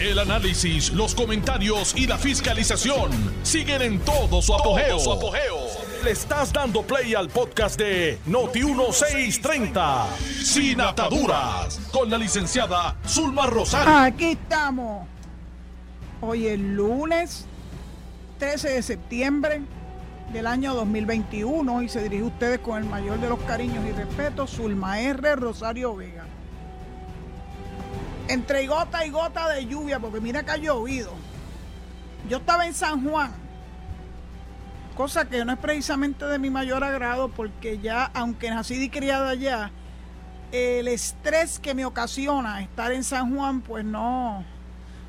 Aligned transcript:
El 0.00 0.16
análisis, 0.20 0.92
los 0.92 1.12
comentarios 1.12 1.92
y 1.96 2.06
la 2.06 2.16
fiscalización 2.18 3.10
siguen 3.42 3.82
en 3.82 3.98
todo 3.98 4.40
su 4.40 4.54
apogeo. 4.54 4.96
Le 6.04 6.12
estás 6.12 6.52
dando 6.52 6.82
play 6.82 7.16
al 7.16 7.28
podcast 7.28 7.76
de 7.76 8.16
Noti1630, 8.28 10.06
Sin 10.44 10.80
Ataduras, 10.80 11.80
con 11.90 12.08
la 12.08 12.16
licenciada 12.16 12.96
Zulma 13.08 13.46
Rosario. 13.46 13.92
Aquí 13.92 14.26
estamos. 14.26 15.04
Hoy 16.20 16.46
es 16.46 16.60
lunes 16.60 17.44
13 18.38 18.68
de 18.74 18.82
septiembre 18.82 19.62
del 20.32 20.46
año 20.46 20.74
2021 20.74 21.82
y 21.82 21.88
se 21.88 22.04
dirige 22.04 22.22
a 22.22 22.26
ustedes 22.26 22.58
con 22.60 22.80
el 22.80 22.88
mayor 22.88 23.18
de 23.18 23.28
los 23.30 23.40
cariños 23.40 23.84
y 23.84 23.90
respetos, 23.90 24.50
Zulma 24.52 25.00
R. 25.00 25.34
Rosario 25.34 25.96
Vega. 25.96 26.27
Entre 28.28 28.66
gota 28.66 29.04
y 29.04 29.10
gota 29.10 29.48
de 29.48 29.66
lluvia, 29.66 29.98
porque 29.98 30.20
mira 30.20 30.42
que 30.42 30.50
ha 30.50 30.56
llovido. 30.56 31.12
Yo 32.28 32.38
estaba 32.38 32.66
en 32.66 32.74
San 32.74 33.08
Juan, 33.08 33.32
cosa 34.96 35.28
que 35.28 35.44
no 35.44 35.52
es 35.52 35.58
precisamente 35.58 36.26
de 36.26 36.38
mi 36.38 36.50
mayor 36.50 36.84
agrado, 36.84 37.28
porque 37.30 37.78
ya, 37.78 38.04
aunque 38.14 38.50
nací 38.50 38.74
y 38.74 38.90
criada 38.90 39.30
allá, 39.30 39.70
el 40.52 40.88
estrés 40.88 41.58
que 41.58 41.74
me 41.74 41.86
ocasiona 41.86 42.60
estar 42.60 42.92
en 42.92 43.02
San 43.02 43.34
Juan, 43.34 43.62
pues 43.62 43.84
no, 43.84 44.44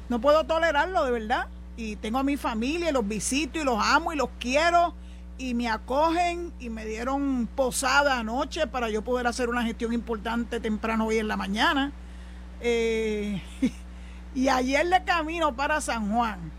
no 0.08 0.22
puedo 0.22 0.46
tolerarlo 0.46 1.04
de 1.04 1.12
verdad. 1.12 1.48
Y 1.76 1.96
tengo 1.98 2.20
a 2.20 2.24
mi 2.24 2.38
familia, 2.38 2.90
y 2.90 2.94
los 2.94 3.08
visito 3.08 3.60
y 3.60 3.64
los 3.64 3.80
amo 3.82 4.14
y 4.14 4.16
los 4.16 4.30
quiero 4.40 4.94
y 5.40 5.54
me 5.54 5.70
acogen 5.70 6.52
y 6.60 6.70
me 6.70 6.86
dieron 6.86 7.48
posada 7.56 8.20
anoche 8.20 8.68
para 8.68 8.90
yo 8.90 9.02
poder 9.02 9.26
hacer 9.26 9.50
una 9.50 9.64
gestión 9.64 9.94
importante 9.94 10.60
temprano 10.60 11.08
hoy 11.08 11.18
en 11.18 11.30
la 11.30 11.38
mañana. 11.38 11.94
Eh, 12.62 13.42
y 14.36 14.48
ayer 14.50 14.88
de 14.88 15.04
camino 15.04 15.56
para 15.56 15.82
San 15.82 16.12
Juan. 16.14 16.52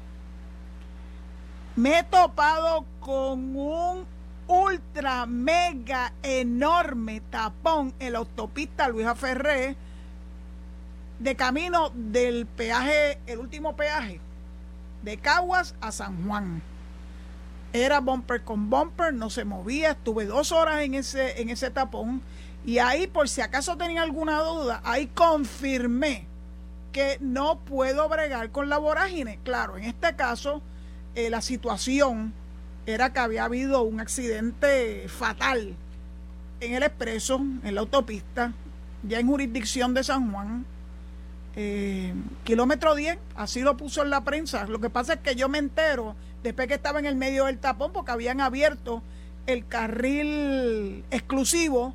Me 1.77 2.01
he 2.01 2.03
topado 2.03 2.85
con 3.01 3.57
un 3.57 4.07
ultra 4.47 5.27
mega 5.27 6.13
enorme 6.23 7.21
tapón 7.31 7.95
en 8.01 8.13
la 8.15 8.19
autopista 8.19 8.89
Luisa 8.89 9.15
Ferré 9.15 9.77
de 11.21 11.37
camino 11.37 11.91
del 11.95 12.47
peaje, 12.47 13.19
el 13.27 13.39
último 13.39 13.77
peaje 13.77 14.21
de 15.03 15.19
Caguas 15.19 15.75
a 15.81 15.93
San 15.93 16.27
Juan. 16.27 16.63
Era 17.73 18.01
bumper 18.01 18.43
con 18.43 18.69
bumper, 18.69 19.15
no 19.15 19.31
se 19.31 19.45
movía, 19.45 19.93
estuve 19.93 20.25
dos 20.25 20.51
horas 20.51 20.81
en 20.81 20.95
ese, 20.95 21.41
en 21.41 21.51
ese 21.51 21.71
tapón 21.71 22.21
y 22.65 22.79
ahí 22.79 23.07
por 23.07 23.29
si 23.29 23.41
acaso 23.41 23.77
tenía 23.77 24.03
alguna 24.03 24.41
duda, 24.41 24.81
ahí 24.85 25.07
confirmé 25.07 26.27
que 26.93 27.19
no 27.21 27.61
puedo 27.61 28.09
bregar 28.09 28.51
con 28.51 28.69
la 28.69 28.79
vorágine. 28.79 29.39
Claro, 29.45 29.77
en 29.77 29.85
este 29.85 30.17
caso 30.17 30.63
eh, 31.15 31.31
la 31.31 31.41
situación 31.41 32.33
era 32.87 33.13
que 33.13 33.21
había 33.21 33.45
habido 33.45 33.83
un 33.83 34.01
accidente 34.01 35.07
fatal 35.09 35.75
en 36.61 36.75
el 36.75 36.83
expreso, 36.83 37.41
en 37.65 37.75
la 37.75 37.81
autopista, 37.81 38.53
ya 39.03 39.19
en 39.19 39.27
jurisdicción 39.27 39.95
de 39.95 40.05
San 40.05 40.31
Juan. 40.33 40.67
Eh, 41.57 42.15
kilómetro 42.45 42.95
10, 42.95 43.19
así 43.35 43.63
lo 43.63 43.77
puso 43.77 44.03
en 44.03 44.11
la 44.11 44.23
prensa. 44.23 44.67
Lo 44.67 44.81
que 44.81 44.91
pasa 44.91 45.15
es 45.15 45.21
que 45.21 45.35
yo 45.35 45.49
me 45.49 45.59
entero 45.59 46.15
después 46.43 46.69
que 46.69 46.75
estaba 46.75 46.99
en 46.99 47.07
el 47.07 47.17
medio 47.17 47.47
del 47.47 47.59
tapón, 47.59 47.93
porque 47.93 48.13
habían 48.13 48.41
abierto 48.41 49.03
el 49.47 49.67
carril 49.67 51.05
exclusivo, 51.11 51.95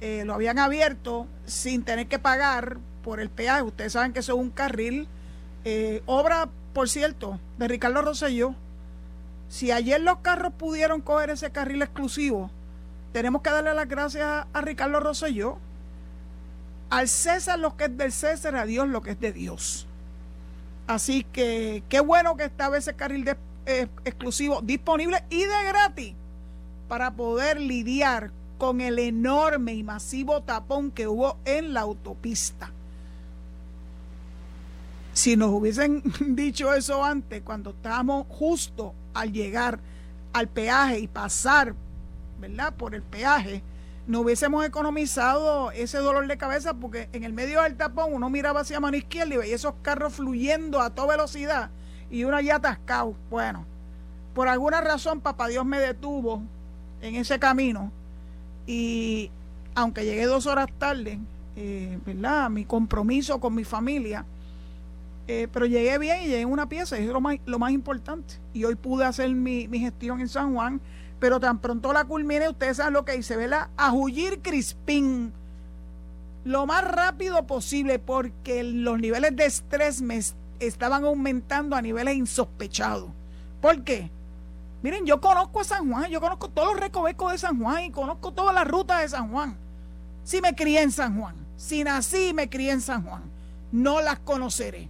eh, 0.00 0.24
lo 0.24 0.34
habían 0.34 0.58
abierto 0.58 1.26
sin 1.44 1.84
tener 1.84 2.06
que 2.06 2.18
pagar 2.18 2.78
por 3.02 3.20
el 3.20 3.28
peaje. 3.28 3.62
Ustedes 3.62 3.92
saben 3.92 4.12
que 4.12 4.20
eso 4.20 4.32
es 4.34 4.38
un 4.38 4.50
carril, 4.50 5.08
eh, 5.64 6.02
obra, 6.06 6.48
por 6.72 6.88
cierto, 6.88 7.38
de 7.58 7.68
Ricardo 7.68 8.02
Rosselló. 8.02 8.54
Si 9.48 9.72
ayer 9.72 10.00
los 10.00 10.18
carros 10.18 10.52
pudieron 10.54 11.00
coger 11.00 11.30
ese 11.30 11.50
carril 11.50 11.82
exclusivo, 11.82 12.50
tenemos 13.12 13.42
que 13.42 13.50
darle 13.50 13.74
las 13.74 13.88
gracias 13.88 14.46
a, 14.52 14.60
Ricardo 14.60 15.00
Rosselló. 15.00 15.58
Al 16.88 17.08
César 17.08 17.58
lo 17.58 17.76
que 17.76 17.84
es 17.84 17.96
del 17.96 18.12
César, 18.12 18.56
a 18.56 18.64
Dios 18.64 18.88
lo 18.88 19.02
que 19.02 19.10
es 19.10 19.20
de 19.20 19.32
Dios. 19.32 19.86
Así 20.86 21.24
que 21.24 21.82
qué 21.88 22.00
bueno 22.00 22.36
que 22.36 22.44
estaba 22.44 22.78
ese 22.78 22.94
carril 22.94 23.24
de, 23.24 23.36
exclusivo 24.04 24.60
disponible 24.62 25.22
y 25.30 25.44
de 25.44 25.64
gratis 25.68 26.14
para 26.88 27.12
poder 27.12 27.60
lidiar 27.60 28.32
con 28.60 28.82
el 28.82 28.98
enorme 28.98 29.72
y 29.72 29.82
masivo 29.82 30.42
tapón 30.42 30.90
que 30.90 31.08
hubo 31.08 31.38
en 31.46 31.72
la 31.72 31.80
autopista. 31.80 32.70
Si 35.14 35.34
nos 35.34 35.48
hubiesen 35.50 36.02
dicho 36.36 36.74
eso 36.74 37.02
antes, 37.02 37.40
cuando 37.40 37.70
estábamos 37.70 38.26
justo 38.28 38.92
al 39.14 39.32
llegar 39.32 39.80
al 40.34 40.46
peaje 40.46 40.98
y 40.98 41.08
pasar, 41.08 41.74
¿verdad? 42.38 42.74
Por 42.74 42.94
el 42.94 43.02
peaje, 43.02 43.62
no 44.06 44.20
hubiésemos 44.20 44.62
economizado 44.66 45.70
ese 45.70 45.96
dolor 45.96 46.26
de 46.26 46.36
cabeza 46.36 46.74
porque 46.74 47.08
en 47.14 47.24
el 47.24 47.32
medio 47.32 47.62
del 47.62 47.78
tapón 47.78 48.12
uno 48.12 48.28
miraba 48.28 48.60
hacia 48.60 48.78
mano 48.78 48.98
izquierda 48.98 49.36
y 49.36 49.38
veía 49.38 49.54
esos 49.54 49.72
carros 49.80 50.12
fluyendo 50.12 50.82
a 50.82 50.90
toda 50.90 51.16
velocidad 51.16 51.70
y 52.10 52.24
uno 52.24 52.38
ya 52.42 52.56
atascado. 52.56 53.14
Bueno, 53.30 53.64
por 54.34 54.48
alguna 54.48 54.82
razón 54.82 55.22
papá 55.22 55.48
Dios 55.48 55.64
me 55.64 55.80
detuvo 55.80 56.42
en 57.00 57.14
ese 57.14 57.38
camino 57.38 57.90
y 58.70 59.32
aunque 59.74 60.04
llegué 60.04 60.26
dos 60.26 60.46
horas 60.46 60.68
tarde, 60.78 61.18
eh, 61.56 61.98
¿verdad? 62.06 62.48
Mi 62.50 62.64
compromiso 62.64 63.40
con 63.40 63.52
mi 63.52 63.64
familia, 63.64 64.24
eh, 65.26 65.48
pero 65.52 65.66
llegué 65.66 65.98
bien 65.98 66.22
y 66.22 66.26
llegué 66.26 66.42
en 66.42 66.52
una 66.52 66.68
pieza, 66.68 66.96
es 66.96 67.08
lo 67.08 67.20
más, 67.20 67.38
lo 67.46 67.58
más 67.58 67.72
importante. 67.72 68.34
Y 68.54 68.62
hoy 68.62 68.76
pude 68.76 69.04
hacer 69.04 69.28
mi, 69.30 69.66
gestión 69.76 70.20
en 70.20 70.28
San 70.28 70.54
Juan, 70.54 70.80
pero 71.18 71.40
tan 71.40 71.58
pronto 71.58 71.92
la 71.92 72.04
culmine, 72.04 72.48
ustedes 72.48 72.76
saben 72.76 72.92
lo 72.92 73.04
que 73.04 73.16
hice, 73.16 73.36
¿verdad? 73.36 73.70
A 73.76 73.90
Jullir 73.90 74.38
Crispín 74.40 75.32
lo 76.44 76.64
más 76.64 76.84
rápido 76.84 77.44
posible 77.48 77.98
porque 77.98 78.62
los 78.62 79.00
niveles 79.00 79.34
de 79.34 79.46
estrés 79.46 80.00
me 80.00 80.20
estaban 80.60 81.04
aumentando 81.04 81.74
a 81.74 81.82
niveles 81.82 82.14
insospechados. 82.14 83.10
¿Por 83.60 83.82
qué? 83.82 84.12
Miren, 84.82 85.04
yo 85.04 85.20
conozco 85.20 85.60
a 85.60 85.64
San 85.64 85.90
Juan, 85.90 86.10
yo 86.10 86.20
conozco 86.20 86.48
todos 86.48 86.72
los 86.72 86.80
recovecos 86.80 87.32
de 87.32 87.38
San 87.38 87.60
Juan 87.60 87.84
y 87.84 87.90
conozco 87.90 88.32
todas 88.32 88.54
las 88.54 88.66
rutas 88.66 89.02
de 89.02 89.08
San 89.08 89.30
Juan. 89.30 89.56
Si 90.24 90.40
me 90.40 90.54
crié 90.54 90.82
en 90.82 90.90
San 90.90 91.18
Juan, 91.18 91.34
si 91.56 91.84
nací 91.84 92.32
me 92.32 92.48
crié 92.48 92.72
en 92.72 92.80
San 92.80 93.04
Juan, 93.04 93.22
no 93.72 94.00
las 94.00 94.18
conoceré. 94.20 94.88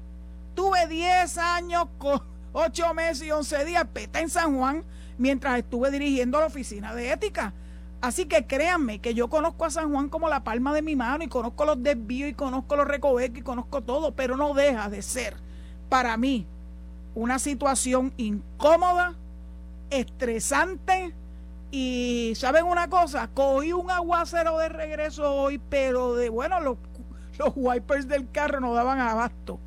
Tuve 0.54 0.86
10 0.86 1.38
años, 1.38 1.86
con 1.98 2.22
8 2.52 2.94
meses 2.94 3.26
y 3.26 3.30
11 3.30 3.64
días 3.64 3.84
peta 3.92 4.20
en 4.20 4.30
San 4.30 4.56
Juan 4.56 4.84
mientras 5.18 5.58
estuve 5.58 5.90
dirigiendo 5.90 6.40
la 6.40 6.46
oficina 6.46 6.94
de 6.94 7.12
ética. 7.12 7.52
Así 8.00 8.24
que 8.24 8.46
créanme 8.46 9.00
que 9.00 9.12
yo 9.12 9.28
conozco 9.28 9.66
a 9.66 9.70
San 9.70 9.92
Juan 9.92 10.08
como 10.08 10.28
la 10.28 10.42
palma 10.42 10.72
de 10.72 10.80
mi 10.80 10.96
mano 10.96 11.22
y 11.22 11.28
conozco 11.28 11.66
los 11.66 11.82
desvíos 11.82 12.30
y 12.30 12.34
conozco 12.34 12.76
los 12.76 12.88
recovecos 12.88 13.38
y 13.38 13.42
conozco 13.42 13.82
todo, 13.82 14.12
pero 14.12 14.36
no 14.36 14.54
deja 14.54 14.88
de 14.88 15.02
ser 15.02 15.36
para 15.90 16.16
mí 16.16 16.46
una 17.14 17.38
situación 17.38 18.14
incómoda, 18.16 19.14
estresante 19.90 21.14
y 21.70 22.32
¿saben 22.34 22.64
una 22.64 22.88
cosa? 22.88 23.28
Cogí 23.32 23.72
un 23.72 23.90
aguacero 23.90 24.58
de 24.58 24.68
regreso 24.68 25.32
hoy, 25.32 25.60
pero 25.70 26.14
de 26.14 26.28
bueno, 26.28 26.60
los, 26.60 26.78
los 27.38 27.52
wipers 27.54 28.08
del 28.08 28.30
carro 28.30 28.60
no 28.60 28.74
daban 28.74 29.00
abasto. 29.00 29.58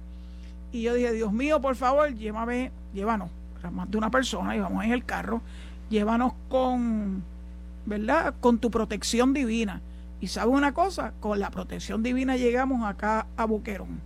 Y 0.71 0.81
yo 0.81 0.95
dije, 0.95 1.13
Dios 1.13 1.31
mío, 1.31 1.61
por 1.61 1.75
favor, 1.75 2.13
llévame, 2.13 2.71
llévanos, 2.93 3.29
más 3.71 3.89
de 3.89 3.97
una 3.97 4.09
persona, 4.09 4.55
y 4.55 4.59
vamos 4.59 4.83
en 4.83 4.91
el 4.91 5.05
carro, 5.05 5.41
llévanos 5.89 6.33
con, 6.49 7.23
¿verdad? 7.85 8.33
Con 8.41 8.57
tu 8.57 8.71
protección 8.71 9.33
divina. 9.33 9.81
Y 10.19 10.27
¿saben 10.27 10.55
una 10.55 10.73
cosa? 10.73 11.13
Con 11.19 11.39
la 11.39 11.51
protección 11.51 12.01
divina 12.01 12.37
llegamos 12.37 12.85
acá 12.85 13.27
a 13.37 13.45
Boquerón. 13.45 14.01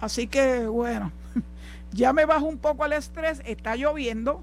Así 0.00 0.26
que, 0.26 0.66
bueno, 0.66 1.12
ya 1.92 2.12
me 2.12 2.24
bajo 2.24 2.46
un 2.46 2.58
poco 2.58 2.86
el 2.86 2.92
estrés, 2.92 3.42
está 3.44 3.76
lloviendo. 3.76 4.42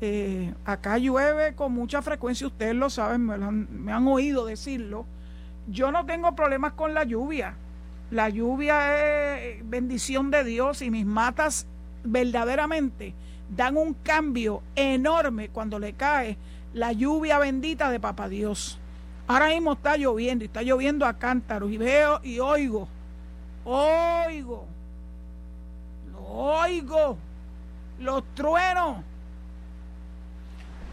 Eh, 0.00 0.52
acá 0.64 0.98
llueve 0.98 1.54
con 1.54 1.72
mucha 1.72 2.02
frecuencia, 2.02 2.46
ustedes 2.46 2.74
lo 2.74 2.90
saben, 2.90 3.24
me, 3.24 3.92
han 3.92 4.06
oído 4.08 4.46
decirlo. 4.46 5.06
Yo 5.68 5.90
no 5.90 6.04
tengo 6.06 6.34
problemas 6.34 6.72
con 6.74 6.94
la 6.94 7.04
lluvia. 7.04 7.54
La 8.10 8.28
lluvia 8.28 9.42
es 9.42 9.68
bendición 9.68 10.30
de 10.30 10.44
Dios 10.44 10.82
y 10.82 10.90
mis 10.90 11.06
matas 11.06 11.66
verdaderamente 12.04 13.14
dan 13.54 13.76
un 13.76 13.94
cambio 13.94 14.62
enorme 14.76 15.48
cuando 15.48 15.78
le 15.78 15.94
cae 15.94 16.36
la 16.72 16.92
lluvia 16.92 17.38
bendita 17.38 17.90
de 17.90 17.98
Papá 17.98 18.28
Dios. 18.28 18.78
Ahora 19.26 19.48
mismo 19.48 19.72
está 19.72 19.96
lloviendo 19.96 20.44
y 20.44 20.46
está 20.46 20.62
lloviendo 20.62 21.04
a 21.04 21.14
cántaros 21.14 21.72
y 21.72 21.78
veo 21.78 22.20
y 22.22 22.38
oigo, 22.38 22.86
oigo 23.64 24.66
oigo 26.28 27.16
los 27.98 28.22
truenos. 28.34 28.98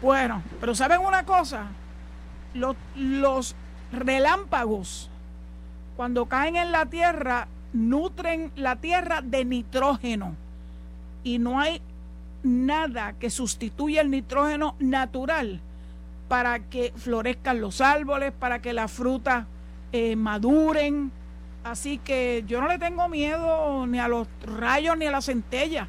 Bueno, 0.04 0.42
pero 0.60 0.74
¿saben 0.74 1.00
una 1.00 1.24
cosa? 1.24 1.68
Los, 2.52 3.56
relámpagos, 3.90 5.08
cuando 5.96 6.26
caen 6.26 6.56
en 6.56 6.72
la 6.72 6.84
tierra, 6.84 7.48
nutren 7.72 8.52
la 8.54 8.76
tierra 8.76 9.22
de 9.22 9.46
nitrógeno 9.46 10.34
y 11.22 11.38
no 11.38 11.58
hay 11.58 11.80
nada 12.42 13.14
que 13.14 13.30
sustituya 13.30 14.02
el 14.02 14.10
nitrógeno 14.10 14.76
natural 14.78 15.62
para 16.28 16.58
que 16.58 16.92
florezcan 16.94 17.62
los 17.62 17.80
árboles, 17.80 18.30
para 18.38 18.60
que 18.60 18.74
las 18.74 18.92
frutas 18.92 19.46
eh, 19.92 20.16
maduren. 20.16 21.12
Así 21.64 21.96
que 21.96 22.44
yo 22.46 22.60
no 22.60 22.68
le 22.68 22.78
tengo 22.78 23.08
miedo 23.08 23.86
ni 23.86 23.98
a 24.00 24.08
los 24.08 24.28
rayos 24.42 24.98
ni 24.98 25.06
a 25.06 25.10
la 25.10 25.22
centella. 25.22 25.88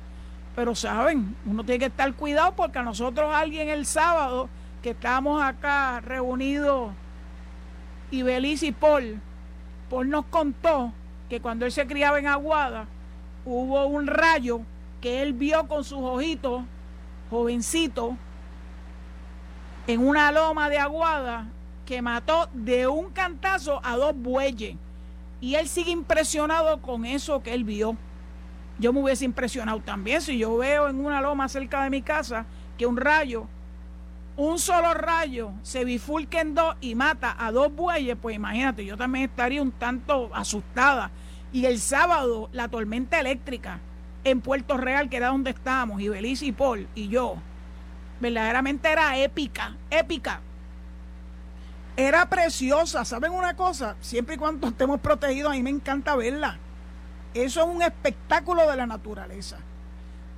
Pero 0.55 0.73
saben, 0.73 1.35
uno 1.45 1.63
tiene 1.63 1.79
que 1.79 1.85
estar 1.85 2.13
cuidado 2.13 2.53
porque 2.55 2.79
a 2.79 2.83
nosotros 2.83 3.33
alguien 3.33 3.69
el 3.69 3.85
sábado 3.85 4.49
que 4.81 4.91
estábamos 4.91 5.43
acá 5.43 5.99
reunidos, 5.99 6.91
y 8.11 8.21
Belice 8.21 8.67
y 8.67 8.71
Paul, 8.71 9.19
Paul 9.89 10.09
nos 10.09 10.25
contó 10.25 10.93
que 11.29 11.41
cuando 11.41 11.65
él 11.65 11.71
se 11.71 11.87
criaba 11.87 12.19
en 12.19 12.27
Aguada, 12.27 12.85
hubo 13.45 13.85
un 13.87 14.07
rayo 14.07 14.61
que 15.01 15.21
él 15.21 15.33
vio 15.33 15.67
con 15.67 15.83
sus 15.83 15.99
ojitos, 15.99 16.63
jovencito, 17.29 18.15
en 19.87 20.05
una 20.05 20.31
loma 20.31 20.69
de 20.69 20.77
Aguada, 20.77 21.47
que 21.85 22.01
mató 22.01 22.49
de 22.53 22.87
un 22.87 23.11
cantazo 23.11 23.79
a 23.83 23.97
dos 23.97 24.15
bueyes. 24.15 24.75
Y 25.41 25.55
él 25.55 25.67
sigue 25.67 25.91
impresionado 25.91 26.81
con 26.81 27.05
eso 27.05 27.43
que 27.43 27.53
él 27.53 27.63
vio. 27.63 27.95
Yo 28.77 28.91
me 28.91 28.99
hubiese 28.99 29.25
impresionado 29.25 29.79
también 29.79 30.21
si 30.21 30.37
yo 30.37 30.57
veo 30.57 30.89
en 30.89 31.03
una 31.03 31.21
loma 31.21 31.47
cerca 31.47 31.83
de 31.83 31.89
mi 31.89 32.01
casa 32.01 32.45
que 32.77 32.85
un 32.85 32.97
rayo, 32.97 33.47
un 34.35 34.59
solo 34.59 34.93
rayo, 34.93 35.51
se 35.63 35.85
bifurca 35.85 36.41
en 36.41 36.55
dos 36.55 36.75
y 36.81 36.93
mata 36.93 37.35
a 37.39 37.51
dos 37.51 37.73
bueyes, 37.73 38.17
pues 38.21 38.35
imagínate, 38.35 38.83
yo 38.83 38.97
también 38.97 39.29
estaría 39.29 39.61
un 39.61 39.71
tanto 39.71 40.29
asustada. 40.33 41.11
Y 41.53 41.65
el 41.65 41.79
sábado, 41.79 42.49
la 42.51 42.67
tormenta 42.67 43.17
eléctrica 43.17 43.79
en 44.25 44.41
Puerto 44.41 44.75
Real, 44.75 45.09
que 45.09 45.17
era 45.17 45.29
donde 45.29 45.51
estábamos, 45.51 46.01
y 46.01 46.09
Belice 46.09 46.47
y 46.47 46.51
Paul 46.51 46.85
y 46.95 47.07
yo, 47.07 47.37
verdaderamente 48.19 48.91
era 48.91 49.17
épica, 49.17 49.77
épica. 49.89 50.41
Era 51.95 52.27
preciosa, 52.27 53.05
¿saben 53.05 53.31
una 53.31 53.55
cosa? 53.55 53.95
Siempre 54.01 54.35
y 54.35 54.37
cuando 54.37 54.67
estemos 54.67 54.99
protegidos, 54.99 55.53
a 55.53 55.55
mí 55.55 55.63
me 55.63 55.69
encanta 55.69 56.13
verla 56.17 56.59
eso 57.35 57.61
es 57.61 57.67
un 57.67 57.81
espectáculo 57.81 58.69
de 58.69 58.77
la 58.77 58.87
naturaleza. 58.87 59.57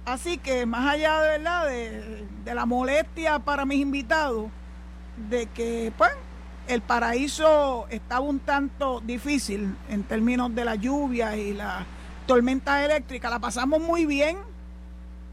Así 0.05 0.37
que 0.37 0.65
más 0.65 0.93
allá 0.93 1.21
de 1.21 1.37
verdad 1.37 1.67
de, 1.67 2.55
la 2.55 2.65
molestia 2.65 3.39
para 3.39 3.65
mis 3.65 3.79
invitados, 3.79 4.49
de 5.29 5.47
que 5.47 5.91
pues 5.97 6.11
el 6.67 6.81
paraíso 6.81 7.87
estaba 7.89 8.21
un 8.21 8.39
tanto 8.39 9.01
difícil 9.01 9.75
en 9.89 10.03
términos 10.03 10.53
de 10.55 10.65
la 10.65 10.75
lluvia 10.75 11.35
y 11.35 11.53
la 11.53 11.85
tormenta 12.25 12.83
eléctrica, 12.83 13.29
la 13.29 13.39
pasamos 13.39 13.79
muy 13.81 14.05
bien 14.05 14.37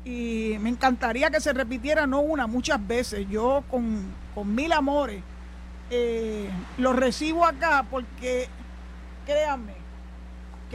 y 0.04 0.56
me 0.60 0.70
encantaría 0.70 1.30
que 1.30 1.40
se 1.40 1.52
repitiera 1.52 2.06
no 2.06 2.20
una, 2.20 2.46
muchas 2.46 2.84
veces. 2.86 3.26
Yo 3.30 3.64
con, 3.70 4.12
mil 4.44 4.72
amores 4.72 5.22
eh, 5.90 6.50
lo 6.78 6.92
recibo 6.92 7.46
acá 7.46 7.86
porque 7.88 8.48
créanme, 9.24 9.73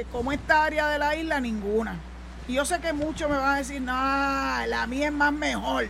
como 0.05 0.31
esta 0.31 0.65
área 0.65 0.87
de 0.87 0.99
la 0.99 1.15
isla, 1.15 1.39
ninguna. 1.39 1.97
Y 2.47 2.53
yo 2.53 2.65
sé 2.65 2.79
que 2.79 2.93
muchos 2.93 3.29
me 3.29 3.37
van 3.37 3.55
a 3.55 3.57
decir, 3.57 3.81
no, 3.81 3.91
la 3.93 4.85
mía 4.87 5.07
es 5.07 5.13
más 5.13 5.31
mejor. 5.31 5.87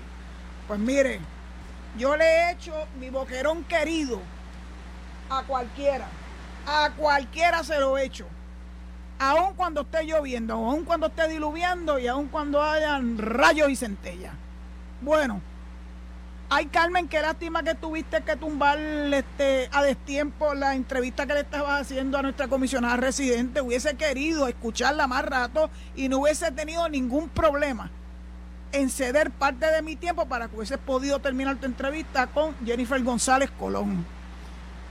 Pues 0.67 0.79
mire, 0.79 1.19
yo 1.97 2.15
le 2.17 2.25
he 2.25 2.51
hecho 2.51 2.73
mi 2.99 3.09
boquerón 3.09 3.63
querido 3.63 4.21
a 5.29 5.43
cualquiera. 5.43 6.07
A 6.67 6.91
cualquiera 6.91 7.63
se 7.63 7.79
lo 7.79 7.97
he 7.97 8.03
hecho. 8.03 8.27
Aun 9.19 9.53
cuando 9.55 9.81
esté 9.81 10.03
lloviendo, 10.05 10.53
aun 10.53 10.85
cuando 10.85 11.07
esté 11.07 11.27
diluviando 11.27 11.99
y 11.99 12.07
aun 12.07 12.27
cuando 12.27 12.61
hayan 12.61 13.17
rayos 13.17 13.69
y 13.69 13.75
centellas. 13.75 14.33
Bueno, 15.01 15.41
Ay, 16.51 16.65
Carmen, 16.65 17.07
qué 17.07 17.21
lástima 17.21 17.61
que 17.61 17.75
tuviste 17.75 18.23
que 18.23 18.35
tumbar 18.35 18.79
este, 18.79 19.69
a 19.71 19.83
destiempo 19.83 20.55
la 20.55 20.73
entrevista 20.73 21.27
que 21.27 21.35
le 21.35 21.41
estabas 21.41 21.81
haciendo 21.81 22.17
a 22.17 22.23
nuestra 22.23 22.47
comisionada 22.47 22.97
residente. 22.97 23.61
Hubiese 23.61 23.95
querido 23.95 24.47
escucharla 24.47 25.05
más 25.05 25.23
rato 25.25 25.69
y 25.95 26.09
no 26.09 26.17
hubiese 26.17 26.51
tenido 26.51 26.89
ningún 26.89 27.29
problema 27.29 27.91
en 28.71 28.89
ceder 28.89 29.29
parte 29.29 29.67
de 29.67 29.83
mi 29.83 29.95
tiempo 29.95 30.25
para 30.25 30.47
que 30.47 30.55
hubiese 30.55 30.79
podido 30.79 31.19
terminar 31.19 31.57
tu 31.57 31.67
entrevista 31.67 32.25
con 32.25 32.55
Jennifer 32.65 33.01
González 33.03 33.51
Colón. 33.51 34.03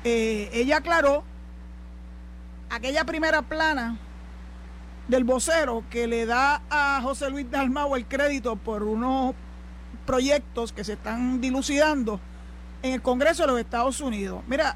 Eh, 0.05 0.51
ella 0.53 0.77
aclaró 0.77 1.25
aquella 2.71 3.03
primera 3.05 3.43
plana 3.43 3.99
del 5.09 5.25
vocero 5.25 5.83
que 5.91 6.07
le 6.07 6.25
da 6.25 6.63
a 6.71 7.01
José 7.03 7.31
Luis 7.31 7.51
Dalmau 7.51 7.97
el 7.97 8.07
crédito 8.07 8.55
por 8.55 8.85
unos 8.85 9.35
proyectos 10.09 10.73
que 10.73 10.85
se 10.85 10.95
están 10.95 11.39
dilucidando 11.43 12.19
en 12.83 12.95
el 12.95 13.03
Congreso 13.03 13.43
de 13.43 13.49
los 13.49 13.61
Estados 13.61 14.01
Unidos. 14.01 14.43
Mira, 14.47 14.75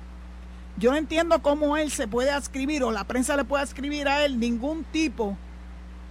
yo 0.77 0.91
no 0.91 0.99
entiendo 0.99 1.41
cómo 1.41 1.79
él 1.79 1.91
se 1.91 2.07
puede 2.07 2.31
adscribir 2.31 2.85
o 2.85 2.93
la 2.93 3.05
prensa 3.05 3.35
le 3.35 3.45
puede 3.45 3.65
escribir 3.65 4.09
a 4.09 4.27
él 4.27 4.39
ningún 4.39 4.85
tipo 4.85 5.39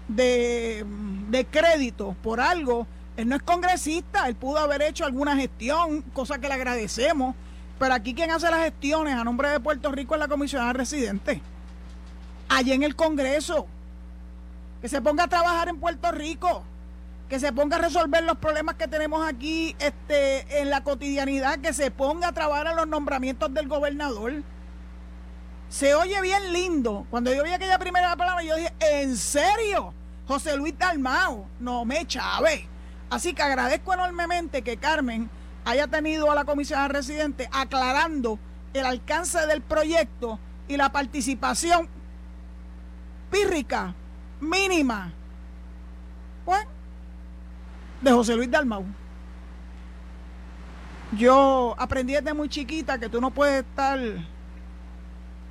de, 0.07 0.83
de 1.29 1.45
crédito 1.45 2.15
por 2.23 2.41
algo. 2.41 2.88
Él 3.15 3.29
no 3.29 3.35
es 3.35 3.44
congresista, 3.44 4.27
él 4.27 4.33
pudo 4.33 4.57
haber 4.57 4.81
hecho 4.81 5.06
alguna 5.06 5.35
gestión, 5.35 6.01
cosa 6.13 6.39
que 6.39 6.47
le 6.47 6.56
agradecemos, 6.56 7.35
pero 7.77 7.94
aquí 7.94 8.15
quien 8.15 8.31
hace 8.31 8.50
las 8.50 8.63
gestiones 8.63 9.13
a 9.13 9.24
nombre 9.24 9.50
de 9.50 9.59
Puerto 9.59 9.91
Rico 9.91 10.15
es 10.15 10.19
la 10.19 10.29
comisionada 10.29 10.74
residente. 10.74 11.44
Allí 12.50 12.71
en 12.71 12.81
el 12.81 12.95
Congreso. 12.95 13.67
Que 14.81 14.89
se 14.89 15.00
ponga 15.00 15.25
a 15.25 15.27
trabajar 15.27 15.67
en 15.67 15.79
Puerto 15.79 16.12
Rico 16.12 16.63
que 17.31 17.39
se 17.39 17.53
ponga 17.53 17.77
a 17.77 17.79
resolver 17.79 18.25
los 18.25 18.37
problemas 18.39 18.75
que 18.75 18.89
tenemos 18.89 19.25
aquí 19.25 19.73
este, 19.79 20.59
en 20.59 20.69
la 20.69 20.83
cotidianidad, 20.83 21.59
que 21.59 21.71
se 21.71 21.89
ponga 21.89 22.27
a 22.27 22.31
trabajar 22.33 22.67
en 22.67 22.75
los 22.75 22.87
nombramientos 22.89 23.53
del 23.53 23.69
gobernador. 23.69 24.43
Se 25.69 25.95
oye 25.95 26.19
bien 26.19 26.51
lindo. 26.51 27.07
Cuando 27.09 27.33
yo 27.33 27.41
vi 27.45 27.51
aquella 27.51 27.79
primera 27.79 28.13
palabra, 28.17 28.43
yo 28.43 28.57
dije, 28.57 28.73
¿en 28.81 29.15
serio? 29.15 29.93
José 30.27 30.57
Luis 30.57 30.77
Dalmao, 30.77 31.47
no 31.61 31.85
me 31.85 32.05
chave. 32.05 32.67
Así 33.09 33.33
que 33.33 33.43
agradezco 33.43 33.93
enormemente 33.93 34.61
que 34.61 34.75
Carmen 34.75 35.29
haya 35.63 35.87
tenido 35.87 36.29
a 36.29 36.35
la 36.35 36.43
comisión 36.43 36.89
residente 36.89 37.47
aclarando 37.53 38.39
el 38.73 38.85
alcance 38.85 39.47
del 39.47 39.61
proyecto 39.61 40.37
y 40.67 40.75
la 40.75 40.91
participación 40.91 41.87
pírrica, 43.31 43.95
mínima. 44.41 45.13
Pues 46.43 46.67
de 48.01 48.12
José 48.12 48.36
Luis 48.36 48.50
Dalmau. 48.50 48.84
Yo 51.17 51.75
aprendí 51.77 52.13
desde 52.13 52.34
muy 52.34 52.50
chiquita 52.50 52.98
que 52.98 53.10
tú 53.10 53.20
no 53.20 53.31
puedes 53.31 53.65
estar 53.65 54.00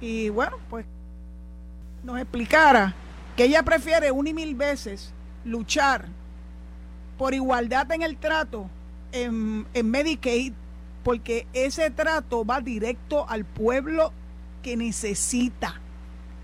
y 0.00 0.30
bueno, 0.30 0.56
pues 0.68 0.86
nos 2.02 2.18
explicara 2.18 2.94
que 3.36 3.44
ella 3.44 3.62
prefiere 3.62 4.10
una 4.10 4.30
y 4.30 4.34
mil 4.34 4.54
veces 4.54 5.12
luchar 5.44 6.06
por 7.18 7.34
igualdad 7.34 7.90
en 7.92 8.02
el 8.02 8.16
trato 8.16 8.70
en, 9.12 9.66
en 9.74 9.90
Medicaid, 9.90 10.54
porque 11.04 11.46
ese 11.52 11.90
trato 11.90 12.44
va 12.44 12.60
directo 12.60 13.28
al 13.28 13.44
pueblo 13.44 14.12
que 14.62 14.76
necesita, 14.76 15.80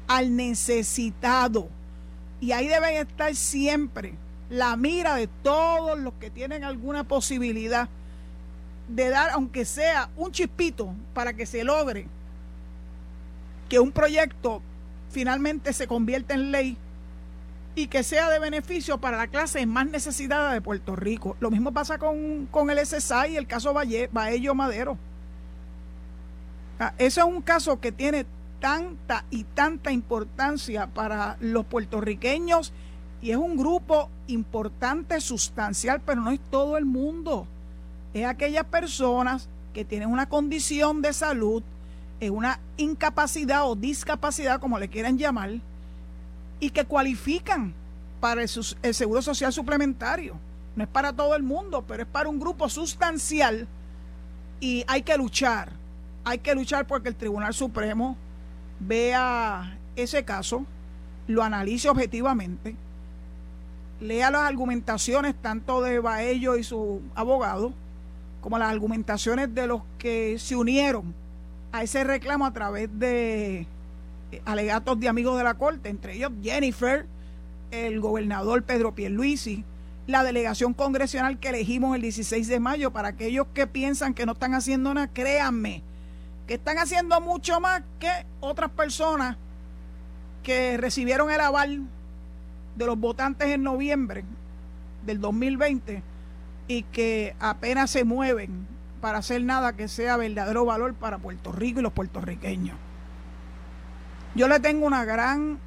al 0.07 0.37
necesitado. 0.37 1.69
Y 2.41 2.53
ahí 2.53 2.69
deben 2.69 2.97
estar 2.97 3.35
siempre 3.35 4.15
la 4.49 4.77
mira 4.77 5.15
de 5.17 5.29
todos 5.43 5.99
los 5.99 6.15
que 6.15 6.31
tienen 6.31 6.65
alguna 6.65 7.05
posibilidad 7.05 7.89
de 8.89 9.09
dar, 9.09 9.31
aunque 9.31 9.65
sea 9.65 10.11
un 10.17 10.31
chispito, 10.31 10.95
para 11.13 11.33
que 11.33 11.47
se 11.47 11.65
logre 11.65 12.07
que 13.69 13.81
un 13.81 13.91
proyecto 13.91 14.63
finalmente 15.11 15.73
se 15.73 15.87
convierta 15.87 16.35
en 16.35 16.53
ley 16.53 16.77
y 17.75 17.89
que 17.89 18.03
sea 18.03 18.31
de 18.31 18.39
beneficio 18.39 18.99
para 18.99 19.17
la 19.17 19.27
clase 19.27 19.67
más 19.67 19.87
necesitada 19.87 20.53
de 20.53 20.61
Puerto 20.61 20.97
Rico. 20.97 21.37
Lo 21.41 21.51
mismo 21.51 21.73
pasa 21.73 21.99
con, 21.99 22.47
con 22.47 22.71
el 22.71 22.85
SSI 22.85 23.33
y 23.33 23.37
el 23.37 23.47
caso 23.47 23.75
Valle, 23.75 24.09
Baello 24.13 24.55
Madero. 24.55 24.97
ese 26.99 27.21
es 27.21 27.27
un 27.27 27.43
caso 27.43 27.81
que 27.81 27.93
tiene 27.93 28.25
tanta 28.61 29.25
y 29.31 29.45
tanta 29.45 29.93
importancia 29.93 30.87
para 30.87 31.37
los 31.41 31.67
puertorriqueños 31.67 32.73
y 33.27 33.33
es 33.33 33.39
un 33.39 33.57
grupo 33.57 34.09
importante, 34.29 35.21
sustancial, 35.21 36.01
pero 36.07 36.21
no 36.21 36.31
es 36.31 36.39
todo 36.49 36.77
el 36.77 36.85
mundo. 36.85 37.49
Es 38.15 38.25
aquellas 38.25 38.67
personas 38.67 39.49
que 39.75 39.85
tienen 39.85 40.13
una 40.13 40.29
condición 40.29 41.03
de 41.03 41.13
salud, 41.13 41.65
es 42.21 42.31
una 42.31 42.61
incapacidad 42.77 43.69
o 43.69 43.75
discapacidad, 43.75 44.61
como 44.61 44.79
le 44.79 44.87
quieran 44.87 45.19
llamar, 45.19 45.55
y 46.61 46.71
que 46.71 46.85
cualifican 46.85 47.75
para 48.21 48.43
el 48.43 48.95
seguro 48.95 49.21
social 49.23 49.53
suplementario. 49.53 50.39
No 50.77 50.85
es 50.85 50.89
para 50.89 51.13
todo 51.13 51.35
el 51.35 51.43
mundo, 51.43 51.85
pero 51.85 52.05
es 52.05 52.09
para 52.09 52.29
un 52.29 52.39
grupo 52.39 52.69
sustancial 52.69 53.67
y 54.61 54.85
hay 54.87 55.03
que 55.03 55.17
luchar. 55.17 55.73
Hay 56.23 56.39
que 56.39 56.55
luchar 56.55 56.87
porque 56.87 57.09
el 57.09 57.17
Tribunal 57.17 57.55
Supremo 57.55 58.17
vea 58.79 59.77
ese 59.97 60.25
caso 60.25 60.65
lo 61.27 61.43
analice 61.43 61.89
objetivamente, 61.89 62.77
lea 64.01 64.31
las 64.31 64.43
argumentaciones 64.43 65.35
tanto 65.41 65.81
de 65.81 65.99
Baello 66.01 66.57
y 66.57 66.65
su 66.65 67.01
abogado, 67.15 67.73
como 68.41 68.59
las 68.59 68.71
argumentaciones 68.71 69.55
de 69.55 69.67
los 69.67 69.83
que 69.99 70.39
se 70.39 70.57
unieron 70.57 71.15
a 71.73 71.83
ese 71.83 72.05
reclamo 72.05 72.47
a 72.47 72.53
través 72.53 72.89
de 72.99 73.67
eh, 74.33 74.43
alegatos 74.45 74.99
de 75.01 75.09
amigos 75.09 75.37
de 75.39 75.45
la 75.45 75.55
Corte, 75.55 75.89
entre 75.89 76.15
ellos 76.15 76.33
Jennifer, 76.43 77.07
el 77.71 78.01
gobernador 78.01 78.63
Pedro 78.63 78.95
Pierluisi, 78.95 79.65
la 80.07 80.23
delegación 80.23 80.75
congresional 80.75 81.39
que 81.39 81.49
elegimos 81.49 81.97
el 81.97 82.03
16 82.03 82.47
de 82.47 82.61
mayo, 82.61 82.93
para 82.93 83.09
aquellos 83.09 83.47
que 83.53 83.67
piensan 83.67 84.15
que 84.15 84.27
no 84.27 84.33
están 84.33 84.55
haciendo 84.55 84.95
nada, 84.95 85.09
créanme, 85.09 85.83
que 86.47 86.55
están 86.55 86.79
haciendo 86.79 87.21
mucho 87.21 87.61
más 87.61 87.83
que 87.99 88.11
otras 88.41 88.71
personas 88.71 89.37
que 90.45 90.77
recibieron 90.77 91.31
el 91.31 91.41
aval 91.41 91.83
de 92.77 92.87
los 92.87 92.99
votantes 92.99 93.49
en 93.49 93.63
noviembre 93.63 94.25
del 95.05 95.21
2020 95.21 96.03
y 96.69 96.83
que 96.85 97.35
apenas 97.41 97.91
se 97.91 98.05
mueven 98.05 98.67
para 99.01 99.19
hacer 99.19 99.43
nada 99.43 99.75
que 99.75 99.89
sea 99.89 100.17
verdadero 100.17 100.65
valor 100.65 100.95
para 100.95 101.19
Puerto 101.19 101.53
Rico 101.53 101.81
y 101.81 101.83
los 101.83 101.93
puertorriqueños. 101.93 102.77
Yo 104.35 104.49
le 104.49 104.61
tengo 104.61 104.87
una 104.87 105.05
gran 105.05 105.59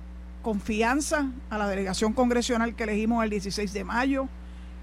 confianza 0.42 1.28
a 1.50 1.58
la 1.58 1.68
delegación 1.68 2.14
congresional 2.14 2.76
que 2.76 2.84
elegimos 2.84 3.24
el 3.24 3.30
16 3.30 3.74
de 3.74 3.84
mayo 3.84 4.28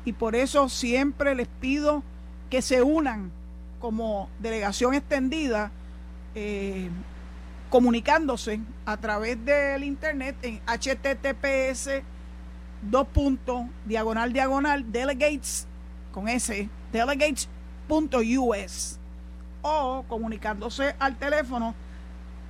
y 0.04 0.12
por 0.12 0.36
eso 0.36 0.68
siempre 0.68 1.34
les 1.34 1.48
pido 1.48 2.02
que 2.50 2.62
se 2.62 2.82
unan 2.82 3.30
como 3.80 4.28
delegación 4.38 4.94
extendida 4.94 5.70
eh, 6.34 6.88
comunicándose 7.70 8.60
a 8.84 8.96
través 8.96 9.44
del 9.44 9.84
internet 9.84 10.36
en 10.42 10.60
https 10.66 12.02
dos 12.82 13.06
puntos 13.08 13.64
diagonal 13.84 14.32
diagonal 14.32 14.92
delegates 14.92 15.66
con 16.12 16.28
s 16.28 16.68
delegates.us 16.92 18.98
o 19.62 20.04
comunicándose 20.08 20.94
al 20.98 21.16
teléfono 21.16 21.74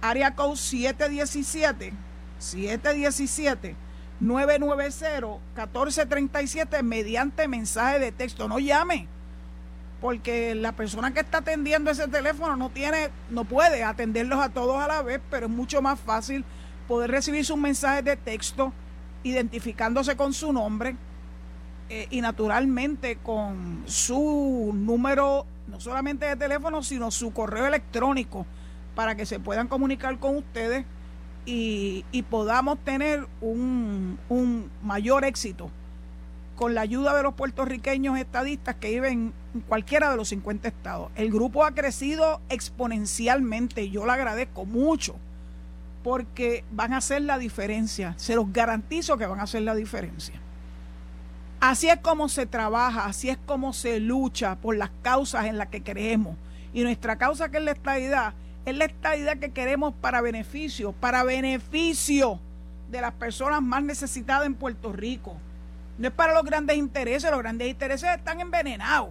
área 0.00 0.34
code 0.34 0.56
717 0.56 1.92
717 2.38 3.76
990-1437 4.22 6.82
mediante 6.82 7.48
mensaje 7.48 7.98
de 7.98 8.12
texto. 8.12 8.48
No 8.48 8.58
llame, 8.58 9.08
porque 10.00 10.54
la 10.54 10.72
persona 10.72 11.12
que 11.12 11.20
está 11.20 11.36
atendiendo 11.38 11.90
ese 11.90 12.08
teléfono 12.08 12.56
no 12.56 12.70
tiene, 12.70 13.10
no 13.30 13.44
puede 13.44 13.84
atenderlos 13.84 14.40
a 14.40 14.48
todos 14.50 14.82
a 14.82 14.88
la 14.88 15.02
vez, 15.02 15.20
pero 15.30 15.46
es 15.46 15.52
mucho 15.52 15.80
más 15.82 16.00
fácil 16.00 16.44
poder 16.88 17.10
recibir 17.10 17.44
sus 17.44 17.58
mensajes 17.58 18.04
de 18.04 18.16
texto 18.16 18.72
identificándose 19.26 20.16
con 20.16 20.32
su 20.32 20.52
nombre 20.52 20.96
eh, 21.88 22.06
y 22.10 22.20
naturalmente 22.20 23.16
con 23.16 23.82
su 23.86 24.70
número, 24.72 25.46
no 25.66 25.80
solamente 25.80 26.26
de 26.26 26.36
teléfono, 26.36 26.82
sino 26.82 27.10
su 27.10 27.32
correo 27.32 27.66
electrónico 27.66 28.46
para 28.94 29.16
que 29.16 29.26
se 29.26 29.40
puedan 29.40 29.66
comunicar 29.66 30.18
con 30.18 30.36
ustedes 30.36 30.84
y, 31.44 32.04
podamos 32.30 32.78
tener 32.78 33.26
un, 33.40 34.18
un, 34.28 34.70
mayor 34.82 35.24
éxito 35.24 35.70
con 36.56 36.74
la 36.74 36.80
ayuda 36.80 37.14
de 37.16 37.22
los 37.22 37.34
puertorriqueños 37.34 38.18
estadistas 38.18 38.76
que 38.76 38.90
viven 38.90 39.32
en 39.54 39.60
cualquiera 39.60 40.10
de 40.10 40.16
los 40.16 40.28
50 40.28 40.66
estados. 40.66 41.10
El 41.14 41.30
grupo 41.30 41.64
ha 41.64 41.72
crecido 41.72 42.40
exponencialmente 42.48 43.90
yo 43.90 44.06
lo 44.06 44.12
agradezco 44.12 44.64
mucho 44.64 45.16
porque 46.06 46.62
van 46.70 46.92
a 46.92 46.98
hacer 46.98 47.22
la 47.22 47.36
diferencia. 47.36 48.14
Se 48.16 48.36
los 48.36 48.52
garantizo 48.52 49.18
que 49.18 49.26
van 49.26 49.40
a 49.40 49.42
hacer 49.42 49.62
la 49.62 49.74
diferencia. 49.74 50.36
Así 51.58 51.88
es 51.88 51.96
como 51.96 52.28
se 52.28 52.46
trabaja, 52.46 53.06
así 53.06 53.28
es 53.28 53.38
como 53.44 53.72
se 53.72 53.98
lucha 53.98 54.54
por 54.54 54.76
las 54.76 54.90
causas 55.02 55.46
en 55.46 55.58
las 55.58 55.66
que 55.66 55.82
creemos. 55.82 56.36
Y 56.72 56.84
nuestra 56.84 57.18
causa 57.18 57.48
que 57.48 57.56
es 57.56 57.64
la 57.64 57.72
estadidad 57.72 58.34
es 58.64 58.76
la 58.76 58.84
estadidad 58.84 59.38
que 59.38 59.50
queremos 59.50 59.94
para 60.00 60.20
beneficio, 60.20 60.92
para 60.92 61.24
beneficio 61.24 62.38
de 62.88 63.00
las 63.00 63.14
personas 63.14 63.60
más 63.60 63.82
necesitadas 63.82 64.46
en 64.46 64.54
Puerto 64.54 64.92
Rico. 64.92 65.36
No 65.98 66.06
es 66.06 66.14
para 66.14 66.34
los 66.34 66.44
grandes 66.44 66.76
intereses, 66.76 67.28
los 67.32 67.40
grandes 67.40 67.66
intereses 67.66 68.10
están 68.14 68.40
envenenados. 68.40 69.08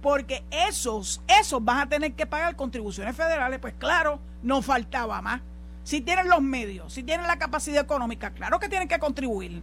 Porque 0.00 0.42
esos, 0.50 1.20
esos 1.28 1.62
van 1.62 1.80
a 1.80 1.86
tener 1.86 2.14
que 2.14 2.24
pagar 2.24 2.56
contribuciones 2.56 3.14
federales. 3.14 3.58
Pues 3.58 3.74
claro, 3.78 4.20
no 4.42 4.62
faltaba 4.62 5.20
más. 5.20 5.42
Si 5.84 6.00
tienen 6.00 6.28
los 6.28 6.42
medios, 6.42 6.92
si 6.92 7.02
tienen 7.02 7.26
la 7.26 7.38
capacidad 7.38 7.82
económica, 7.82 8.30
claro 8.30 8.58
que 8.58 8.68
tienen 8.68 8.88
que 8.88 8.98
contribuir. 8.98 9.62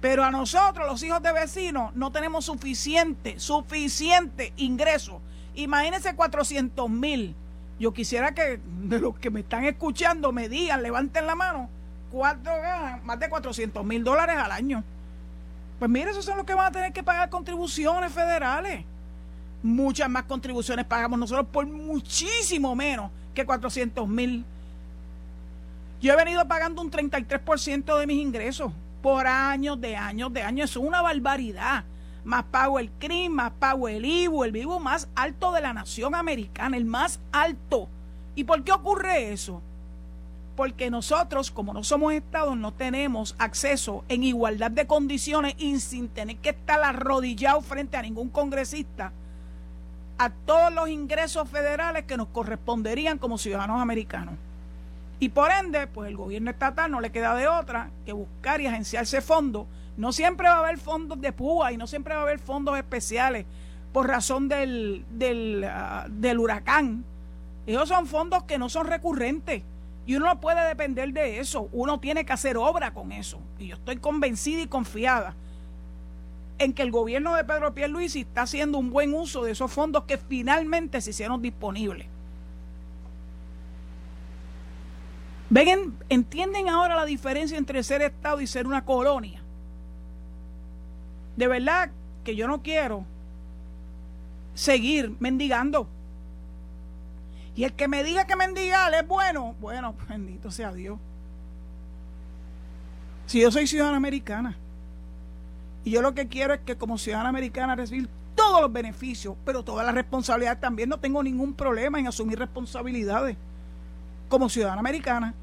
Pero 0.00 0.22
a 0.22 0.30
nosotros, 0.30 0.86
los 0.86 1.02
hijos 1.02 1.22
de 1.22 1.32
vecinos, 1.32 1.94
no 1.96 2.12
tenemos 2.12 2.44
suficiente, 2.44 3.40
suficiente 3.40 4.52
ingreso. 4.56 5.20
Imagínense 5.54 6.14
400 6.14 6.90
mil 6.90 7.34
yo 7.78 7.92
quisiera 7.92 8.34
que 8.34 8.60
de 8.82 9.00
los 9.00 9.18
que 9.18 9.30
me 9.30 9.40
están 9.40 9.64
escuchando 9.64 10.32
me 10.32 10.48
digan, 10.48 10.82
levanten 10.82 11.26
la 11.26 11.34
mano, 11.34 11.68
ganan, 12.12 13.04
más 13.04 13.18
de 13.18 13.28
400 13.28 13.84
mil 13.84 14.04
dólares 14.04 14.36
al 14.36 14.52
año. 14.52 14.84
Pues 15.78 15.90
mire, 15.90 16.10
esos 16.10 16.24
son 16.24 16.36
los 16.36 16.46
que 16.46 16.54
van 16.54 16.66
a 16.66 16.70
tener 16.70 16.92
que 16.92 17.02
pagar 17.02 17.28
contribuciones 17.30 18.12
federales. 18.12 18.84
Muchas 19.62 20.08
más 20.08 20.24
contribuciones 20.24 20.84
pagamos 20.84 21.18
nosotros 21.18 21.46
por 21.50 21.66
muchísimo 21.66 22.76
menos 22.76 23.10
que 23.34 23.44
400 23.44 24.08
mil. 24.08 24.44
Yo 26.04 26.12
he 26.12 26.16
venido 26.16 26.46
pagando 26.46 26.82
un 26.82 26.90
33% 26.90 27.98
de 27.98 28.06
mis 28.06 28.20
ingresos 28.20 28.70
por 29.00 29.26
años, 29.26 29.80
de 29.80 29.96
años, 29.96 30.30
de 30.34 30.42
años. 30.42 30.68
Es 30.68 30.76
una 30.76 31.00
barbaridad 31.00 31.84
más 32.24 32.44
pago 32.44 32.78
el 32.78 32.90
CRIM, 32.90 33.32
más 33.32 33.52
pago 33.52 33.88
el 33.88 34.04
IVU, 34.04 34.44
el 34.44 34.52
vivo 34.52 34.78
más 34.78 35.08
alto 35.14 35.50
de 35.52 35.62
la 35.62 35.72
nación 35.72 36.14
americana, 36.14 36.76
el 36.76 36.84
más 36.84 37.20
alto. 37.32 37.88
¿Y 38.34 38.44
por 38.44 38.62
qué 38.64 38.72
ocurre 38.72 39.32
eso? 39.32 39.62
Porque 40.56 40.90
nosotros, 40.90 41.50
como 41.50 41.72
no 41.72 41.82
somos 41.82 42.12
estados, 42.12 42.54
no 42.54 42.74
tenemos 42.74 43.34
acceso 43.38 44.04
en 44.10 44.24
igualdad 44.24 44.72
de 44.72 44.86
condiciones 44.86 45.54
y 45.56 45.80
sin 45.80 46.08
tener 46.08 46.36
que 46.36 46.50
estar 46.50 46.82
arrodillado 46.82 47.62
frente 47.62 47.96
a 47.96 48.02
ningún 48.02 48.28
congresista 48.28 49.10
a 50.18 50.28
todos 50.28 50.70
los 50.70 50.86
ingresos 50.90 51.48
federales 51.48 52.04
que 52.04 52.18
nos 52.18 52.28
corresponderían 52.28 53.16
como 53.16 53.38
ciudadanos 53.38 53.80
americanos. 53.80 54.34
Y 55.20 55.28
por 55.30 55.50
ende, 55.50 55.86
pues 55.86 56.08
el 56.08 56.16
gobierno 56.16 56.50
estatal 56.50 56.90
no 56.90 57.00
le 57.00 57.10
queda 57.10 57.34
de 57.34 57.48
otra 57.48 57.90
que 58.04 58.12
buscar 58.12 58.60
y 58.60 58.66
agenciarse 58.66 59.20
fondos 59.20 59.66
no 59.96 60.12
siempre 60.12 60.48
va 60.48 60.56
a 60.56 60.58
haber 60.58 60.78
fondos 60.78 61.20
de 61.20 61.32
púa 61.32 61.72
y 61.72 61.76
no 61.76 61.86
siempre 61.86 62.14
va 62.14 62.20
a 62.20 62.22
haber 62.24 62.38
fondos 62.38 62.76
especiales 62.76 63.46
por 63.92 64.08
razón 64.08 64.48
del, 64.48 65.04
del, 65.10 65.64
ah, 65.64 66.06
del 66.08 66.38
huracán. 66.38 67.04
Esos 67.66 67.88
son 67.88 68.06
fondos 68.06 68.42
que 68.42 68.58
no 68.58 68.68
son 68.68 68.86
recurrentes 68.86 69.62
y 70.06 70.16
uno 70.16 70.26
no 70.26 70.40
puede 70.40 70.66
depender 70.66 71.12
de 71.12 71.38
eso. 71.38 71.68
Uno 71.72 72.00
tiene 72.00 72.26
que 72.26 72.32
hacer 72.32 72.56
obra 72.56 72.92
con 72.92 73.12
eso. 73.12 73.40
Y 73.58 73.68
yo 73.68 73.76
estoy 73.76 73.96
convencida 73.96 74.62
y 74.62 74.66
confiada 74.66 75.34
en 76.58 76.72
que 76.72 76.82
el 76.82 76.90
gobierno 76.90 77.34
de 77.34 77.44
Pedro 77.44 77.74
Pierluisi 77.74 78.20
está 78.20 78.42
haciendo 78.42 78.78
un 78.78 78.90
buen 78.90 79.14
uso 79.14 79.44
de 79.44 79.52
esos 79.52 79.72
fondos 79.72 80.04
que 80.04 80.18
finalmente 80.18 81.00
se 81.00 81.10
hicieron 81.10 81.40
disponibles. 81.40 82.08
Ven, 85.50 85.96
¿entienden 86.08 86.68
ahora 86.68 86.96
la 86.96 87.04
diferencia 87.04 87.58
entre 87.58 87.82
ser 87.82 88.02
Estado 88.02 88.40
y 88.40 88.46
ser 88.46 88.66
una 88.66 88.84
colonia? 88.84 89.44
de 91.36 91.48
verdad 91.48 91.90
que 92.24 92.36
yo 92.36 92.46
no 92.46 92.62
quiero 92.62 93.04
seguir 94.54 95.14
mendigando. 95.18 95.88
Y 97.56 97.64
el 97.64 97.72
que 97.72 97.86
me 97.86 98.02
diga 98.02 98.26
que 98.26 98.36
mendigar 98.36 98.92
es 98.94 99.06
bueno, 99.06 99.54
bueno, 99.60 99.94
bendito 100.08 100.50
sea 100.50 100.72
Dios. 100.72 100.98
Si 103.26 103.40
yo 103.40 103.50
soy 103.50 103.66
ciudadana 103.66 103.96
americana 103.96 104.56
y 105.84 105.90
yo 105.90 106.02
lo 106.02 106.14
que 106.14 106.28
quiero 106.28 106.54
es 106.54 106.60
que 106.60 106.76
como 106.76 106.98
ciudadana 106.98 107.28
americana 107.28 107.74
recibir 107.74 108.08
todos 108.34 108.60
los 108.60 108.72
beneficios, 108.72 109.36
pero 109.44 109.62
todas 109.62 109.86
las 109.86 109.94
responsabilidades 109.94 110.60
también, 110.60 110.88
no 110.88 110.98
tengo 110.98 111.22
ningún 111.22 111.54
problema 111.54 111.98
en 111.98 112.06
asumir 112.06 112.38
responsabilidades 112.38 113.36
como 114.28 114.48
ciudadana 114.48 114.80
americana. 114.80 115.34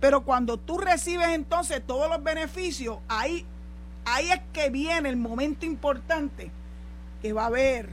Pero 0.00 0.24
cuando 0.24 0.58
tú 0.58 0.78
recibes 0.78 1.28
entonces 1.28 1.82
todos 1.86 2.08
los 2.10 2.22
beneficios, 2.22 2.98
ahí 3.08 3.46
ahí 4.04 4.30
es 4.30 4.40
que 4.52 4.70
viene 4.70 5.08
el 5.08 5.16
momento 5.16 5.66
importante 5.66 6.50
que 7.22 7.32
va 7.32 7.44
a 7.44 7.46
haber, 7.46 7.90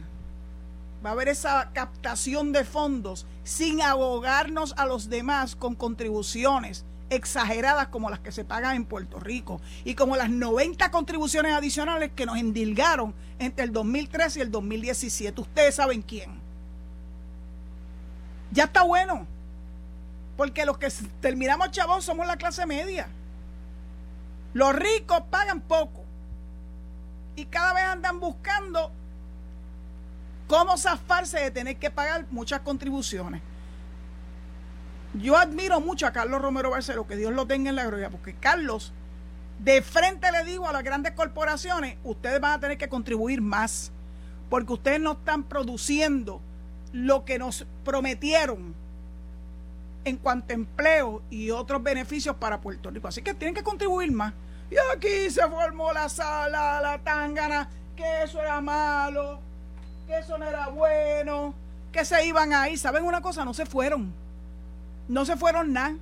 va 1.06 1.12
a 1.12 1.14
haber 1.14 1.30
esa 1.30 1.72
captación 1.74 2.52
de 2.52 2.66
fondos 2.66 3.26
sin 3.44 3.82
abogarnos 3.82 4.74
a 4.78 4.86
los 4.86 5.10
demás 5.10 5.56
con 5.56 5.76
contribuciones 5.76 6.86
exageradas 7.10 7.88
como 7.88 8.10
las 8.10 8.20
que 8.20 8.32
se 8.32 8.46
pagan 8.46 8.76
en 8.76 8.86
Puerto 8.86 9.20
Rico 9.20 9.60
y 9.84 9.96
como 9.96 10.16
las 10.16 10.30
90 10.30 10.92
contribuciones 10.92 11.54
adicionales 11.54 12.12
que 12.16 12.26
nos 12.26 12.38
endilgaron 12.38 13.14
entre 13.40 13.66
el 13.66 13.74
2013 13.74 14.40
y 14.40 14.42
el 14.44 14.52
2017. 14.52 15.42
Ustedes 15.42 15.76
saben 15.76 16.02
quién. 16.04 16.40
Ya 18.52 18.66
está 18.66 18.84
bueno, 18.84 19.28
porque 20.42 20.66
los 20.66 20.80
que 20.80 20.88
terminamos 21.20 21.70
chavos 21.70 22.04
somos 22.04 22.26
la 22.26 22.36
clase 22.36 22.66
media. 22.66 23.08
Los 24.56 24.74
ricos 24.76 25.22
pagan 25.30 25.62
poco. 25.62 26.04
Y 27.36 27.46
cada 27.46 27.74
vez 27.74 27.84
andan 27.84 28.20
buscando 28.20 28.92
cómo 30.48 30.80
zafarse 30.80 31.40
de 31.40 31.52
tener 31.52 31.78
que 31.78 31.92
pagar 31.92 32.26
muchas 32.32 32.62
contribuciones. 32.62 33.40
Yo 35.14 35.38
admiro 35.38 35.80
mucho 35.80 36.08
a 36.08 36.12
Carlos 36.12 36.42
Romero 36.42 36.72
Barceló, 36.72 37.06
que 37.06 37.18
Dios 37.18 37.32
lo 37.34 37.46
tenga 37.46 37.70
en 37.70 37.76
la 37.76 37.86
gloria, 37.86 38.10
porque 38.10 38.34
Carlos, 38.34 38.94
de 39.60 39.84
frente 39.84 40.32
le 40.32 40.44
digo 40.44 40.68
a 40.68 40.72
las 40.72 40.84
grandes 40.84 41.12
corporaciones, 41.12 41.98
ustedes 42.04 42.42
van 42.42 42.54
a 42.54 42.60
tener 42.60 42.80
que 42.80 42.90
contribuir 42.90 43.42
más, 43.42 43.92
porque 44.50 44.74
ustedes 44.74 45.00
no 45.00 45.12
están 45.12 45.44
produciendo 45.44 46.42
lo 46.94 47.26
que 47.26 47.38
nos 47.38 47.68
prometieron 47.86 48.81
en 50.04 50.18
cuanto 50.18 50.52
a 50.52 50.56
empleo 50.56 51.22
y 51.30 51.52
otros 51.52 51.82
beneficios 51.84 52.36
para 52.36 52.62
Puerto 52.62 52.90
Rico. 52.90 53.08
Así 53.08 53.22
que 53.22 53.34
tienen 53.34 53.56
que 53.56 53.64
contribuir 53.64 54.12
más. 54.12 54.34
Y 54.70 54.76
aquí 54.96 55.30
se 55.30 55.48
formó 55.48 55.92
la 55.92 56.08
sala, 56.10 56.80
la 56.82 56.98
tangana, 57.00 57.70
que 57.96 58.24
eso 58.24 58.42
era 58.42 58.62
malo, 58.62 59.40
que 60.08 60.18
eso 60.18 60.38
no 60.38 60.46
era 60.46 60.68
bueno, 60.70 61.54
que 61.92 62.06
se 62.06 62.26
iban 62.26 62.54
ahí. 62.54 62.78
¿Saben 62.78 63.04
una 63.04 63.22
cosa? 63.22 63.44
No 63.44 63.54
se 63.54 63.66
fueron. 63.66 64.14
No 65.08 65.26
se 65.26 65.36
fueron 65.36 65.74
nada. 65.74 65.96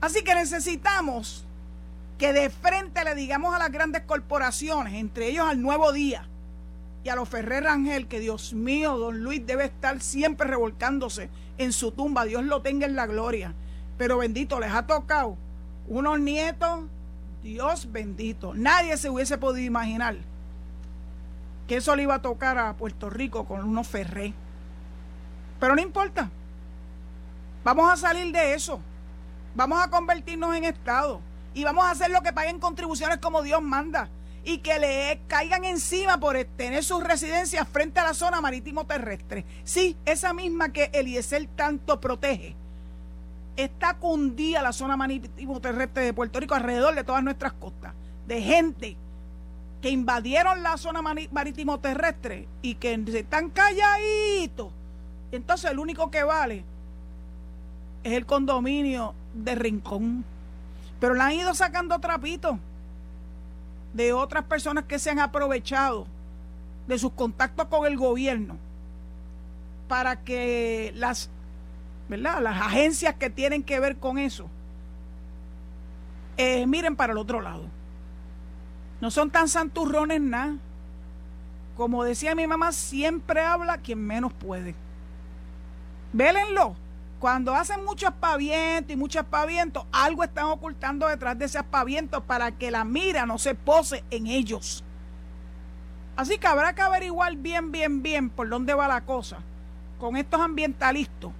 Así 0.00 0.22
que 0.22 0.34
necesitamos 0.34 1.44
que 2.18 2.32
de 2.32 2.50
frente 2.50 3.04
le 3.04 3.14
digamos 3.14 3.54
a 3.54 3.58
las 3.58 3.70
grandes 3.70 4.02
corporaciones, 4.02 4.94
entre 4.94 5.28
ellos 5.28 5.46
al 5.48 5.60
Nuevo 5.60 5.92
Día, 5.92 6.28
y 7.04 7.10
a 7.10 7.16
los 7.16 7.28
Ferrer 7.28 7.64
Rangel 7.64 8.08
que 8.08 8.18
Dios 8.18 8.54
mío, 8.54 8.96
don 8.96 9.22
Luis 9.22 9.46
debe 9.46 9.66
estar 9.66 10.00
siempre 10.00 10.48
revolcándose 10.48 11.28
en 11.58 11.72
su 11.72 11.92
tumba, 11.92 12.24
Dios 12.24 12.42
lo 12.44 12.62
tenga 12.62 12.86
en 12.86 12.96
la 12.96 13.06
gloria. 13.06 13.54
Pero 13.98 14.18
bendito, 14.18 14.58
les 14.58 14.72
ha 14.72 14.86
tocado 14.86 15.36
unos 15.86 16.18
nietos, 16.18 16.84
Dios 17.42 17.92
bendito. 17.92 18.54
Nadie 18.54 18.96
se 18.96 19.10
hubiese 19.10 19.36
podido 19.36 19.66
imaginar 19.66 20.16
que 21.68 21.76
eso 21.76 21.94
le 21.94 22.04
iba 22.04 22.14
a 22.14 22.22
tocar 22.22 22.56
a 22.58 22.72
Puerto 22.74 23.10
Rico 23.10 23.44
con 23.44 23.62
unos 23.62 23.86
Ferrer. 23.86 24.32
Pero 25.60 25.74
no 25.74 25.82
importa. 25.82 26.30
Vamos 27.64 27.92
a 27.92 27.96
salir 27.98 28.32
de 28.32 28.54
eso. 28.54 28.80
Vamos 29.54 29.82
a 29.82 29.90
convertirnos 29.90 30.56
en 30.56 30.64
Estado. 30.64 31.20
Y 31.52 31.64
vamos 31.64 31.84
a 31.84 31.90
hacer 31.90 32.10
lo 32.10 32.22
que 32.22 32.32
paguen 32.32 32.58
contribuciones 32.58 33.18
como 33.18 33.42
Dios 33.42 33.62
manda 33.62 34.08
y 34.44 34.58
que 34.58 34.78
le 34.78 35.20
caigan 35.26 35.64
encima 35.64 36.20
por 36.20 36.36
tener 36.56 36.84
sus 36.84 37.02
residencias 37.02 37.66
frente 37.66 38.00
a 38.00 38.04
la 38.04 38.14
zona 38.14 38.40
marítimo 38.40 38.84
terrestre. 38.86 39.44
Sí, 39.64 39.96
esa 40.04 40.34
misma 40.34 40.70
que 40.72 40.90
Eliezer 40.92 41.48
tanto 41.56 42.00
protege. 42.00 42.54
Está 43.56 43.94
cundida 43.94 44.60
la 44.60 44.72
zona 44.72 44.96
marítimo 44.96 45.60
terrestre 45.60 46.04
de 46.04 46.12
Puerto 46.12 46.40
Rico 46.40 46.54
alrededor 46.54 46.94
de 46.94 47.04
todas 47.04 47.22
nuestras 47.22 47.52
costas, 47.52 47.94
de 48.26 48.42
gente 48.42 48.96
que 49.80 49.90
invadieron 49.90 50.62
la 50.62 50.76
zona 50.76 51.02
marítimo 51.02 51.78
terrestre 51.78 52.48
y 52.62 52.74
que 52.74 52.94
están 52.94 53.50
calladitos. 53.50 54.72
Entonces 55.30 55.70
el 55.70 55.78
único 55.78 56.10
que 56.10 56.22
vale 56.22 56.64
es 58.02 58.12
el 58.12 58.26
condominio 58.26 59.14
de 59.32 59.54
Rincón. 59.54 60.24
Pero 61.00 61.14
la 61.14 61.26
han 61.26 61.32
ido 61.32 61.54
sacando 61.54 61.98
trapitos 61.98 62.58
de 63.94 64.12
otras 64.12 64.44
personas 64.44 64.84
que 64.84 64.98
se 64.98 65.10
han 65.10 65.20
aprovechado 65.20 66.06
de 66.86 66.98
sus 66.98 67.12
contactos 67.12 67.68
con 67.68 67.86
el 67.86 67.96
gobierno 67.96 68.58
para 69.88 70.22
que 70.22 70.92
las, 70.96 71.30
¿verdad? 72.08 72.42
las 72.42 72.60
agencias 72.60 73.14
que 73.14 73.30
tienen 73.30 73.62
que 73.62 73.80
ver 73.80 73.96
con 73.96 74.18
eso 74.18 74.50
eh, 76.36 76.66
miren 76.66 76.96
para 76.96 77.12
el 77.12 77.18
otro 77.18 77.40
lado. 77.40 77.64
No 79.00 79.10
son 79.10 79.30
tan 79.30 79.48
santurrones 79.48 80.20
nada. 80.20 80.56
Como 81.76 82.04
decía 82.04 82.34
mi 82.34 82.46
mamá, 82.46 82.72
siempre 82.72 83.42
habla 83.42 83.78
quien 83.78 84.04
menos 84.04 84.32
puede. 84.32 84.74
Vélenlo. 86.12 86.76
Cuando 87.24 87.54
hacen 87.54 87.82
mucho 87.86 88.06
aspaviento 88.06 88.92
y 88.92 88.96
mucho 88.96 89.18
aspaviento, 89.18 89.86
algo 89.92 90.24
están 90.24 90.44
ocultando 90.44 91.08
detrás 91.08 91.38
de 91.38 91.46
ese 91.46 91.56
aspaviento 91.56 92.22
para 92.22 92.52
que 92.52 92.70
la 92.70 92.84
mira 92.84 93.24
no 93.24 93.38
se 93.38 93.54
pose 93.54 94.04
en 94.10 94.26
ellos. 94.26 94.84
Así 96.16 96.36
que 96.36 96.46
habrá 96.46 96.74
que 96.74 96.82
averiguar 96.82 97.34
bien, 97.36 97.72
bien, 97.72 98.02
bien 98.02 98.28
por 98.28 98.50
dónde 98.50 98.74
va 98.74 98.88
la 98.88 99.06
cosa 99.06 99.38
con 99.98 100.18
estos 100.18 100.38
ambientalistas 100.38 101.30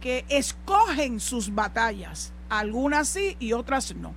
que 0.00 0.24
escogen 0.30 1.20
sus 1.20 1.54
batallas, 1.54 2.32
algunas 2.48 3.08
sí 3.08 3.36
y 3.38 3.52
otras 3.52 3.94
no. 3.94 4.14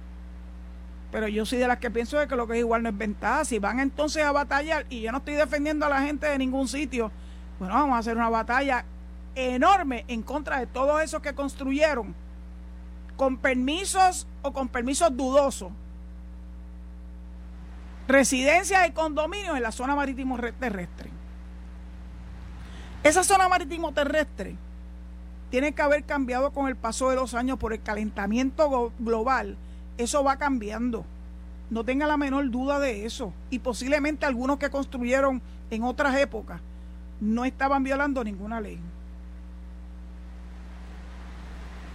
Pero 1.11 1.27
yo 1.27 1.45
soy 1.45 1.59
de 1.59 1.67
las 1.67 1.79
que 1.79 1.91
pienso 1.91 2.17
de 2.17 2.29
que 2.29 2.37
lo 2.37 2.47
que 2.47 2.53
es 2.53 2.59
igual 2.59 2.81
no 2.81 2.87
es 2.87 2.97
ventaja. 2.97 3.43
Si 3.43 3.59
van 3.59 3.81
entonces 3.81 4.23
a 4.23 4.31
batallar, 4.31 4.85
y 4.89 5.01
yo 5.01 5.11
no 5.11 5.17
estoy 5.17 5.33
defendiendo 5.33 5.85
a 5.85 5.89
la 5.89 6.01
gente 6.01 6.27
de 6.27 6.37
ningún 6.37 6.69
sitio, 6.69 7.11
bueno, 7.59 7.73
vamos 7.73 7.97
a 7.97 7.99
hacer 7.99 8.15
una 8.15 8.29
batalla 8.29 8.85
enorme 9.35 10.05
en 10.07 10.21
contra 10.21 10.59
de 10.59 10.67
todos 10.67 11.01
esos 11.01 11.21
que 11.21 11.33
construyeron 11.33 12.13
con 13.15 13.37
permisos 13.37 14.27
o 14.41 14.51
con 14.51 14.67
permisos 14.67 15.15
dudosos 15.15 15.71
residencias 18.07 18.87
y 18.87 18.91
condominios 18.91 19.55
en 19.55 19.63
la 19.63 19.71
zona 19.71 19.95
marítimo 19.95 20.37
terrestre. 20.59 21.09
Esa 23.03 23.23
zona 23.23 23.47
marítimo 23.47 23.93
terrestre 23.93 24.55
tiene 25.49 25.73
que 25.73 25.81
haber 25.81 26.03
cambiado 26.03 26.51
con 26.51 26.67
el 26.67 26.75
paso 26.75 27.09
de 27.09 27.15
los 27.15 27.33
años 27.33 27.57
por 27.57 27.73
el 27.73 27.81
calentamiento 27.81 28.91
global. 28.99 29.57
Eso 29.97 30.23
va 30.23 30.37
cambiando. 30.37 31.05
No 31.69 31.83
tenga 31.83 32.05
la 32.05 32.17
menor 32.17 32.49
duda 32.51 32.79
de 32.79 33.05
eso. 33.05 33.33
Y 33.49 33.59
posiblemente 33.59 34.25
algunos 34.25 34.57
que 34.57 34.69
construyeron 34.69 35.41
en 35.69 35.83
otras 35.83 36.15
épocas 36.17 36.61
no 37.19 37.45
estaban 37.45 37.83
violando 37.83 38.23
ninguna 38.23 38.59
ley. 38.61 38.79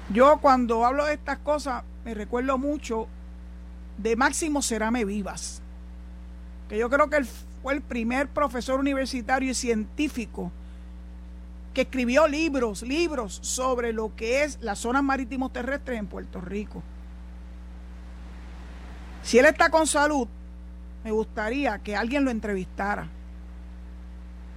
Yo 0.09 0.39
cuando 0.41 0.85
hablo 0.85 1.05
de 1.05 1.15
estas 1.15 1.39
cosas 1.39 1.83
me 2.05 2.15
recuerdo 2.15 2.59
mucho 2.59 3.09
de 3.99 4.15
Máximo 4.15 4.63
Cerame 4.63 5.05
Vivas, 5.05 5.61
que 6.69 6.79
yo 6.79 6.89
creo 6.89 7.11
que 7.11 7.17
él 7.17 7.27
fue 7.63 7.75
el 7.75 7.83
primer 7.83 8.29
profesor 8.29 8.79
universitario 8.79 9.51
y 9.51 9.55
científico 9.55 10.53
que 11.75 11.83
escribió 11.83 12.29
libros, 12.29 12.83
libros 12.83 13.39
sobre 13.43 13.93
lo 13.93 14.15
que 14.15 14.45
es 14.45 14.59
las 14.61 14.79
zonas 14.79 15.03
marítimos 15.03 15.53
terrestres 15.53 15.99
en 15.99 16.07
Puerto 16.07 16.41
Rico. 16.41 16.83
Si 19.25 19.39
él 19.39 19.47
está 19.47 19.71
con 19.71 19.89
salud, 19.89 20.29
me 21.03 21.11
gustaría 21.11 21.81
que 21.81 21.97
alguien 21.97 22.25
lo 22.25 22.31
entrevistara. 22.31 23.09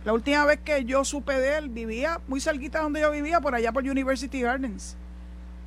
La 0.06 0.14
última 0.14 0.46
vez 0.46 0.60
que 0.60 0.86
yo 0.86 1.04
supe 1.04 1.34
de 1.34 1.58
él, 1.58 1.70
vivía 1.70 2.22
muy 2.28 2.40
cerquita 2.40 2.82
donde 2.82 3.02
yo 3.02 3.12
vivía, 3.12 3.42
por 3.42 3.56
allá 3.56 3.72
por 3.72 3.84
University 3.84 4.42
Gardens. 4.42 4.96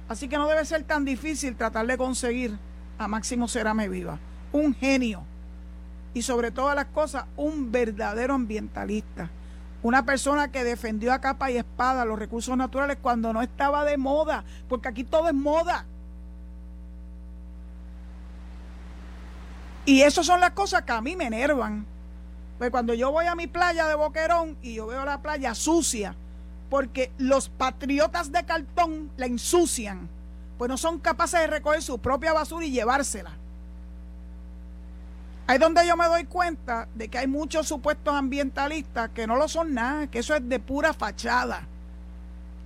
Así 0.09 0.29
que 0.29 0.37
no 0.37 0.47
debe 0.47 0.65
ser 0.65 0.83
tan 0.85 1.05
difícil 1.05 1.57
tratar 1.57 1.87
de 1.87 1.97
conseguir 1.97 2.59
a 2.99 3.09
Máximo 3.09 3.49
Cerame 3.49 3.89
Viva. 3.89 4.19
Un 4.53 4.75
genio. 4.75 5.23
Y 6.15 6.23
sobre 6.23 6.51
todas 6.51 6.77
las 6.77 6.87
cosas, 6.87 7.25
un 7.37 7.73
verdadero 7.73 8.35
ambientalista. 8.35 9.31
Una 9.83 10.05
persona 10.05 10.53
que 10.53 10.63
defendió 10.63 11.13
a 11.13 11.21
capa 11.21 11.51
y 11.51 11.57
espada 11.57 12.05
los 12.05 12.19
recursos 12.19 12.57
naturales 12.57 12.99
cuando 13.01 13.33
no 13.33 13.43
estaba 13.43 13.85
de 13.85 13.97
moda, 13.97 14.45
porque 14.69 14.89
aquí 14.89 15.03
todo 15.03 15.29
es 15.29 15.35
moda. 15.35 15.87
Y 19.85 20.03
esas 20.03 20.27
son 20.27 20.41
las 20.41 20.53
cosas 20.53 20.83
que 20.83 20.93
a 20.93 21.01
mí 21.01 21.17
me 21.17 21.27
enervan. 21.27 21.87
Pues 22.59 22.71
cuando 22.71 22.95
yo 22.95 23.11
voy 23.11 23.27
a 23.27 23.35
mi 23.35 23.49
playa 23.49 23.89
de 23.89 23.97
Boquerón 23.97 24.57
y 24.63 24.75
yo 24.75 24.87
veo 24.87 25.05
la 25.05 25.21
playa 25.21 25.55
sucia, 25.55 26.15
porque 26.73 27.13
los 27.19 27.51
patriotas 27.51 28.33
de 28.33 28.47
cartón 28.47 29.11
la 29.19 29.27
ensucian, 29.27 30.09
pues 30.57 30.71
no 30.71 30.79
son 30.79 31.01
capaces 31.01 31.39
de 31.41 31.47
recoger 31.47 31.83
su 31.83 31.99
propia 31.99 32.33
basura 32.33 32.65
y 32.65 32.71
llevársela. 32.71 33.33
Ahí 35.47 35.57
es 35.57 35.61
donde 35.61 35.87
yo 35.87 35.99
me 35.99 36.07
doy 36.07 36.25
cuenta 36.25 36.89
de 36.95 37.09
que 37.09 37.19
hay 37.19 37.27
muchos 37.27 37.69
supuestos 37.69 38.15
ambientalistas 38.15 39.11
que 39.11 39.27
no 39.27 39.37
lo 39.37 39.49
son 39.49 39.75
nada, 39.75 40.07
que 40.07 40.21
eso 40.21 40.35
es 40.35 40.49
de 40.49 40.59
pura 40.61 40.95
fachada. 40.95 41.67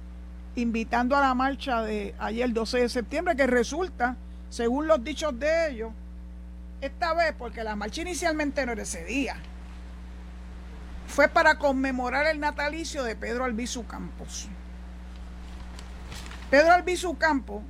invitando 0.57 1.17
a 1.17 1.21
la 1.21 1.35
marcha 1.35 1.83
de 1.83 2.15
ayer 2.19 2.53
12 2.53 2.81
de 2.81 2.89
septiembre, 2.89 3.37
que 3.37 3.47
resulta, 3.47 4.17
según 4.51 4.87
los 4.87 5.03
dichos 5.03 5.39
de 5.39 5.71
ellos, 5.71 5.93
esta 6.81 7.15
vez, 7.15 7.35
porque 7.39 7.65
la 7.65 7.77
marcha 7.77 8.03
inicialmente 8.03 8.67
no 8.67 8.73
era 8.73 8.83
ese 8.83 9.05
día, 9.05 9.37
fue 11.07 11.29
para 11.29 11.59
conmemorar 11.59 12.27
el 12.27 12.41
natalicio 12.41 13.05
de 13.05 13.17
Pedro 13.17 13.45
Albizu 13.45 13.87
Campos. 13.87 14.49
Pedro 16.53 16.73
Albizu 16.73 17.17
Campos, 17.17 17.63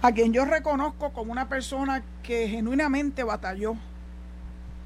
a 0.00 0.10
quien 0.10 0.32
yo 0.32 0.46
reconozco 0.46 1.12
como 1.12 1.32
una 1.32 1.50
persona 1.50 2.02
que 2.22 2.48
genuinamente 2.48 3.24
batalló 3.24 3.76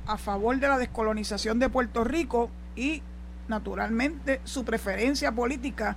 a 0.04 0.18
favor 0.18 0.58
de 0.58 0.66
la 0.66 0.78
descolonización 0.78 1.60
de 1.60 1.68
Puerto 1.68 2.02
Rico 2.02 2.50
y 2.74 3.02
naturalmente 3.46 4.40
su 4.42 4.64
preferencia 4.64 5.30
política 5.30 5.96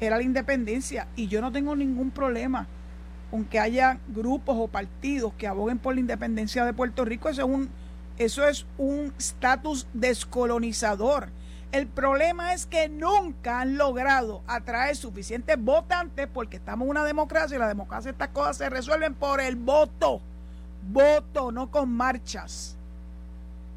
era 0.00 0.16
la 0.16 0.24
independencia 0.24 1.06
y 1.14 1.28
yo 1.28 1.40
no 1.40 1.52
tengo 1.52 1.76
ningún 1.76 2.10
problema 2.10 2.66
con 3.30 3.44
que 3.44 3.60
haya 3.60 4.00
grupos 4.08 4.56
o 4.58 4.66
partidos 4.66 5.32
que 5.34 5.46
aboguen 5.46 5.78
por 5.78 5.94
la 5.94 6.00
independencia 6.00 6.64
de 6.64 6.72
Puerto 6.72 7.04
Rico, 7.04 7.28
eso 7.28 7.42
es 7.42 7.48
un 7.48 7.70
eso 8.18 8.48
es 8.48 8.66
un 8.76 9.12
estatus 9.16 9.86
descolonizador. 9.92 11.28
El 11.72 11.86
problema 11.88 12.54
es 12.54 12.64
que 12.64 12.88
nunca 12.88 13.60
han 13.60 13.76
logrado 13.76 14.42
atraer 14.46 14.96
suficientes 14.96 15.56
votantes 15.58 16.28
porque 16.32 16.56
estamos 16.56 16.86
en 16.86 16.90
una 16.90 17.04
democracia 17.04 17.56
y 17.56 17.58
la 17.58 17.68
democracia 17.68 18.10
estas 18.10 18.28
cosas 18.28 18.56
se 18.56 18.70
resuelven 18.70 19.14
por 19.14 19.40
el 19.40 19.56
voto. 19.56 20.20
Voto, 20.88 21.50
no 21.50 21.70
con 21.70 21.90
marchas. 21.90 22.76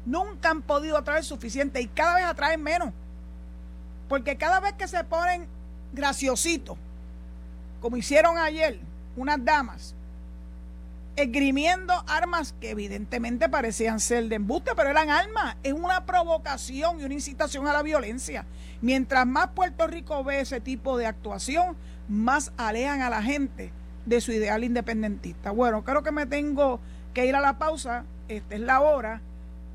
Nunca 0.06 0.50
han 0.50 0.62
podido 0.62 0.96
atraer 0.96 1.24
suficiente 1.24 1.80
y 1.80 1.88
cada 1.88 2.16
vez 2.16 2.24
atraen 2.24 2.62
menos. 2.62 2.90
Porque 4.08 4.36
cada 4.36 4.60
vez 4.60 4.72
que 4.74 4.88
se 4.88 5.02
ponen 5.04 5.46
graciositos, 5.92 6.78
como 7.80 7.96
hicieron 7.96 8.38
ayer 8.38 8.78
unas 9.16 9.44
damas, 9.44 9.94
esgrimiendo 11.16 11.92
armas 12.06 12.54
que 12.60 12.70
evidentemente 12.70 13.48
parecían 13.48 14.00
ser 14.00 14.28
de 14.28 14.36
embuste, 14.36 14.72
pero 14.76 14.90
eran 14.90 15.10
armas. 15.10 15.56
Es 15.62 15.72
una 15.72 16.06
provocación 16.06 17.00
y 17.00 17.04
una 17.04 17.14
incitación 17.14 17.66
a 17.66 17.72
la 17.72 17.82
violencia. 17.82 18.46
Mientras 18.80 19.26
más 19.26 19.48
Puerto 19.48 19.86
Rico 19.86 20.24
ve 20.24 20.40
ese 20.40 20.60
tipo 20.60 20.96
de 20.96 21.06
actuación, 21.06 21.76
más 22.08 22.52
alejan 22.56 23.02
a 23.02 23.10
la 23.10 23.22
gente 23.22 23.72
de 24.06 24.20
su 24.20 24.32
ideal 24.32 24.64
independentista. 24.64 25.50
Bueno, 25.50 25.84
creo 25.84 26.02
que 26.02 26.12
me 26.12 26.26
tengo 26.26 26.80
que 27.14 27.26
ir 27.26 27.36
a 27.36 27.40
la 27.40 27.58
pausa. 27.58 28.04
Esta 28.28 28.54
es 28.54 28.60
la 28.60 28.80
hora. 28.80 29.20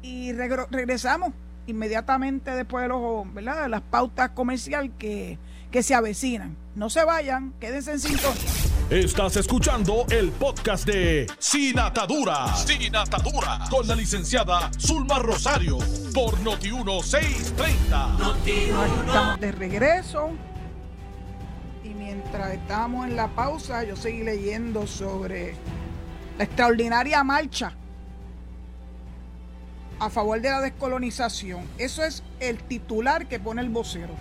Y 0.02 0.34
regresamos 0.34 1.34
inmediatamente 1.68 2.52
después 2.52 2.84
de 2.84 2.90
los, 2.90 3.34
¿verdad? 3.34 3.68
las 3.70 3.82
pautas 3.82 4.30
comerciales 4.32 4.92
que, 4.98 5.38
que 5.72 5.84
se 5.84 5.96
avecinan. 5.96 6.56
No 6.76 6.90
se 6.90 7.04
vayan, 7.04 7.54
quédense 7.60 7.92
en 7.92 8.00
sintonía. 8.00 8.65
Estás 8.90 9.36
escuchando 9.38 10.06
el 10.12 10.30
podcast 10.30 10.86
de 10.86 11.26
Sin 11.40 11.80
Atadura. 11.80 12.56
Sin 12.56 12.96
Atadura. 12.96 13.62
Con 13.72 13.88
la 13.88 13.96
licenciada 13.96 14.70
Zulma 14.80 15.18
Rosario. 15.18 15.80
Por 16.14 16.38
Noti1630. 16.44 18.20
Noti 18.20 18.52
estamos 18.52 19.40
de 19.40 19.52
regreso. 19.54 20.30
Y 21.84 21.96
mientras 21.96 22.54
estamos 22.54 23.08
en 23.08 23.16
la 23.16 23.28
pausa, 23.30 23.84
yo 23.84 23.96
seguí 23.96 24.22
leyendo 24.22 24.86
sobre 24.86 25.56
la 26.38 26.44
extraordinaria 26.44 27.24
marcha 27.24 27.74
a 30.00 30.12
favor 30.12 30.40
de 30.42 30.52
la 30.52 30.62
descolonización. 30.62 31.68
Eso 31.80 32.04
es 32.04 32.22
el 32.40 32.60
titular 32.60 33.28
que 33.28 33.40
pone 33.40 33.64
el 33.64 33.70
vocero. 33.70 34.14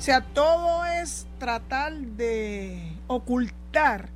O 0.00 0.02
sea, 0.02 0.22
todo 0.22 0.86
es 0.86 1.26
tratar 1.38 1.92
de 1.92 2.96
ocultar 3.06 4.08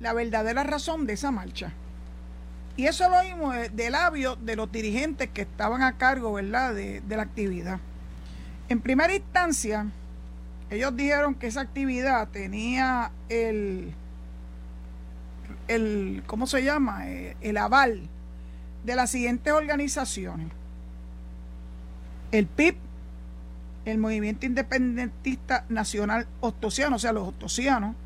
la 0.00 0.14
verdadera 0.14 0.62
razón 0.62 1.06
de 1.06 1.12
esa 1.12 1.30
marcha. 1.30 1.74
Y 2.78 2.86
eso 2.86 3.06
lo 3.10 3.20
vimos 3.20 3.54
de 3.70 3.90
labios 3.90 4.38
de 4.42 4.56
los 4.56 4.72
dirigentes 4.72 5.28
que 5.28 5.42
estaban 5.42 5.82
a 5.82 5.98
cargo, 5.98 6.32
¿verdad?, 6.32 6.74
de, 6.74 7.02
la 7.06 7.20
actividad. 7.20 7.80
En 8.70 8.80
primera 8.80 9.14
instancia, 9.14 9.88
ellos 10.70 10.96
dijeron 10.96 11.34
que 11.34 11.48
esa 11.48 11.60
actividad 11.60 12.28
tenía 12.28 13.10
el, 13.28 13.92
el 15.68 16.22
¿cómo 16.26 16.46
se 16.46 16.64
llama?, 16.64 17.10
eh, 17.10 17.36
el 17.42 17.58
aval 17.58 18.08
de 18.84 18.96
las 18.96 19.10
siguientes 19.10 19.52
organizaciones. 19.52 20.48
El 22.32 22.46
PIB, 22.46 22.76
el 23.90 23.98
Movimiento 23.98 24.46
Independentista 24.46 25.64
Nacional 25.68 26.26
Ostosiano, 26.40 26.96
o 26.96 26.98
sea, 26.98 27.12
los 27.12 27.28
ostosianos, 27.28 27.96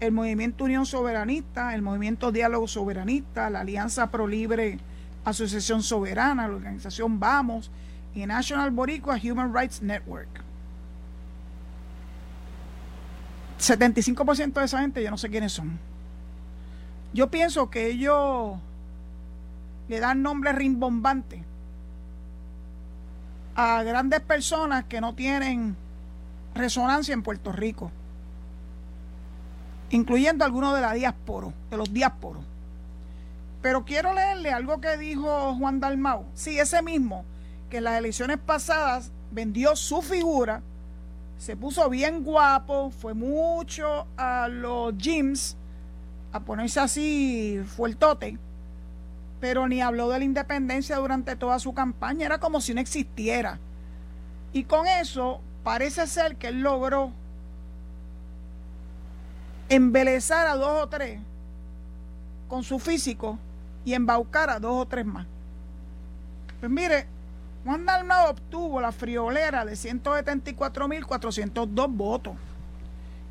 el 0.00 0.12
Movimiento 0.12 0.64
Unión 0.64 0.86
Soberanista, 0.86 1.74
el 1.74 1.82
Movimiento 1.82 2.32
Diálogo 2.32 2.68
Soberanista, 2.68 3.48
la 3.50 3.60
Alianza 3.60 4.10
Pro 4.10 4.26
Libre 4.26 4.78
Asociación 5.24 5.82
Soberana, 5.82 6.46
la 6.46 6.54
organización 6.54 7.18
Vamos 7.18 7.70
y 8.14 8.26
National 8.26 8.70
Boricua 8.70 9.18
Human 9.22 9.54
Rights 9.54 9.82
Network. 9.82 10.28
75% 13.58 14.52
de 14.52 14.64
esa 14.64 14.80
gente 14.80 15.02
yo 15.02 15.10
no 15.10 15.18
sé 15.18 15.30
quiénes 15.30 15.52
son. 15.52 15.78
Yo 17.12 17.30
pienso 17.30 17.70
que 17.70 17.88
ellos 17.88 18.58
le 19.88 20.00
dan 20.00 20.22
nombre 20.22 20.52
rimbombante 20.52 21.45
a 23.56 23.82
grandes 23.82 24.20
personas 24.20 24.84
que 24.84 25.00
no 25.00 25.14
tienen 25.14 25.76
resonancia 26.54 27.14
en 27.14 27.22
Puerto 27.22 27.52
Rico, 27.52 27.90
incluyendo 29.88 30.44
algunos 30.44 30.74
de 30.74 30.82
la 30.82 30.92
diáspora, 30.92 31.48
de 31.70 31.76
los 31.78 31.92
diásporos. 31.92 32.44
Pero 33.62 33.86
quiero 33.86 34.12
leerle 34.12 34.52
algo 34.52 34.80
que 34.80 34.98
dijo 34.98 35.54
Juan 35.54 35.80
Dalmau, 35.80 36.26
sí, 36.34 36.58
ese 36.58 36.82
mismo, 36.82 37.24
que 37.70 37.78
en 37.78 37.84
las 37.84 37.98
elecciones 37.98 38.36
pasadas 38.38 39.10
vendió 39.30 39.74
su 39.74 40.02
figura, 40.02 40.60
se 41.38 41.56
puso 41.56 41.88
bien 41.88 42.24
guapo, 42.24 42.90
fue 42.90 43.14
mucho 43.14 44.06
a 44.18 44.48
los 44.48 44.96
gyms 44.98 45.56
a 46.32 46.40
ponerse 46.40 46.80
así 46.80 47.60
fuertote 47.74 48.38
pero 49.40 49.68
ni 49.68 49.80
habló 49.80 50.08
de 50.08 50.18
la 50.18 50.24
independencia 50.24 50.96
durante 50.96 51.36
toda 51.36 51.58
su 51.58 51.74
campaña, 51.74 52.26
era 52.26 52.38
como 52.38 52.60
si 52.60 52.74
no 52.74 52.80
existiera. 52.80 53.58
Y 54.52 54.64
con 54.64 54.86
eso 54.86 55.40
parece 55.62 56.06
ser 56.06 56.36
que 56.36 56.48
él 56.48 56.60
logró 56.60 57.12
embelezar 59.68 60.46
a 60.46 60.56
dos 60.56 60.84
o 60.84 60.88
tres 60.88 61.20
con 62.48 62.62
su 62.62 62.78
físico 62.78 63.38
y 63.84 63.94
embaucar 63.94 64.50
a 64.50 64.60
dos 64.60 64.82
o 64.82 64.86
tres 64.86 65.04
más. 65.04 65.26
Pues 66.60 66.70
mire, 66.70 67.08
Juan 67.64 67.84
Dalmau 67.84 68.30
obtuvo 68.30 68.80
la 68.80 68.92
friolera 68.92 69.64
de 69.64 69.72
174.402 69.72 71.88
votos. 71.90 72.34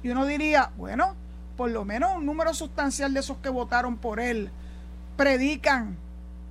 Y 0.04 0.10
uno 0.10 0.26
diría, 0.26 0.72
bueno, 0.78 1.16
por 1.58 1.72
lo 1.72 1.84
menos 1.86 2.18
un 2.18 2.26
número 2.26 2.54
sustancial 2.54 3.14
de 3.14 3.22
esos 3.22 3.38
que 3.38 3.48
votaron 3.50 3.96
por 3.98 4.20
él 4.20 4.52
predican 5.16 5.98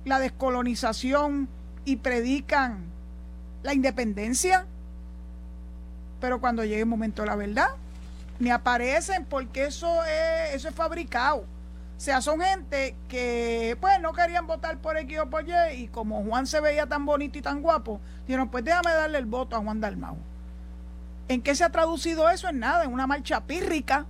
la 0.05 0.19
descolonización 0.19 1.47
y 1.83 1.97
predican 1.97 2.83
la 3.63 3.73
independencia, 3.73 4.65
pero 6.19 6.39
cuando 6.39 6.63
llegue 6.63 6.81
el 6.81 6.85
momento 6.85 7.23
de 7.23 7.27
la 7.27 7.35
verdad, 7.35 7.69
ni 8.39 8.51
aparecen 8.51 9.25
porque 9.25 9.65
eso 9.65 10.03
es, 10.03 10.55
eso 10.55 10.69
es 10.69 10.75
fabricado. 10.75 11.45
O 11.97 11.99
sea, 11.99 12.21
son 12.21 12.41
gente 12.41 12.95
que 13.07 13.77
pues 13.79 14.01
no 14.01 14.11
querían 14.13 14.47
votar 14.47 14.77
por 14.79 14.97
X 14.97 15.19
o 15.19 15.29
por 15.29 15.47
Y 15.47 15.53
y 15.83 15.87
como 15.87 16.23
Juan 16.23 16.45
se 16.45 16.59
veía 16.59 16.87
tan 16.87 17.05
bonito 17.05 17.37
y 17.37 17.41
tan 17.41 17.61
guapo, 17.61 18.01
dijeron, 18.27 18.49
pues 18.49 18.65
déjame 18.65 18.91
darle 18.91 19.17
el 19.17 19.25
voto 19.25 19.55
a 19.55 19.59
Juan 19.59 19.79
Dalmau. 19.79 20.17
¿En 21.27 21.41
qué 21.41 21.55
se 21.55 21.63
ha 21.63 21.71
traducido 21.71 22.29
eso? 22.29 22.49
En 22.49 22.59
nada, 22.59 22.83
en 22.83 22.93
una 22.93 23.07
marcha 23.07 23.45
pírrica 23.45 24.05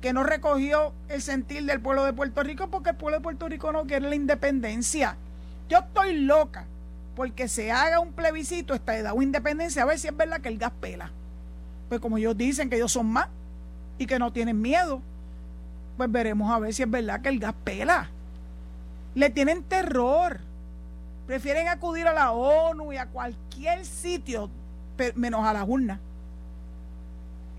que 0.00 0.12
no 0.12 0.22
recogió 0.22 0.92
el 1.08 1.20
sentir 1.22 1.64
del 1.64 1.80
pueblo 1.80 2.04
de 2.04 2.12
Puerto 2.12 2.42
Rico 2.42 2.68
porque 2.68 2.90
el 2.90 2.96
pueblo 2.96 3.18
de 3.18 3.22
Puerto 3.22 3.48
Rico 3.48 3.72
no 3.72 3.84
quiere 3.84 4.08
la 4.08 4.14
independencia. 4.14 5.16
Yo 5.68 5.78
estoy 5.78 6.20
loca 6.20 6.66
porque 7.16 7.48
se 7.48 7.72
haga 7.72 7.98
un 7.98 8.12
plebiscito 8.12 8.74
esta 8.74 8.96
edad 8.96 9.12
o 9.14 9.22
independencia 9.22 9.82
a 9.82 9.86
ver 9.86 9.98
si 9.98 10.06
es 10.06 10.16
verdad 10.16 10.40
que 10.40 10.48
el 10.48 10.58
gas 10.58 10.72
pela. 10.80 11.10
Pues 11.88 12.00
como 12.00 12.18
ellos 12.18 12.36
dicen 12.36 12.70
que 12.70 12.76
ellos 12.76 12.92
son 12.92 13.06
más 13.06 13.28
y 13.98 14.06
que 14.06 14.18
no 14.18 14.32
tienen 14.32 14.60
miedo, 14.60 15.02
pues 15.96 16.10
veremos 16.12 16.50
a 16.52 16.60
ver 16.60 16.72
si 16.72 16.84
es 16.84 16.90
verdad 16.90 17.20
que 17.20 17.30
el 17.30 17.40
gas 17.40 17.54
pela. 17.64 18.08
Le 19.14 19.30
tienen 19.30 19.64
terror. 19.64 20.38
Prefieren 21.26 21.68
acudir 21.68 22.06
a 22.06 22.12
la 22.12 22.30
ONU 22.30 22.92
y 22.92 22.96
a 22.96 23.06
cualquier 23.06 23.84
sitio 23.84 24.48
menos 25.16 25.44
a 25.44 25.52
la 25.52 25.64
urna 25.64 26.00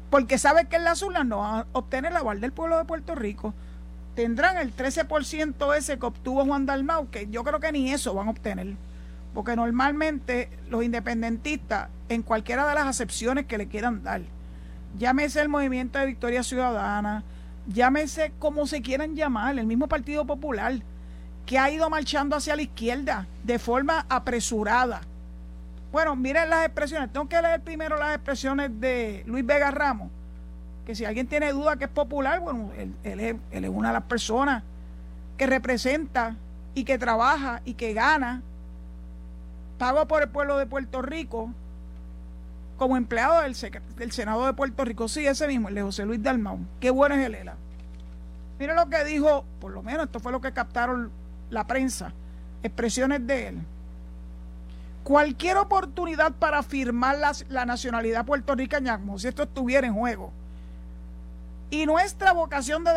porque 0.10 0.38
sabe 0.38 0.66
que 0.66 0.78
en 0.78 0.84
las 0.84 1.02
urnas 1.02 1.26
no 1.26 1.40
van 1.40 1.60
a 1.60 1.66
obtener 1.74 2.12
la 2.12 2.20
aval 2.20 2.42
del 2.42 2.52
pueblo 2.52 2.78
de 2.78 2.86
Puerto 2.86 3.16
Rico. 3.16 3.54
Tendrán 4.16 4.58
el 4.58 4.76
13% 4.76 5.78
ese 5.78 6.00
que 6.00 6.06
obtuvo 6.06 6.46
Juan 6.46 6.66
Dalmau, 6.66 7.10
que 7.10 7.28
yo 7.30 7.44
creo 7.44 7.60
que 7.60 7.72
ni 7.72 7.92
eso 7.92 8.14
van 8.14 8.28
a 8.28 8.32
obtener. 8.32 8.76
Porque 9.34 9.56
normalmente 9.56 10.50
los 10.70 10.84
independentistas, 10.84 11.90
en 12.10 12.24
cualquiera 12.24 12.68
de 12.68 12.76
las 12.76 12.88
acepciones 12.88 13.46
que 13.46 13.60
le 13.60 13.68
quieran 13.68 14.04
dar, 14.04 14.22
llámese 14.98 15.42
el 15.42 15.50
movimiento 15.50 16.00
de 16.00 16.08
Victoria 16.08 16.42
Ciudadana, 16.42 17.24
llámese 17.68 18.32
como 18.40 18.66
se 18.66 18.82
quieran 18.82 19.16
llamar, 19.16 19.60
el 19.60 19.68
mismo 19.68 19.88
Partido 19.88 20.26
Popular, 20.26 20.74
que 21.46 21.60
ha 21.60 21.70
ido 21.70 21.90
marchando 21.90 22.36
hacia 22.36 22.56
la 22.56 22.64
izquierda 22.64 23.28
de 23.44 23.60
forma 23.60 24.06
apresurada 24.10 25.02
bueno, 25.92 26.16
miren 26.16 26.50
las 26.50 26.66
expresiones. 26.66 27.12
Tengo 27.12 27.28
que 27.28 27.42
leer 27.42 27.62
primero 27.62 27.98
las 27.98 28.16
expresiones 28.16 28.80
de 28.80 29.24
Luis 29.26 29.46
Vega 29.46 29.72
Ramos. 29.72 30.10
Que 30.86 30.96
si 30.96 31.06
alguien 31.06 31.28
tiene 31.28 31.52
duda 31.52 31.78
que 31.78 31.86
es 31.86 31.90
popular, 31.90 32.40
bueno, 32.40 32.72
él, 32.78 33.20
es, 33.20 33.36
él 33.52 33.66
es 33.66 33.70
una 33.70 33.90
de 33.90 33.94
las 33.94 34.04
personas 34.04 34.64
que 35.38 35.48
representa 35.48 36.36
y 36.76 36.84
que 36.84 36.98
trabaja 36.98 37.62
y 37.66 37.74
que 37.74 37.94
gana 37.94 38.42
pago 39.78 40.08
por 40.08 40.22
el 40.22 40.30
pueblo 40.30 40.58
de 40.58 40.66
Puerto 40.66 41.02
Rico 41.02 41.52
como 42.78 42.98
empleado 42.98 43.42
del, 43.42 43.56
del, 43.98 44.12
Senado 44.12 44.46
de 44.46 44.54
Puerto 44.54 44.86
Rico. 44.86 45.08
Sí, 45.08 45.26
ese 45.26 45.48
mismo, 45.48 45.70
el 45.70 45.76
de 45.76 45.82
José 45.82 46.06
Luis 46.06 46.22
Dalmau. 46.22 46.60
Qué 46.80 46.92
bueno 46.92 47.16
es 47.16 47.26
el 47.26 47.36
ELA. 47.36 47.56
Mire 48.60 48.76
lo 48.76 48.90
que 48.90 49.04
dijo, 49.06 49.46
por 49.60 49.72
lo 49.72 49.82
menos 49.82 50.06
esto 50.06 50.20
fue 50.20 50.32
lo 50.32 50.42
que 50.42 50.52
captaron 50.52 51.12
la 51.50 51.66
prensa, 51.66 52.14
expresiones 52.62 53.26
de 53.26 53.48
él. 53.48 53.60
Cualquier 55.04 55.58
oportunidad 55.58 56.34
para 56.34 56.62
firmar 56.62 57.18
la, 57.50 57.66
nacionalidad 57.66 58.26
puertorriqueña, 58.26 58.98
como 59.00 59.18
si 59.18 59.28
esto 59.28 59.44
estuviera 59.44 59.88
en 59.88 59.94
juego, 59.94 60.32
y 61.72 61.86
nuestra 61.86 62.32
vocación 62.34 62.84
de 62.84 62.92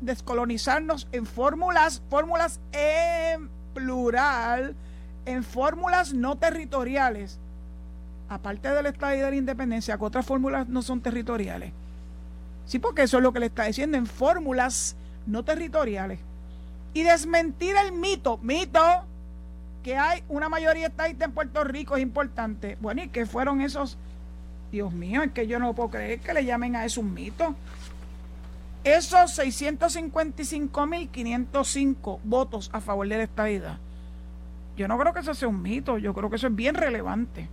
descolonizarnos 0.00 1.08
en 1.12 1.26
fórmulas, 1.26 2.02
fórmulas 2.10 2.60
en 2.72 3.48
plural, 3.74 4.74
en 5.26 5.42
fórmulas 5.42 6.12
no 6.12 6.36
territoriales, 6.36 7.38
aparte 8.28 8.70
del 8.70 8.86
Estado 8.86 9.14
y 9.14 9.20
de 9.20 9.30
la 9.30 9.36
independencia, 9.36 9.96
que 9.96 10.04
otras 10.04 10.26
fórmulas 10.26 10.68
no 10.68 10.82
son 10.82 11.00
territoriales. 11.00 11.72
Sí, 12.66 12.78
porque 12.78 13.02
eso 13.02 13.16
es 13.16 13.22
lo 13.22 13.32
que 13.32 13.40
le 13.40 13.46
está 13.46 13.64
diciendo, 13.64 13.96
en 13.96 14.06
fórmulas 14.06 14.96
no 15.26 15.44
territoriales. 15.44 16.20
Y 16.94 17.02
desmentir 17.02 17.74
el 17.76 17.92
mito, 17.92 18.38
mito, 18.38 19.04
que 19.82 19.96
hay 19.96 20.22
una 20.28 20.48
mayoría 20.48 20.86
estadista 20.88 21.24
en 21.24 21.32
Puerto 21.32 21.64
Rico 21.64 21.96
es 21.96 22.02
importante. 22.02 22.76
Bueno, 22.80 23.02
¿y 23.02 23.08
qué 23.08 23.26
fueron 23.26 23.60
esos? 23.60 23.98
Dios 24.70 24.92
mío, 24.92 25.22
es 25.22 25.32
que 25.32 25.46
yo 25.46 25.58
no 25.58 25.74
puedo 25.74 25.90
creer 25.90 26.20
que 26.20 26.32
le 26.32 26.44
llamen 26.44 26.76
a 26.76 26.84
eso 26.84 27.00
un 27.00 27.12
mito. 27.12 27.56
Esos 28.84 29.36
655.505 29.38 32.20
votos 32.24 32.70
a 32.72 32.80
favor 32.80 33.08
de 33.08 33.16
la 33.16 33.24
estadidad. 33.24 33.78
Yo 34.76 34.86
no 34.88 34.98
creo 34.98 35.12
que 35.12 35.20
eso 35.20 35.34
sea 35.34 35.48
un 35.48 35.60
mito, 35.60 35.98
yo 35.98 36.14
creo 36.14 36.30
que 36.30 36.36
eso 36.36 36.46
es 36.46 36.54
bien 36.54 36.74
relevante. 36.74 37.48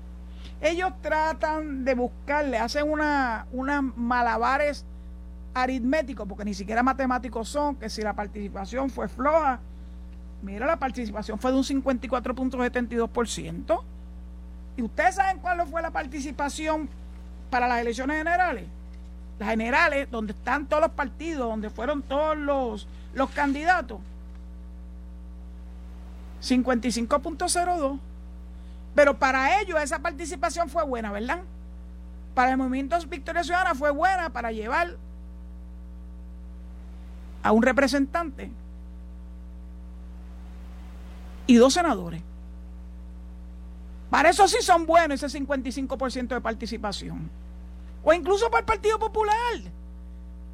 Ellos 0.61 0.93
tratan 1.01 1.83
de 1.83 1.95
buscarle, 1.95 2.57
hacen 2.57 2.89
una, 2.89 3.47
unas 3.51 3.83
malabares 3.83 4.85
aritméticos, 5.53 6.25
porque 6.27 6.45
ni 6.45 6.53
siquiera 6.53 6.83
matemáticos 6.83 7.49
son, 7.49 7.75
que 7.75 7.89
si 7.89 8.01
la 8.01 8.13
participación 8.13 8.89
fue 8.89 9.09
floja, 9.09 9.59
Mira, 10.41 10.65
la 10.65 10.77
participación 10.77 11.37
fue 11.39 11.51
de 11.51 11.57
un 11.57 11.63
54.72%. 11.63 13.81
¿Y 14.77 14.81
ustedes 14.83 15.15
saben 15.15 15.39
cuál 15.39 15.67
fue 15.67 15.81
la 15.81 15.91
participación 15.91 16.87
para 17.49 17.67
las 17.67 17.81
elecciones 17.81 18.17
generales? 18.17 18.65
Las 19.39 19.49
generales, 19.49 20.09
donde 20.11 20.33
están 20.33 20.67
todos 20.67 20.83
los 20.83 20.91
partidos, 20.91 21.49
donde 21.49 21.69
fueron 21.69 22.01
todos 22.03 22.37
los, 22.37 22.87
los 23.13 23.29
candidatos. 23.31 23.99
55.02. 26.41 27.99
Pero 28.93 29.17
para 29.17 29.61
ellos 29.61 29.81
esa 29.81 29.99
participación 29.99 30.69
fue 30.69 30.83
buena, 30.83 31.09
¿verdad? 31.11 31.39
Para 32.33 32.51
el 32.51 32.57
movimiento 32.57 32.97
Victoria 33.07 33.43
Ciudadana 33.43 33.75
fue 33.75 33.91
buena 33.91 34.29
para 34.29 34.51
llevar 34.51 34.95
a 37.41 37.51
un 37.51 37.63
representante 37.63 38.51
y 41.47 41.55
dos 41.55 41.73
senadores. 41.73 42.21
Para 44.09 44.29
eso 44.29 44.47
sí 44.47 44.57
son 44.61 44.85
buenos 44.85 45.21
ese 45.21 45.39
55% 45.39 46.27
de 46.27 46.41
participación. 46.41 47.29
O 48.03 48.13
incluso 48.13 48.49
para 48.49 48.59
el 48.59 48.65
Partido 48.65 48.99
Popular, 48.99 49.33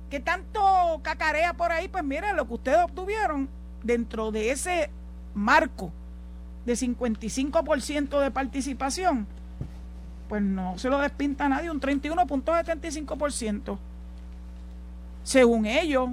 que 0.10 0.20
tanto 0.20 0.62
cacarea 1.04 1.54
por 1.54 1.72
ahí, 1.72 1.88
pues 1.88 2.04
miren 2.04 2.36
lo 2.36 2.48
que 2.48 2.54
ustedes 2.54 2.80
obtuvieron 2.84 3.50
dentro 3.84 4.32
de 4.32 4.52
ese 4.52 4.90
marco 5.36 5.92
de 6.66 6.74
55% 6.74 8.20
de 8.20 8.32
participación, 8.32 9.28
pues 10.30 10.42
no 10.42 10.78
se 10.78 10.90
lo 10.90 11.00
despinta 11.00 11.46
a 11.46 11.50
nadie, 11.50 11.70
un 11.70 11.82
31.75%. 11.82 13.78
Según 15.24 15.66
ellos, 15.66 16.10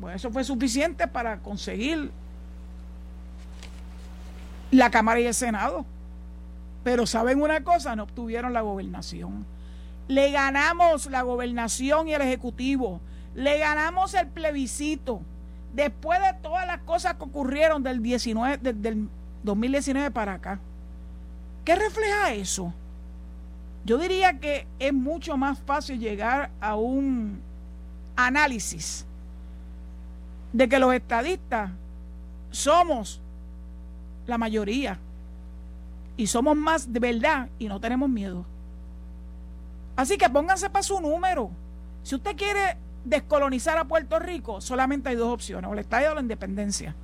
pues 0.00 0.16
eso 0.16 0.30
fue 0.30 0.44
suficiente 0.44 1.06
para 1.06 1.38
conseguir 1.38 2.10
la 4.70 4.90
Cámara 4.90 5.20
y 5.20 5.26
el 5.26 5.34
Senado. 5.34 5.84
Pero 6.84 7.06
saben 7.06 7.42
una 7.42 7.64
cosa, 7.64 7.96
no 7.96 8.04
obtuvieron 8.04 8.52
la 8.52 8.60
gobernación. 8.60 9.44
Le 10.08 10.30
ganamos 10.30 11.06
la 11.06 11.22
gobernación 11.22 12.08
y 12.08 12.14
el 12.14 12.22
Ejecutivo. 12.22 13.00
Le 13.34 13.58
ganamos 13.58 14.14
el 14.14 14.28
plebiscito. 14.28 15.20
Después 15.74 16.20
de 16.20 16.32
todas 16.42 16.66
las 16.66 16.78
cosas 16.82 17.14
que 17.14 17.24
ocurrieron 17.24 17.82
del, 17.82 18.02
19, 18.02 18.72
del 18.72 19.08
2019 19.42 20.10
para 20.10 20.34
acá. 20.34 20.60
¿Qué 21.64 21.74
refleja 21.74 22.32
eso? 22.32 22.72
Yo 23.84 23.98
diría 23.98 24.38
que 24.38 24.66
es 24.78 24.92
mucho 24.92 25.36
más 25.36 25.58
fácil 25.58 25.98
llegar 25.98 26.50
a 26.60 26.76
un 26.76 27.40
análisis 28.16 29.04
de 30.52 30.68
que 30.68 30.78
los 30.78 30.94
estadistas 30.94 31.70
somos 32.50 33.20
la 34.26 34.38
mayoría. 34.38 34.98
Y 36.16 36.26
somos 36.26 36.56
más 36.56 36.92
de 36.92 37.00
verdad 37.00 37.48
y 37.58 37.68
no 37.68 37.80
tenemos 37.80 38.08
miedo. 38.08 38.44
Así 39.96 40.18
que 40.18 40.28
pónganse 40.28 40.70
para 40.70 40.82
su 40.82 41.00
número. 41.00 41.50
Si 42.02 42.14
usted 42.14 42.36
quiere 42.36 42.76
descolonizar 43.04 43.78
a 43.78 43.84
Puerto 43.84 44.18
Rico, 44.18 44.60
solamente 44.60 45.08
hay 45.08 45.16
dos 45.16 45.32
opciones, 45.32 45.70
o 45.70 45.72
el 45.72 45.78
Estado 45.78 46.12
o 46.12 46.14
la 46.14 46.20
independencia. 46.20 46.94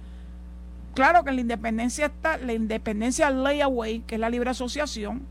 Claro 0.94 1.24
que 1.24 1.30
en 1.30 1.36
la 1.36 1.42
independencia 1.42 2.06
está 2.06 2.36
la 2.36 2.52
independencia 2.52 3.30
layaway, 3.30 4.00
que 4.00 4.16
es 4.16 4.20
la 4.20 4.28
libre 4.28 4.50
asociación, 4.50 5.22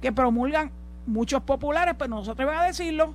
que 0.00 0.12
promulgan 0.12 0.70
muchos 1.06 1.42
populares, 1.42 1.94
pero 1.98 2.10
nosotros 2.10 2.48
van 2.48 2.58
a 2.58 2.64
decirlo, 2.64 3.14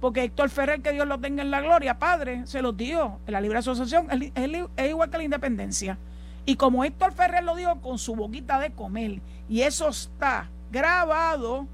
porque 0.00 0.22
Héctor 0.22 0.50
Ferrer, 0.50 0.80
que 0.80 0.92
Dios 0.92 1.08
lo 1.08 1.18
tenga 1.18 1.42
en 1.42 1.50
la 1.50 1.60
gloria, 1.60 1.98
padre, 1.98 2.46
se 2.46 2.62
los 2.62 2.76
dijo, 2.76 3.20
en 3.26 3.32
la 3.32 3.40
libre 3.40 3.58
asociación 3.58 4.08
es 4.10 4.88
igual 4.88 5.10
que 5.10 5.18
la 5.18 5.24
independencia. 5.24 5.98
Y 6.46 6.56
como 6.56 6.84
Héctor 6.84 7.12
Ferrer 7.12 7.44
lo 7.44 7.56
dijo 7.56 7.80
con 7.80 7.98
su 7.98 8.14
boquita 8.14 8.58
de 8.58 8.72
comer, 8.72 9.20
y 9.48 9.62
eso 9.62 9.88
está 9.88 10.48
grabado, 10.70 11.66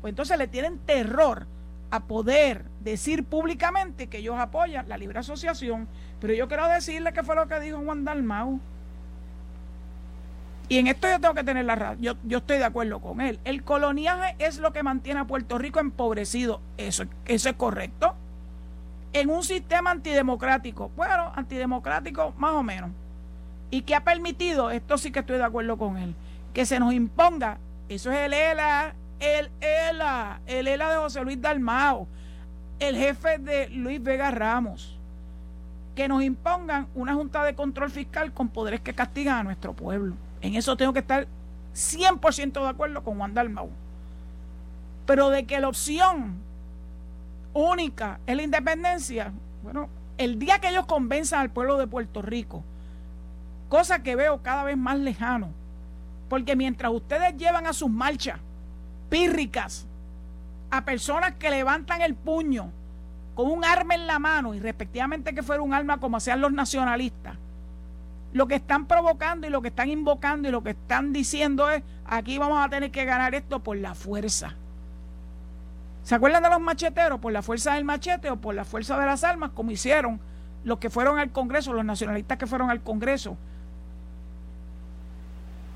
pues 0.00 0.12
entonces 0.12 0.36
le 0.38 0.48
tienen 0.48 0.78
terror 0.78 1.46
a 1.90 2.00
poder 2.00 2.64
decir 2.80 3.24
públicamente 3.24 4.06
que 4.08 4.18
ellos 4.18 4.36
apoyan 4.38 4.88
la 4.88 4.96
libre 4.96 5.18
asociación. 5.18 5.88
Pero 6.20 6.34
yo 6.34 6.48
quiero 6.48 6.66
decirle 6.68 7.12
que 7.12 7.22
fue 7.22 7.34
lo 7.34 7.48
que 7.48 7.60
dijo 7.60 7.78
Juan 7.84 8.04
Dalmau. 8.04 8.60
Y 10.68 10.78
en 10.78 10.86
esto 10.86 11.08
yo 11.08 11.20
tengo 11.20 11.34
que 11.34 11.42
tener 11.42 11.64
la 11.64 11.74
razón. 11.74 12.00
Yo, 12.00 12.14
yo 12.22 12.38
estoy 12.38 12.58
de 12.58 12.64
acuerdo 12.64 13.00
con 13.00 13.20
él. 13.20 13.40
El 13.44 13.64
coloniaje 13.64 14.36
es 14.38 14.58
lo 14.58 14.72
que 14.72 14.84
mantiene 14.84 15.20
a 15.20 15.24
Puerto 15.26 15.58
Rico 15.58 15.80
empobrecido. 15.80 16.60
Eso, 16.76 17.04
eso 17.26 17.48
es 17.48 17.56
correcto. 17.56 18.14
en 19.12 19.30
un 19.30 19.42
sistema 19.42 19.90
antidemocrático. 19.90 20.90
Bueno, 20.96 21.32
antidemocrático 21.34 22.34
más 22.38 22.52
o 22.52 22.62
menos. 22.62 22.90
Y 23.70 23.82
que 23.82 23.94
ha 23.94 24.04
permitido, 24.04 24.70
esto 24.70 24.98
sí 24.98 25.12
que 25.12 25.20
estoy 25.20 25.38
de 25.38 25.44
acuerdo 25.44 25.78
con 25.78 25.96
él, 25.96 26.14
que 26.52 26.66
se 26.66 26.80
nos 26.80 26.92
imponga, 26.92 27.58
eso 27.88 28.10
es 28.10 28.18
el 28.18 28.32
ELA, 28.32 28.94
el 29.20 29.50
ELA, 29.60 30.40
el 30.46 30.66
ELA 30.66 30.90
de 30.90 30.96
José 30.96 31.22
Luis 31.22 31.40
Dalmao, 31.40 32.08
el 32.80 32.96
jefe 32.96 33.38
de 33.38 33.68
Luis 33.68 34.02
Vega 34.02 34.30
Ramos, 34.30 34.98
que 35.94 36.08
nos 36.08 36.22
impongan 36.22 36.88
una 36.94 37.14
junta 37.14 37.44
de 37.44 37.54
control 37.54 37.90
fiscal 37.90 38.32
con 38.32 38.48
poderes 38.48 38.80
que 38.80 38.94
castigan 38.94 39.38
a 39.38 39.42
nuestro 39.44 39.74
pueblo. 39.74 40.14
En 40.40 40.54
eso 40.54 40.76
tengo 40.76 40.92
que 40.92 41.00
estar 41.00 41.28
100% 41.74 42.52
de 42.52 42.68
acuerdo 42.68 43.04
con 43.04 43.18
Juan 43.18 43.34
Dalmau. 43.34 43.70
Pero 45.06 45.28
de 45.30 45.44
que 45.44 45.60
la 45.60 45.68
opción 45.68 46.36
única 47.52 48.20
es 48.26 48.36
la 48.36 48.42
independencia, 48.42 49.32
bueno, 49.62 49.88
el 50.18 50.38
día 50.38 50.58
que 50.58 50.68
ellos 50.68 50.86
convenzan 50.86 51.40
al 51.40 51.50
pueblo 51.50 51.76
de 51.76 51.86
Puerto 51.86 52.22
Rico, 52.22 52.64
cosa 53.70 54.02
que 54.02 54.16
veo 54.16 54.42
cada 54.42 54.64
vez 54.64 54.76
más 54.76 54.98
lejano, 54.98 55.48
porque 56.28 56.56
mientras 56.56 56.92
ustedes 56.92 57.36
llevan 57.38 57.66
a 57.66 57.72
sus 57.72 57.88
marchas 57.88 58.38
pírricas 59.08 59.86
a 60.70 60.84
personas 60.84 61.34
que 61.38 61.50
levantan 61.50 62.02
el 62.02 62.14
puño 62.14 62.70
con 63.34 63.50
un 63.50 63.64
arma 63.64 63.94
en 63.94 64.08
la 64.08 64.18
mano 64.18 64.54
y 64.54 64.60
respectivamente 64.60 65.34
que 65.34 65.42
fuera 65.42 65.62
un 65.62 65.72
arma 65.72 65.98
como 65.98 66.16
hacían 66.16 66.40
los 66.40 66.52
nacionalistas, 66.52 67.36
lo 68.32 68.48
que 68.48 68.56
están 68.56 68.86
provocando 68.86 69.46
y 69.46 69.50
lo 69.50 69.62
que 69.62 69.68
están 69.68 69.88
invocando 69.88 70.48
y 70.48 70.50
lo 70.52 70.62
que 70.62 70.70
están 70.70 71.12
diciendo 71.12 71.70
es, 71.70 71.82
aquí 72.04 72.38
vamos 72.38 72.64
a 72.64 72.68
tener 72.68 72.90
que 72.90 73.04
ganar 73.04 73.36
esto 73.36 73.60
por 73.60 73.76
la 73.76 73.94
fuerza. 73.94 74.54
¿Se 76.02 76.16
acuerdan 76.16 76.42
de 76.42 76.50
los 76.50 76.60
macheteros? 76.60 77.20
Por 77.20 77.32
la 77.32 77.42
fuerza 77.42 77.74
del 77.74 77.84
machete 77.84 78.30
o 78.30 78.36
por 78.36 78.54
la 78.54 78.64
fuerza 78.64 78.98
de 78.98 79.06
las 79.06 79.22
armas, 79.22 79.50
como 79.54 79.70
hicieron 79.70 80.20
los 80.64 80.78
que 80.78 80.90
fueron 80.90 81.20
al 81.20 81.30
Congreso, 81.30 81.72
los 81.72 81.84
nacionalistas 81.84 82.36
que 82.36 82.48
fueron 82.48 82.68
al 82.68 82.82
Congreso 82.82 83.36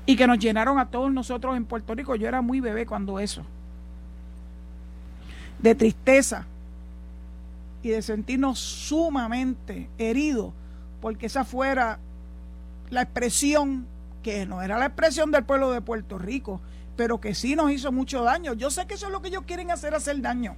y 0.05 0.15
que 0.15 0.27
nos 0.27 0.39
llenaron 0.39 0.79
a 0.79 0.89
todos 0.89 1.11
nosotros 1.11 1.57
en 1.57 1.65
Puerto 1.65 1.95
Rico. 1.95 2.15
Yo 2.15 2.27
era 2.27 2.41
muy 2.41 2.59
bebé 2.59 2.85
cuando 2.85 3.19
eso. 3.19 3.43
De 5.59 5.73
tristeza 5.73 6.45
y 7.81 7.89
de 7.89 8.01
sentirnos 8.01 8.59
sumamente 8.59 9.89
heridos 9.97 10.53
porque 11.01 11.27
esa 11.27 11.43
fuera 11.43 11.99
la 12.89 13.03
expresión 13.03 13.85
que 14.23 14.45
no 14.45 14.61
era 14.61 14.79
la 14.79 14.87
expresión 14.87 15.29
del 15.29 15.43
pueblo 15.43 15.71
de 15.71 15.81
Puerto 15.81 16.17
Rico, 16.17 16.59
pero 16.97 17.21
que 17.21 17.35
sí 17.35 17.55
nos 17.55 17.71
hizo 17.71 17.91
mucho 17.91 18.23
daño. 18.23 18.53
Yo 18.53 18.71
sé 18.71 18.87
que 18.87 18.95
eso 18.95 19.05
es 19.05 19.11
lo 19.11 19.21
que 19.21 19.27
ellos 19.27 19.43
quieren 19.45 19.69
hacer, 19.69 19.93
hacer 19.93 20.19
daño. 20.21 20.55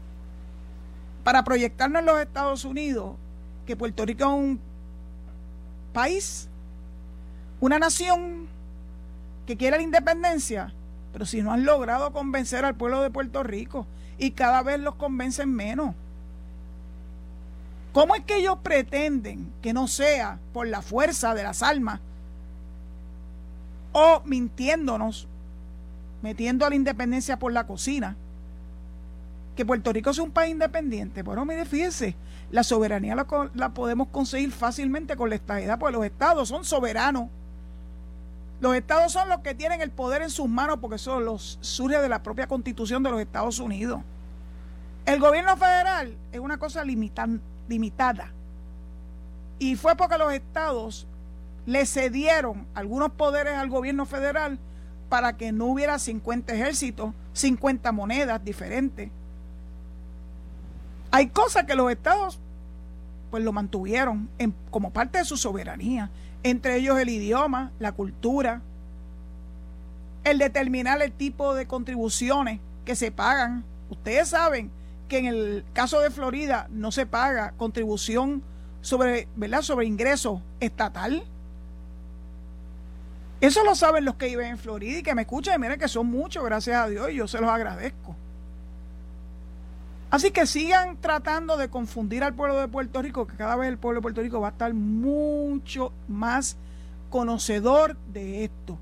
Para 1.25 1.43
proyectarnos 1.43 1.99
en 1.99 2.05
los 2.05 2.19
Estados 2.19 2.63
Unidos, 2.63 3.15
que 3.65 3.75
Puerto 3.75 4.05
Rico 4.05 4.23
es 4.23 4.29
un 4.29 4.59
país, 5.91 6.47
una 7.59 7.77
nación 7.77 8.47
que 9.47 9.57
quiere 9.57 9.77
la 9.77 9.83
independencia, 9.83 10.73
pero 11.13 11.25
si 11.25 11.41
no 11.41 11.53
han 11.53 11.65
logrado 11.65 12.11
convencer 12.11 12.65
al 12.65 12.75
pueblo 12.75 13.01
de 13.01 13.09
Puerto 13.09 13.41
Rico 13.41 13.87
y 14.19 14.31
cada 14.31 14.61
vez 14.61 14.79
los 14.79 14.95
convencen 14.95 15.51
menos. 15.51 15.95
¿Cómo 17.93 18.13
es 18.13 18.23
que 18.25 18.35
ellos 18.35 18.57
pretenden 18.61 19.51
que 19.61 19.73
no 19.73 19.87
sea 19.87 20.37
por 20.53 20.67
la 20.67 20.81
fuerza 20.81 21.33
de 21.33 21.43
las 21.43 21.63
almas 21.63 22.01
o 23.93 24.21
mintiéndonos, 24.25 25.27
metiendo 26.21 26.65
a 26.65 26.69
la 26.69 26.75
independencia 26.75 27.39
por 27.39 27.53
la 27.53 27.65
cocina? 27.65 28.15
Que 29.55 29.65
Puerto 29.65 29.93
Rico 29.93 30.09
es 30.09 30.19
un 30.19 30.29
país 30.29 30.51
independiente. 30.51 31.23
Bueno, 31.23 31.45
mire, 31.45 31.65
fíjese, 31.65 32.15
la 32.51 32.63
soberanía 32.63 33.15
la, 33.15 33.25
la 33.55 33.69
podemos 33.69 34.09
conseguir 34.09 34.51
fácilmente 34.51 35.15
con 35.15 35.29
la 35.29 35.35
estadidad, 35.35 35.79
porque 35.79 35.95
los 35.95 36.05
estados 36.05 36.49
son 36.49 36.65
soberanos. 36.65 37.29
Los 38.59 38.75
estados 38.75 39.11
son 39.11 39.29
los 39.29 39.39
que 39.41 39.53
tienen 39.53 39.81
el 39.81 39.91
poder 39.91 40.21
en 40.23 40.29
sus 40.29 40.47
manos 40.49 40.79
porque 40.81 40.95
eso 40.95 41.19
los 41.19 41.59
surge 41.61 41.99
de 41.99 42.09
la 42.09 42.23
propia 42.23 42.47
constitución 42.47 43.03
de 43.03 43.11
los 43.11 43.21
Estados 43.21 43.59
Unidos. 43.59 44.01
El 45.05 45.19
gobierno 45.19 45.55
federal 45.55 46.15
es 46.31 46.39
una 46.39 46.57
cosa 46.57 46.83
limitada. 46.83 48.31
Y 49.59 49.75
fue 49.75 49.95
porque 49.95 50.17
los 50.17 50.33
estados 50.33 51.07
le 51.65 51.85
cedieron 51.85 52.65
algunos 52.73 53.11
poderes 53.11 53.53
al 53.55 53.69
gobierno 53.69 54.05
federal 54.05 54.57
para 55.09 55.37
que 55.37 55.51
no 55.51 55.65
hubiera 55.65 55.99
50 55.99 56.53
ejércitos, 56.53 57.13
50 57.33 57.91
monedas 57.91 58.43
diferentes. 58.43 59.09
Hay 61.11 61.27
cosas 61.27 61.65
que 61.65 61.75
los 61.75 61.91
estados 61.91 62.39
pues 63.31 63.43
lo 63.43 63.51
mantuvieron 63.51 64.29
como 64.69 64.91
parte 64.91 65.19
de 65.19 65.25
su 65.25 65.37
soberanía, 65.37 66.09
entre 66.43 66.77
ellos 66.77 66.97
el 66.99 67.09
idioma, 67.09 67.71
la 67.79 67.91
cultura, 67.91 68.61
el 70.23 70.37
determinar 70.37 71.01
el 71.01 71.11
tipo 71.11 71.55
de 71.55 71.67
contribuciones 71.67 72.59
que 72.85 72.95
se 72.95 73.11
pagan. 73.11 73.63
Ustedes 73.89 74.29
saben 74.29 74.71
que 75.07 75.19
en 75.19 75.25
el 75.25 75.65
caso 75.73 75.99
de 75.99 76.11
Florida 76.11 76.67
no 76.69 76.91
se 76.91 77.05
paga 77.05 77.53
contribución 77.57 78.43
sobre, 78.81 79.27
¿verdad? 79.35 79.61
sobre 79.61 79.85
ingreso 79.85 80.41
estatal. 80.59 81.23
Eso 83.39 83.63
lo 83.63 83.75
saben 83.75 84.03
los 84.03 84.15
que 84.15 84.27
viven 84.27 84.47
en 84.47 84.57
Florida 84.57 84.99
y 84.99 85.03
que 85.03 85.13
me 85.13 85.21
escuchan 85.21 85.55
y 85.55 85.59
miren 85.59 85.79
que 85.79 85.87
son 85.87 86.07
muchos, 86.07 86.43
gracias 86.43 86.75
a 86.75 86.87
Dios, 86.87 87.11
y 87.11 87.15
yo 87.15 87.27
se 87.27 87.39
los 87.39 87.49
agradezco. 87.49 88.15
Así 90.09 90.31
que 90.31 90.45
sigan 90.45 90.97
tratando 90.97 91.57
de 91.57 91.69
confundir 91.69 92.23
al 92.23 92.33
pueblo 92.33 92.57
de 92.57 92.67
Puerto 92.69 93.01
Rico, 93.01 93.27
que 93.27 93.35
cada 93.35 93.57
vez 93.57 93.67
el 93.67 93.77
pueblo 93.77 93.99
de 93.99 94.03
Puerto 94.03 94.21
Rico 94.21 94.39
va 94.39 94.47
a 94.47 94.51
estar 94.51 94.73
mucho 94.73 95.91
más 96.07 96.55
conocedor 97.09 97.97
de 98.13 98.45
esto. 98.45 98.77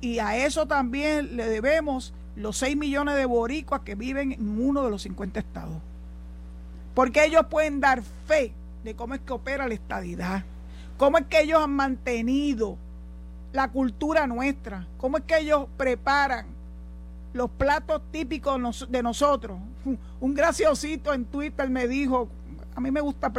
Y 0.00 0.20
a 0.20 0.36
eso 0.36 0.66
también 0.66 1.36
le 1.36 1.48
debemos 1.48 2.14
los 2.36 2.56
6 2.58 2.76
millones 2.76 3.14
de 3.16 3.26
boricuas 3.26 3.82
que 3.82 3.94
viven 3.94 4.32
en 4.32 4.60
uno 4.60 4.82
de 4.82 4.90
los 4.90 5.02
50 5.02 5.38
estados. 5.38 5.76
Porque 6.94 7.24
ellos 7.24 7.46
pueden 7.50 7.80
dar 7.80 8.02
fe 8.26 8.52
de 8.84 8.94
cómo 8.94 9.14
es 9.14 9.20
que 9.20 9.32
opera 9.32 9.68
la 9.68 9.74
estadidad, 9.74 10.44
cómo 10.96 11.18
es 11.18 11.26
que 11.26 11.42
ellos 11.42 11.62
han 11.62 11.72
mantenido 11.72 12.78
la 13.52 13.68
cultura 13.68 14.26
nuestra, 14.26 14.86
cómo 14.96 15.18
es 15.18 15.24
que 15.24 15.38
ellos 15.38 15.66
preparan 15.76 16.46
los 17.34 17.50
platos 17.50 18.00
típicos 18.10 18.86
de 18.88 19.02
nosotros. 19.02 19.58
Un 20.20 20.34
graciosito 20.34 21.12
en 21.12 21.26
Twitter 21.26 21.68
me 21.68 21.86
dijo, 21.86 22.28
a 22.74 22.80
mí 22.80 22.90
me 22.90 23.00
gusta 23.00 23.30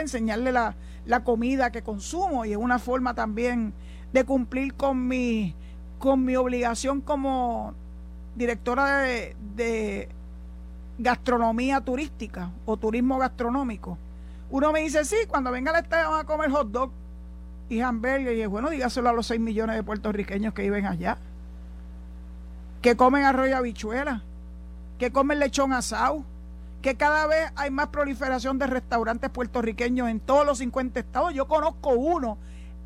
enseñarle 0.00 0.50
la, 0.50 0.74
la, 1.06 1.22
comida 1.22 1.70
que 1.70 1.82
consumo 1.82 2.44
y 2.44 2.52
es 2.52 2.56
una 2.56 2.78
forma 2.78 3.14
también 3.14 3.72
de 4.12 4.24
cumplir 4.24 4.74
con 4.74 5.06
mi, 5.06 5.54
con 5.98 6.24
mi 6.24 6.34
obligación 6.34 7.02
como 7.02 7.74
directora 8.34 9.02
de, 9.02 10.08
gastronomía 10.98 11.80
turística 11.80 12.50
o 12.64 12.76
turismo 12.76 13.18
gastronómico. 13.18 13.98
Uno 14.50 14.72
me 14.72 14.80
dice, 14.80 15.04
sí, 15.04 15.16
cuando 15.28 15.50
venga 15.50 15.72
la 15.72 15.80
estadio 15.80 16.10
van 16.10 16.20
a 16.20 16.24
comer 16.24 16.50
hot 16.50 16.70
dog 16.70 16.90
y 17.68 17.80
hamburger. 17.80 18.36
Y 18.36 18.42
es 18.42 18.48
bueno, 18.48 18.70
dígaselo 18.70 19.08
a 19.08 19.12
los 19.12 19.26
6 19.26 19.40
millones 19.40 19.76
de 19.76 19.82
puertorriqueños 19.82 20.54
que 20.54 20.62
viven 20.62 20.86
allá. 20.86 21.18
Que 22.82 22.96
comen 22.96 23.24
arroz 23.24 23.48
y 23.48 23.52
habichuela. 23.52 24.22
Que 24.98 25.10
comen 25.10 25.38
lechón 25.38 25.72
asado. 25.72 26.24
Que 26.82 26.96
cada 26.96 27.26
vez 27.26 27.50
hay 27.54 27.70
más 27.70 27.88
proliferación 27.88 28.58
de 28.58 28.66
restaurantes 28.66 29.30
puertorriqueños 29.30 30.08
en 30.08 30.20
todos 30.20 30.44
los 30.44 30.58
50 30.58 31.00
estados. 31.00 31.32
Yo 31.32 31.46
conozco 31.46 31.90
uno 31.90 32.38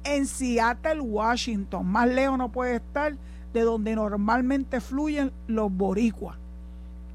en 0.05 0.27
Seattle, 0.27 1.01
Washington. 1.01 1.87
Más 1.87 2.07
lejos 2.09 2.39
no 2.39 2.53
puede 2.53 2.77
estar 2.77 3.15
de 3.53 3.61
donde 3.63 3.97
normalmente 3.97 4.81
fluyen 4.81 5.33
los 5.47 5.73
boricuas. 5.73 6.37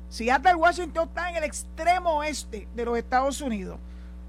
Seattle, 0.09 0.55
Washington 0.55 1.07
está 1.07 1.29
en 1.29 1.37
el 1.37 1.43
extremo 1.43 2.17
oeste 2.17 2.67
de 2.75 2.85
los 2.85 2.97
Estados 2.97 3.39
Unidos. 3.39 3.77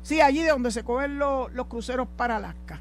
Sí, 0.02 0.20
allí 0.20 0.42
de 0.42 0.50
donde 0.50 0.70
se 0.70 0.84
cogen 0.84 1.18
los, 1.18 1.50
cruceros 1.68 2.06
para 2.16 2.36
Alaska. 2.36 2.80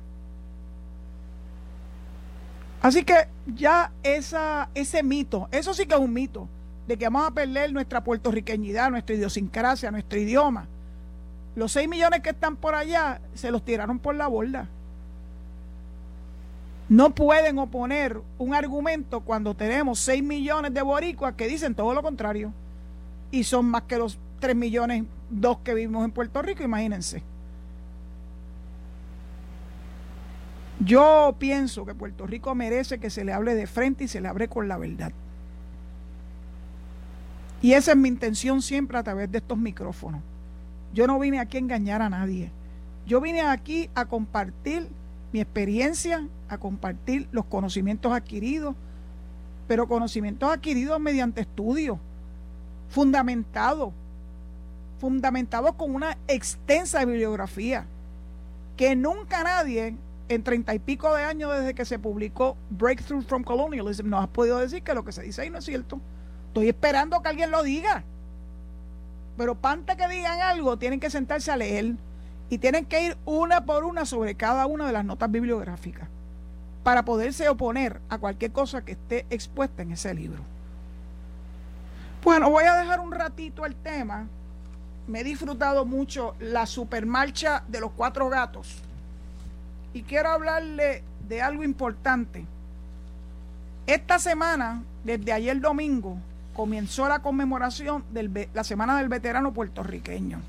Así 2.81 3.03
que 3.03 3.27
ya 3.45 3.91
esa, 4.01 4.69
ese 4.73 5.03
mito, 5.03 5.47
eso 5.51 5.73
sí 5.73 5.85
que 5.85 5.93
es 5.93 5.99
un 5.99 6.13
mito, 6.13 6.47
de 6.87 6.97
que 6.97 7.05
vamos 7.05 7.27
a 7.27 7.31
perder 7.31 7.71
nuestra 7.71 8.03
puertorriqueñidad, 8.03 8.89
nuestra 8.89 9.15
idiosincrasia, 9.15 9.91
nuestro 9.91 10.19
idioma. 10.19 10.67
Los 11.55 11.73
6 11.73 11.87
millones 11.87 12.21
que 12.21 12.31
están 12.31 12.55
por 12.55 12.73
allá 12.73 13.21
se 13.35 13.51
los 13.51 13.63
tiraron 13.63 13.99
por 13.99 14.15
la 14.15 14.27
borda. 14.27 14.67
No 16.89 17.13
pueden 17.13 17.59
oponer 17.59 18.19
un 18.37 18.53
argumento 18.53 19.21
cuando 19.21 19.53
tenemos 19.53 19.99
6 19.99 20.23
millones 20.23 20.73
de 20.73 20.81
boricuas 20.81 21.35
que 21.35 21.47
dicen 21.47 21.75
todo 21.75 21.93
lo 21.93 22.01
contrario. 22.01 22.51
Y 23.29 23.43
son 23.43 23.65
más 23.67 23.83
que 23.83 23.97
los 23.97 24.17
3 24.39 24.55
millones, 24.55 25.03
dos 25.29 25.59
que 25.59 25.73
vivimos 25.73 26.03
en 26.03 26.11
Puerto 26.11 26.41
Rico, 26.41 26.63
imagínense. 26.63 27.23
Yo 30.83 31.35
pienso 31.37 31.85
que 31.85 31.93
Puerto 31.93 32.25
Rico 32.25 32.55
merece 32.55 32.99
que 32.99 33.11
se 33.11 33.23
le 33.23 33.33
hable 33.33 33.53
de 33.53 33.67
frente 33.67 34.05
y 34.05 34.07
se 34.07 34.19
le 34.19 34.27
hable 34.27 34.47
con 34.47 34.67
la 34.67 34.77
verdad. 34.77 35.11
Y 37.61 37.73
esa 37.73 37.91
es 37.91 37.97
mi 37.97 38.09
intención 38.09 38.63
siempre 38.63 38.97
a 38.97 39.03
través 39.03 39.31
de 39.31 39.37
estos 39.37 39.59
micrófonos. 39.59 40.21
Yo 40.93 41.05
no 41.05 41.19
vine 41.19 41.39
aquí 41.39 41.57
a 41.57 41.59
engañar 41.59 42.01
a 42.01 42.09
nadie. 42.09 42.49
Yo 43.05 43.21
vine 43.21 43.41
aquí 43.41 43.91
a 43.93 44.05
compartir 44.05 44.89
mi 45.31 45.39
experiencia, 45.39 46.27
a 46.49 46.57
compartir 46.57 47.27
los 47.31 47.45
conocimientos 47.45 48.11
adquiridos, 48.11 48.75
pero 49.67 49.87
conocimientos 49.87 50.51
adquiridos 50.51 50.99
mediante 50.99 51.41
estudios, 51.41 51.99
fundamentados, 52.89 53.93
fundamentados 54.99 55.75
con 55.75 55.93
una 55.93 56.17
extensa 56.27 57.05
bibliografía, 57.05 57.85
que 58.75 58.95
nunca 58.95 59.43
nadie 59.43 59.95
en 60.33 60.43
treinta 60.43 60.73
y 60.73 60.79
pico 60.79 61.13
de 61.13 61.23
años 61.23 61.51
desde 61.53 61.73
que 61.73 61.83
se 61.83 61.99
publicó 61.99 62.55
Breakthrough 62.69 63.23
from 63.23 63.43
Colonialism 63.43 64.07
nos 64.07 64.23
ha 64.23 64.27
podido 64.27 64.59
decir 64.59 64.81
que 64.81 64.93
lo 64.93 65.03
que 65.03 65.11
se 65.11 65.23
dice 65.23 65.41
ahí 65.41 65.49
no 65.49 65.57
es 65.57 65.65
cierto. 65.65 65.99
Estoy 66.47 66.69
esperando 66.69 67.21
que 67.21 67.29
alguien 67.29 67.51
lo 67.51 67.63
diga. 67.63 68.03
Pero 69.37 69.57
antes 69.61 69.95
que 69.97 70.07
digan 70.07 70.39
algo, 70.39 70.77
tienen 70.77 70.99
que 70.99 71.09
sentarse 71.09 71.51
a 71.51 71.57
leer 71.57 71.95
y 72.49 72.57
tienen 72.59 72.85
que 72.85 73.03
ir 73.03 73.17
una 73.25 73.65
por 73.65 73.83
una 73.83 74.05
sobre 74.05 74.35
cada 74.35 74.67
una 74.67 74.87
de 74.87 74.93
las 74.93 75.03
notas 75.03 75.29
bibliográficas 75.29 76.07
para 76.83 77.03
poderse 77.03 77.47
oponer 77.49 77.99
a 78.09 78.17
cualquier 78.17 78.51
cosa 78.51 78.83
que 78.83 78.93
esté 78.93 79.25
expuesta 79.29 79.81
en 79.81 79.91
ese 79.91 80.13
libro. 80.13 80.41
Bueno, 82.23 82.49
voy 82.49 82.63
a 82.63 82.75
dejar 82.75 82.99
un 82.99 83.11
ratito 83.11 83.65
el 83.65 83.75
tema. 83.75 84.27
Me 85.07 85.21
he 85.21 85.23
disfrutado 85.23 85.85
mucho 85.85 86.35
la 86.39 86.65
supermarcha 86.65 87.63
de 87.67 87.81
los 87.81 87.91
cuatro 87.91 88.29
gatos. 88.29 88.81
Y 89.93 90.03
quiero 90.03 90.29
hablarle 90.29 91.03
de 91.27 91.41
algo 91.41 91.63
importante. 91.63 92.45
Esta 93.87 94.19
semana, 94.19 94.83
desde 95.03 95.33
ayer 95.33 95.59
domingo, 95.59 96.17
comenzó 96.55 97.07
la 97.07 97.19
conmemoración 97.19 98.03
de 98.11 98.49
la 98.53 98.63
Semana 98.63 98.97
del 98.97 99.09
Veterano 99.09 99.53
puertorriqueño. 99.53 100.39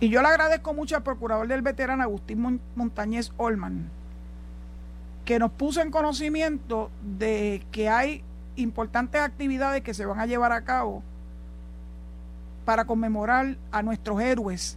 Y 0.00 0.08
yo 0.08 0.20
le 0.22 0.28
agradezco 0.28 0.74
mucho 0.74 0.96
al 0.96 1.02
procurador 1.02 1.46
del 1.46 1.62
veterano 1.62 2.02
Agustín 2.02 2.60
Montañez 2.74 3.32
Olman, 3.36 3.88
que 5.24 5.38
nos 5.38 5.52
puso 5.52 5.80
en 5.80 5.90
conocimiento 5.90 6.90
de 7.16 7.64
que 7.70 7.88
hay 7.88 8.22
importantes 8.56 9.20
actividades 9.20 9.82
que 9.82 9.94
se 9.94 10.04
van 10.04 10.20
a 10.20 10.26
llevar 10.26 10.52
a 10.52 10.64
cabo 10.64 11.02
para 12.64 12.84
conmemorar 12.84 13.56
a 13.72 13.82
nuestros 13.82 14.20
héroes 14.20 14.76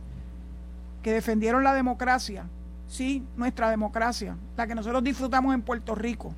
que 1.03 1.11
defendieron 1.11 1.63
la 1.63 1.73
democracia, 1.73 2.45
sí, 2.87 3.23
nuestra 3.35 3.69
democracia, 3.69 4.35
la 4.55 4.67
que 4.67 4.75
nosotros 4.75 5.03
disfrutamos 5.03 5.53
en 5.53 5.61
Puerto 5.61 5.95
Rico 5.95 6.33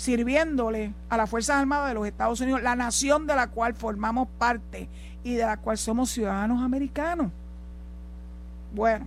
sirviéndole 0.00 0.94
a 1.10 1.18
las 1.18 1.28
Fuerzas 1.28 1.56
Armadas 1.56 1.88
de 1.88 1.94
los 1.94 2.06
Estados 2.06 2.40
Unidos, 2.40 2.62
la 2.62 2.74
nación 2.74 3.26
de 3.26 3.36
la 3.36 3.48
cual 3.48 3.74
formamos 3.74 4.28
parte 4.38 4.88
y 5.22 5.34
de 5.34 5.44
la 5.44 5.58
cual 5.58 5.76
somos 5.76 6.10
ciudadanos 6.10 6.62
americanos. 6.62 7.30
Bueno, 8.72 9.06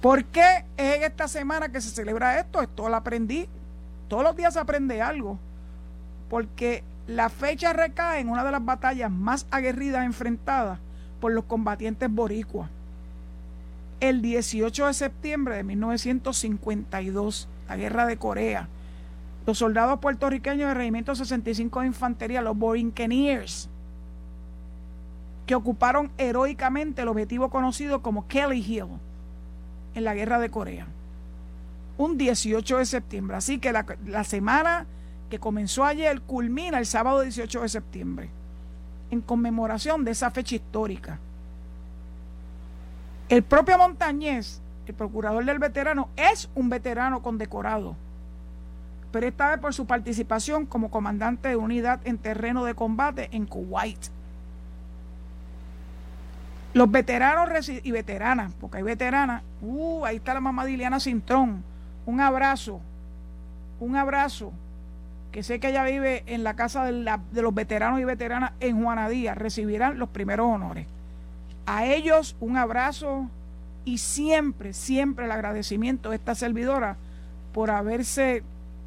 ¿por 0.00 0.24
qué 0.24 0.64
es 0.76 0.96
en 0.96 1.04
esta 1.04 1.28
semana 1.28 1.68
que 1.68 1.80
se 1.80 1.90
celebra 1.90 2.40
esto? 2.40 2.60
Esto 2.60 2.88
lo 2.88 2.96
aprendí. 2.96 3.48
Todos 4.08 4.24
los 4.24 4.34
días 4.34 4.54
se 4.54 4.58
aprende 4.58 5.00
algo. 5.00 5.38
Porque 6.28 6.82
la 7.06 7.28
fecha 7.28 7.72
recae 7.72 8.18
en 8.18 8.30
una 8.30 8.42
de 8.42 8.50
las 8.50 8.64
batallas 8.64 9.12
más 9.12 9.46
aguerridas 9.52 10.04
enfrentadas 10.04 10.80
por 11.20 11.30
los 11.30 11.44
combatientes 11.44 12.10
boricuas. 12.10 12.68
El 14.00 14.22
18 14.22 14.86
de 14.86 14.94
septiembre 14.94 15.56
de 15.56 15.64
1952, 15.64 17.48
la 17.68 17.76
guerra 17.76 18.06
de 18.06 18.16
Corea 18.16 18.68
los 19.46 19.58
soldados 19.58 19.98
puertorriqueños 20.00 20.68
del 20.68 20.76
Regimiento 20.76 21.14
65 21.14 21.80
de 21.80 21.86
Infantería, 21.86 22.42
los 22.42 22.56
Borinqueniers, 22.56 23.68
que 25.46 25.54
ocuparon 25.54 26.10
heroicamente 26.18 27.02
el 27.02 27.08
objetivo 27.08 27.50
conocido 27.50 28.02
como 28.02 28.28
Kelly 28.28 28.60
Hill 28.60 28.86
en 29.94 30.04
la 30.04 30.14
guerra 30.14 30.38
de 30.38 30.50
Corea. 30.50 30.86
Un 31.98 32.16
18 32.16 32.78
de 32.78 32.86
septiembre. 32.86 33.36
Así 33.36 33.58
que 33.58 33.72
la, 33.72 33.84
la 34.06 34.24
semana 34.24 34.86
que 35.28 35.38
comenzó 35.38 35.84
ayer 35.84 36.20
culmina 36.22 36.78
el 36.78 36.86
sábado 36.86 37.22
18 37.22 37.62
de 37.62 37.68
septiembre, 37.68 38.30
en 39.10 39.20
conmemoración 39.20 40.04
de 40.04 40.12
esa 40.12 40.30
fecha 40.30 40.54
histórica. 40.54 41.18
El 43.30 43.42
propio 43.42 43.78
Montañez, 43.78 44.60
el 44.86 44.94
procurador 44.94 45.44
del 45.46 45.58
veterano, 45.58 46.10
es 46.16 46.50
un 46.54 46.68
veterano 46.68 47.22
condecorado 47.22 47.96
pero 49.10 49.26
esta 49.26 49.50
vez 49.50 49.58
por 49.58 49.74
su 49.74 49.86
participación 49.86 50.66
como 50.66 50.90
comandante 50.90 51.48
de 51.48 51.56
unidad 51.56 52.00
en 52.04 52.18
terreno 52.18 52.64
de 52.64 52.74
combate 52.74 53.28
en 53.32 53.46
Kuwait. 53.46 53.98
Los 56.72 56.90
veteranos 56.90 57.68
y 57.68 57.90
veteranas, 57.90 58.52
porque 58.60 58.76
hay 58.76 58.84
veteranas, 58.84 59.42
uh, 59.60 60.04
ahí 60.04 60.16
está 60.16 60.34
la 60.34 60.40
mamá 60.40 60.64
Diliana 60.64 61.00
Cintrón, 61.00 61.64
un 62.06 62.20
abrazo, 62.20 62.80
un 63.80 63.96
abrazo, 63.96 64.52
que 65.32 65.42
sé 65.42 65.58
que 65.58 65.70
ella 65.70 65.82
vive 65.82 66.22
en 66.26 66.44
la 66.44 66.54
casa 66.54 66.84
de, 66.84 67.18
de 67.32 67.42
los 67.42 67.52
veteranos 67.52 67.98
y 67.98 68.04
veteranas 68.04 68.52
en 68.60 68.80
Juanadía, 68.80 69.34
recibirán 69.34 69.98
los 69.98 70.10
primeros 70.10 70.46
honores. 70.46 70.86
A 71.66 71.86
ellos 71.86 72.36
un 72.40 72.56
abrazo 72.56 73.28
y 73.84 73.98
siempre, 73.98 74.72
siempre 74.72 75.24
el 75.24 75.32
agradecimiento 75.32 76.10
de 76.10 76.16
esta 76.16 76.34
servidora 76.34 76.96
por 77.52 77.70
haberse 77.70 78.42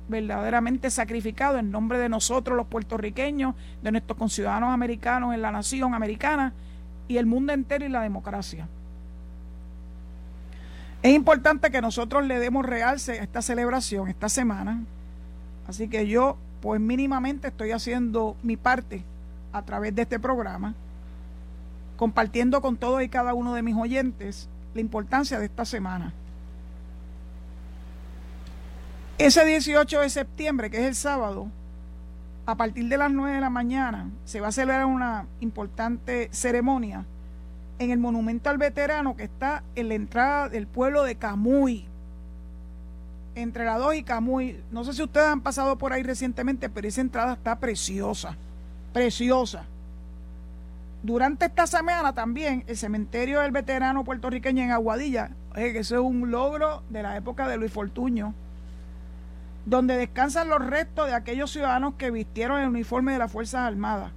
verdaderamente 0.07 0.89
sacrificado 0.89 1.57
en 1.57 1.71
nombre 1.71 1.97
de 1.97 2.09
nosotros 2.09 2.57
los 2.57 2.67
puertorriqueños, 2.67 3.55
de 3.81 3.91
nuestros 3.91 4.17
conciudadanos 4.17 4.73
americanos 4.73 5.33
en 5.33 5.41
la 5.41 5.51
nación 5.51 5.93
americana 5.93 6.53
y 7.07 7.17
el 7.17 7.25
mundo 7.25 7.53
entero 7.53 7.85
y 7.85 7.89
la 7.89 8.01
democracia. 8.01 8.67
Es 11.01 11.13
importante 11.13 11.69
que 11.69 11.81
nosotros 11.81 12.25
le 12.25 12.39
demos 12.39 12.65
realce 12.65 13.19
a 13.19 13.23
esta 13.23 13.41
celebración 13.41 14.07
esta 14.07 14.29
semana. 14.29 14.83
Así 15.67 15.89
que 15.89 16.07
yo, 16.07 16.37
pues 16.61 16.79
mínimamente 16.79 17.49
estoy 17.49 17.71
haciendo 17.71 18.37
mi 18.41 18.55
parte 18.55 19.03
a 19.51 19.63
través 19.63 19.93
de 19.95 20.03
este 20.03 20.19
programa, 20.19 20.75
compartiendo 22.03 22.61
con 22.61 22.75
todos 22.75 23.01
y 23.01 23.07
cada 23.07 23.33
uno 23.33 23.53
de 23.53 23.61
mis 23.61 23.77
oyentes 23.77 24.49
la 24.73 24.81
importancia 24.81 25.39
de 25.39 25.45
esta 25.45 25.63
semana. 25.63 26.11
Ese 29.17 29.45
18 29.45 30.01
de 30.01 30.09
septiembre, 30.09 30.69
que 30.69 30.79
es 30.79 30.83
el 30.83 30.95
sábado, 30.95 31.47
a 32.45 32.55
partir 32.55 32.89
de 32.89 32.97
las 32.97 33.09
9 33.09 33.35
de 33.35 33.39
la 33.39 33.49
mañana, 33.49 34.09
se 34.25 34.41
va 34.41 34.49
a 34.49 34.51
celebrar 34.51 34.83
una 34.83 35.27
importante 35.39 36.27
ceremonia 36.33 37.05
en 37.79 37.91
el 37.91 37.99
monumento 37.99 38.49
al 38.49 38.57
veterano 38.57 39.15
que 39.15 39.23
está 39.23 39.63
en 39.73 39.87
la 39.87 39.95
entrada 39.95 40.49
del 40.49 40.67
pueblo 40.67 41.03
de 41.03 41.15
Camuy. 41.15 41.85
Entre 43.33 43.63
la 43.63 43.77
2 43.77 43.95
y 43.95 44.03
Camuy. 44.03 44.61
No 44.71 44.83
sé 44.83 44.91
si 44.91 45.03
ustedes 45.03 45.27
han 45.27 45.39
pasado 45.39 45.77
por 45.77 45.93
ahí 45.93 46.03
recientemente, 46.03 46.67
pero 46.69 46.85
esa 46.85 46.99
entrada 46.99 47.31
está 47.31 47.59
preciosa. 47.59 48.35
Preciosa. 48.91 49.67
Durante 51.03 51.47
esta 51.47 51.67
semana 51.67 52.13
también 52.13 52.63
el 52.65 52.77
cementerio 52.77 53.41
del 53.41 53.51
veterano 53.51 54.05
puertorriqueño 54.05 54.63
en 54.63 54.71
Aguadilla, 54.71 55.31
que 55.53 55.77
eso 55.77 55.95
es 55.95 56.01
un 56.01 56.31
logro 56.31 56.81
de 56.89 57.03
la 57.03 57.17
época 57.17 57.45
de 57.49 57.57
Luis 57.57 57.73
Fortuño, 57.73 58.33
donde 59.65 59.97
descansan 59.97 60.47
los 60.47 60.65
restos 60.65 61.07
de 61.07 61.13
aquellos 61.13 61.51
ciudadanos 61.51 61.95
que 61.95 62.09
vistieron 62.09 62.61
el 62.61 62.69
uniforme 62.69 63.11
de 63.11 63.19
las 63.19 63.29
Fuerzas 63.29 63.67
Armadas 63.67 64.13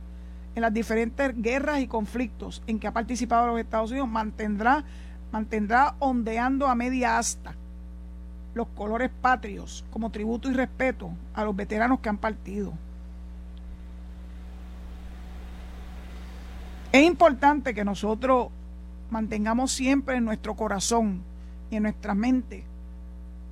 en 0.54 0.62
las 0.62 0.72
diferentes 0.72 1.34
guerras 1.42 1.80
y 1.80 1.88
conflictos 1.88 2.62
en 2.68 2.78
que 2.78 2.86
ha 2.86 2.92
participado 2.92 3.48
los 3.48 3.58
Estados 3.58 3.90
Unidos, 3.90 4.08
mantendrá, 4.08 4.84
mantendrá 5.32 5.96
ondeando 5.98 6.68
a 6.68 6.76
media 6.76 7.18
asta 7.18 7.56
los 8.54 8.68
colores 8.68 9.10
patrios 9.20 9.84
como 9.90 10.10
tributo 10.10 10.48
y 10.48 10.54
respeto 10.54 11.10
a 11.34 11.44
los 11.44 11.56
veteranos 11.56 11.98
que 11.98 12.08
han 12.08 12.18
partido. 12.18 12.72
Es 16.96 17.04
importante 17.04 17.74
que 17.74 17.84
nosotros 17.84 18.48
mantengamos 19.10 19.70
siempre 19.70 20.16
en 20.16 20.24
nuestro 20.24 20.54
corazón 20.54 21.20
y 21.70 21.76
en 21.76 21.82
nuestra 21.82 22.14
mente 22.14 22.64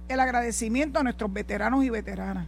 el 0.08 0.18
agradecimiento 0.18 0.98
a 0.98 1.02
nuestros 1.02 1.30
veteranos 1.30 1.84
y 1.84 1.90
veteranas. 1.90 2.46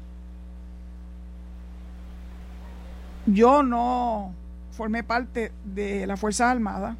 Yo 3.26 3.62
no 3.62 4.32
formé 4.72 5.02
parte 5.02 5.52
de 5.66 6.06
las 6.06 6.18
Fuerzas 6.18 6.52
Armadas. 6.52 6.96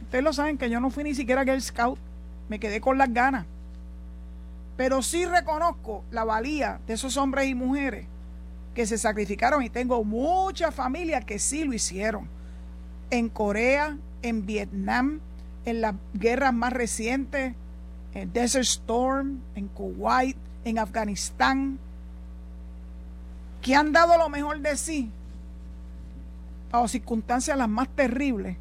Ustedes 0.00 0.22
lo 0.22 0.32
saben 0.32 0.56
que 0.56 0.70
yo 0.70 0.78
no 0.78 0.90
fui 0.90 1.02
ni 1.02 1.16
siquiera 1.16 1.42
Girl 1.42 1.60
Scout, 1.60 1.98
me 2.48 2.60
quedé 2.60 2.80
con 2.80 2.98
las 2.98 3.12
ganas. 3.12 3.46
Pero 4.76 5.02
sí 5.02 5.26
reconozco 5.26 6.04
la 6.12 6.22
valía 6.22 6.78
de 6.86 6.94
esos 6.94 7.16
hombres 7.16 7.48
y 7.48 7.56
mujeres 7.56 8.06
que 8.76 8.86
se 8.86 8.96
sacrificaron 8.96 9.64
y 9.64 9.70
tengo 9.70 10.04
muchas 10.04 10.72
familias 10.72 11.24
que 11.24 11.40
sí 11.40 11.64
lo 11.64 11.74
hicieron. 11.74 12.37
En 13.10 13.28
Corea, 13.28 13.96
en 14.22 14.46
Vietnam, 14.46 15.20
en 15.64 15.80
las 15.80 15.94
guerras 16.14 16.52
más 16.52 16.72
recientes, 16.72 17.54
en 18.14 18.32
Desert 18.32 18.64
Storm, 18.64 19.40
en 19.54 19.68
Kuwait, 19.68 20.36
en 20.64 20.78
Afganistán, 20.78 21.78
que 23.62 23.74
han 23.74 23.92
dado 23.92 24.16
lo 24.18 24.28
mejor 24.28 24.60
de 24.60 24.76
sí 24.76 25.10
a 26.72 26.86
circunstancias 26.86 27.56
las 27.56 27.68
más 27.68 27.88
terribles 27.88 28.56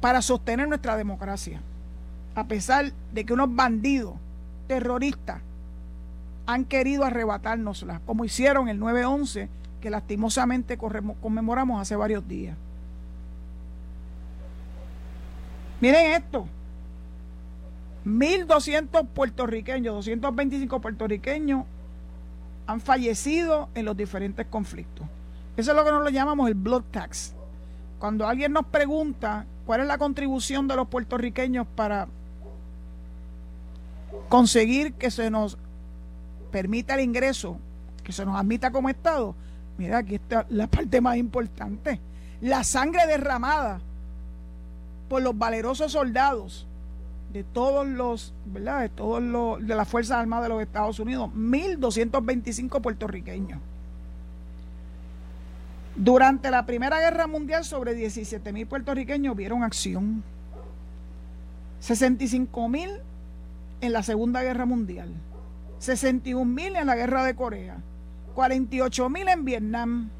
para 0.00 0.22
sostener 0.22 0.68
nuestra 0.68 0.96
democracia, 0.96 1.60
a 2.34 2.44
pesar 2.44 2.92
de 3.12 3.24
que 3.24 3.32
unos 3.32 3.54
bandidos 3.54 4.14
terroristas 4.66 5.40
han 6.46 6.64
querido 6.64 7.04
arrebatárnosla, 7.04 8.00
como 8.06 8.24
hicieron 8.24 8.68
el 8.68 8.80
9-11, 8.80 9.48
que 9.80 9.90
lastimosamente 9.90 10.78
conmemoramos 10.78 11.80
hace 11.80 11.96
varios 11.96 12.26
días. 12.28 12.56
Miren 15.80 16.12
esto, 16.12 16.46
1.200 18.06 19.06
puertorriqueños, 19.08 19.94
225 19.96 20.80
puertorriqueños 20.80 21.64
han 22.66 22.80
fallecido 22.80 23.68
en 23.74 23.84
los 23.84 23.96
diferentes 23.96 24.46
conflictos. 24.46 25.06
Eso 25.56 25.70
es 25.70 25.76
lo 25.76 25.84
que 25.84 25.90
nosotros 25.90 26.12
llamamos 26.12 26.48
el 26.48 26.54
blood 26.54 26.84
tax. 26.90 27.34
Cuando 27.98 28.26
alguien 28.26 28.52
nos 28.52 28.66
pregunta 28.66 29.46
cuál 29.64 29.80
es 29.80 29.86
la 29.86 29.98
contribución 29.98 30.68
de 30.68 30.76
los 30.76 30.88
puertorriqueños 30.88 31.66
para 31.74 32.08
conseguir 34.28 34.94
que 34.94 35.10
se 35.10 35.30
nos 35.30 35.58
permita 36.50 36.94
el 36.94 37.00
ingreso, 37.00 37.58
que 38.02 38.12
se 38.12 38.24
nos 38.24 38.38
admita 38.38 38.70
como 38.70 38.88
Estado, 38.88 39.34
mira, 39.78 39.98
aquí 39.98 40.16
está 40.16 40.46
la 40.48 40.66
parte 40.66 41.00
más 41.00 41.16
importante. 41.16 42.00
La 42.40 42.64
sangre 42.64 43.06
derramada 43.06 43.80
por 45.08 45.22
los 45.22 45.36
valerosos 45.36 45.92
soldados 45.92 46.66
de 47.32 47.44
todos 47.44 47.86
los, 47.86 48.32
¿verdad? 48.46 48.80
De 48.80 48.88
todos 48.88 49.22
los, 49.22 49.66
de 49.66 49.74
las 49.74 49.88
Fuerzas 49.88 50.18
Armadas 50.18 50.44
de 50.44 50.48
los 50.54 50.62
Estados 50.62 50.98
Unidos, 50.98 51.30
1.225 51.34 52.80
puertorriqueños. 52.80 53.60
Durante 55.96 56.50
la 56.50 56.66
Primera 56.66 57.00
Guerra 57.00 57.26
Mundial, 57.26 57.64
sobre 57.64 57.96
17.000 57.96 58.66
puertorriqueños 58.66 59.34
vieron 59.34 59.62
acción. 59.62 60.22
65.000 61.82 63.00
en 63.80 63.92
la 63.92 64.02
Segunda 64.02 64.42
Guerra 64.42 64.66
Mundial. 64.66 65.08
61.000 65.80 66.80
en 66.80 66.86
la 66.86 66.96
Guerra 66.96 67.24
de 67.24 67.34
Corea. 67.34 67.78
48.000 68.34 69.32
en 69.32 69.44
Vietnam. 69.44 70.10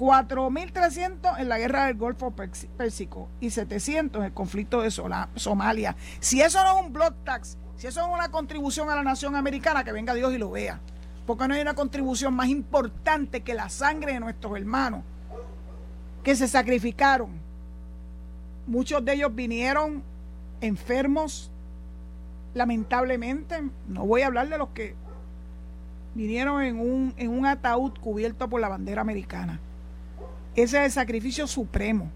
4.300 0.00 1.38
en 1.40 1.50
la 1.50 1.58
guerra 1.58 1.84
del 1.84 1.98
Golfo 1.98 2.30
Pérsico 2.30 3.28
y 3.38 3.50
700 3.50 4.20
en 4.20 4.24
el 4.24 4.32
conflicto 4.32 4.80
de 4.80 4.90
Somalia. 4.90 5.94
Si 6.20 6.40
eso 6.40 6.64
no 6.64 6.78
es 6.78 6.86
un 6.86 6.92
blood 6.94 7.12
tax, 7.22 7.58
si 7.76 7.86
eso 7.86 8.00
es 8.00 8.06
una 8.10 8.30
contribución 8.30 8.88
a 8.88 8.96
la 8.96 9.02
nación 9.02 9.36
americana, 9.36 9.84
que 9.84 9.92
venga 9.92 10.14
Dios 10.14 10.32
y 10.32 10.38
lo 10.38 10.52
vea. 10.52 10.80
Porque 11.26 11.46
no 11.46 11.52
hay 11.52 11.60
una 11.60 11.74
contribución 11.74 12.32
más 12.32 12.48
importante 12.48 13.42
que 13.42 13.52
la 13.52 13.68
sangre 13.68 14.14
de 14.14 14.20
nuestros 14.20 14.56
hermanos 14.56 15.02
que 16.24 16.34
se 16.34 16.48
sacrificaron. 16.48 17.32
Muchos 18.66 19.04
de 19.04 19.12
ellos 19.12 19.34
vinieron 19.34 20.02
enfermos, 20.62 21.50
lamentablemente. 22.54 23.68
No 23.86 24.06
voy 24.06 24.22
a 24.22 24.28
hablar 24.28 24.48
de 24.48 24.56
los 24.56 24.70
que 24.70 24.94
vinieron 26.14 26.62
en 26.62 26.80
un, 26.80 27.12
en 27.18 27.28
un 27.28 27.44
ataúd 27.44 27.92
cubierto 28.00 28.48
por 28.48 28.62
la 28.62 28.70
bandera 28.70 29.02
americana 29.02 29.60
ese 30.54 30.78
es 30.78 30.84
el 30.86 30.92
sacrificio 30.92 31.46
supremo. 31.46 32.10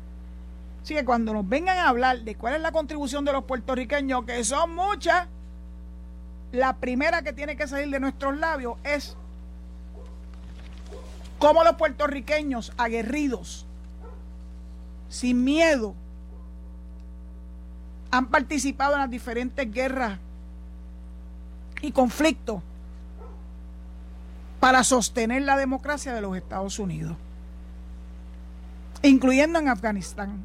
Así 0.82 0.95
que 0.95 1.05
cuando 1.05 1.32
nos 1.32 1.49
vengan 1.49 1.78
a 1.78 1.89
hablar 1.89 2.20
de 2.20 2.35
cuál 2.35 2.55
es 2.55 2.61
la 2.61 2.72
contribución 2.72 3.24
de 3.24 3.32
los 3.32 3.45
puertorriqueños, 3.45 4.24
que 4.24 4.45
son 4.45 4.74
muchas, 4.74 5.28
la 6.53 6.76
primera 6.76 7.22
que 7.22 7.32
tiene 7.32 7.57
que 7.57 7.66
salir 7.66 7.91
de 7.91 8.01
nuestros 8.01 8.37
labios 8.37 8.76
es 8.85 9.16
cómo 11.39 11.64
los 11.64 11.76
puertorriqueños 11.76 12.72
aguerridos, 12.76 13.66
sin 15.09 15.43
miedo, 15.43 15.95
han 18.11 18.26
participado 18.26 18.95
en 18.95 19.01
las 19.01 19.11
diferentes 19.11 19.72
guerras 19.72 20.18
y 21.80 21.93
conflictos 21.93 22.62
para 24.61 24.85
sostener 24.85 25.43
la 25.43 25.57
democracia 25.57 26.12
de 26.12 26.20
los 26.20 26.37
Estados 26.37 26.78
Unidos 26.78 27.16
incluyendo 29.09 29.59
en 29.59 29.69
Afganistán. 29.69 30.41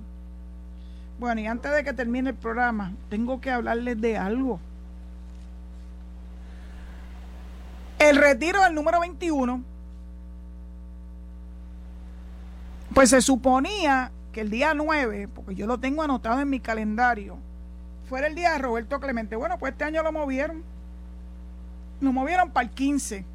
Bueno, 1.20 1.42
y 1.42 1.48
antes 1.48 1.72
de 1.72 1.84
que 1.84 1.94
termine 1.94 2.30
el 2.30 2.36
programa, 2.36 2.94
tengo 3.10 3.42
que 3.42 3.52
hablarles 3.52 4.00
de 4.00 4.18
algo. 4.18 4.60
El 8.00 8.16
retiro 8.16 8.64
del 8.64 8.74
número 8.74 9.02
21, 9.02 9.62
pues 12.94 13.10
se 13.10 13.22
suponía 13.22 14.12
que 14.32 14.42
el 14.42 14.50
día 14.50 14.74
9, 14.74 15.28
porque 15.28 15.56
yo 15.56 15.68
lo 15.68 15.80
tengo 15.80 16.04
anotado 16.04 16.40
en 16.40 16.50
mi 16.50 16.62
calendario, 16.62 17.38
fuera 18.08 18.28
el 18.28 18.36
día 18.36 18.54
de 18.54 18.60
Roberto 18.60 19.00
Clemente. 19.00 19.36
Bueno, 19.36 19.58
pues 19.58 19.74
este 19.74 19.84
año 19.84 20.04
lo 20.04 20.12
movieron. 20.12 20.64
Lo 22.00 22.14
movieron 22.14 22.52
para 22.52 22.66
el 22.66 22.74
15, 22.74 23.26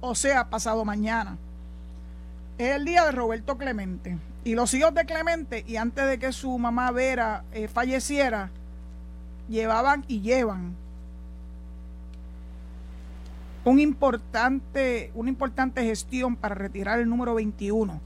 o 0.00 0.14
sea, 0.16 0.50
pasado 0.50 0.84
mañana. 0.84 1.38
Es 2.58 2.74
el 2.74 2.84
día 2.84 3.04
de 3.04 3.12
Roberto 3.12 3.56
Clemente. 3.56 4.18
Y 4.48 4.54
los 4.54 4.72
hijos 4.72 4.94
de 4.94 5.04
Clemente, 5.04 5.62
y 5.68 5.76
antes 5.76 6.06
de 6.06 6.18
que 6.18 6.32
su 6.32 6.56
mamá 6.56 6.90
Vera 6.90 7.44
eh, 7.52 7.68
falleciera, 7.68 8.48
llevaban 9.46 10.06
y 10.08 10.22
llevan 10.22 10.74
un 13.66 13.78
importante, 13.78 15.12
una 15.14 15.28
importante 15.28 15.84
gestión 15.84 16.34
para 16.34 16.54
retirar 16.54 16.98
el 16.98 17.10
número 17.10 17.34
21, 17.34 18.00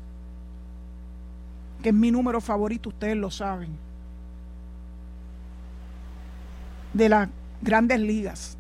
que 1.80 1.90
es 1.90 1.94
mi 1.94 2.10
número 2.10 2.40
favorito, 2.40 2.88
ustedes 2.88 3.16
lo 3.16 3.30
saben, 3.30 3.70
de 6.92 7.08
las 7.08 7.28
grandes 7.60 8.00
ligas. 8.00 8.56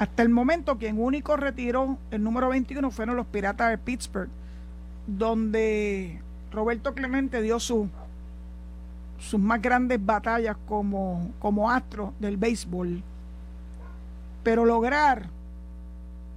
Hasta 0.00 0.24
el 0.24 0.28
momento, 0.28 0.76
quien 0.76 1.00
único 1.00 1.36
retiró 1.36 1.98
el 2.10 2.24
número 2.24 2.48
21 2.48 2.90
fueron 2.90 3.14
los 3.14 3.26
Piratas 3.26 3.70
de 3.70 3.78
Pittsburgh 3.78 4.37
donde 5.08 6.20
Roberto 6.52 6.94
Clemente 6.94 7.40
dio 7.40 7.58
su, 7.58 7.88
sus 9.18 9.40
más 9.40 9.60
grandes 9.62 10.04
batallas 10.04 10.56
como, 10.68 11.30
como 11.38 11.70
astro 11.70 12.12
del 12.20 12.36
béisbol. 12.36 13.02
Pero 14.42 14.66
lograr 14.66 15.30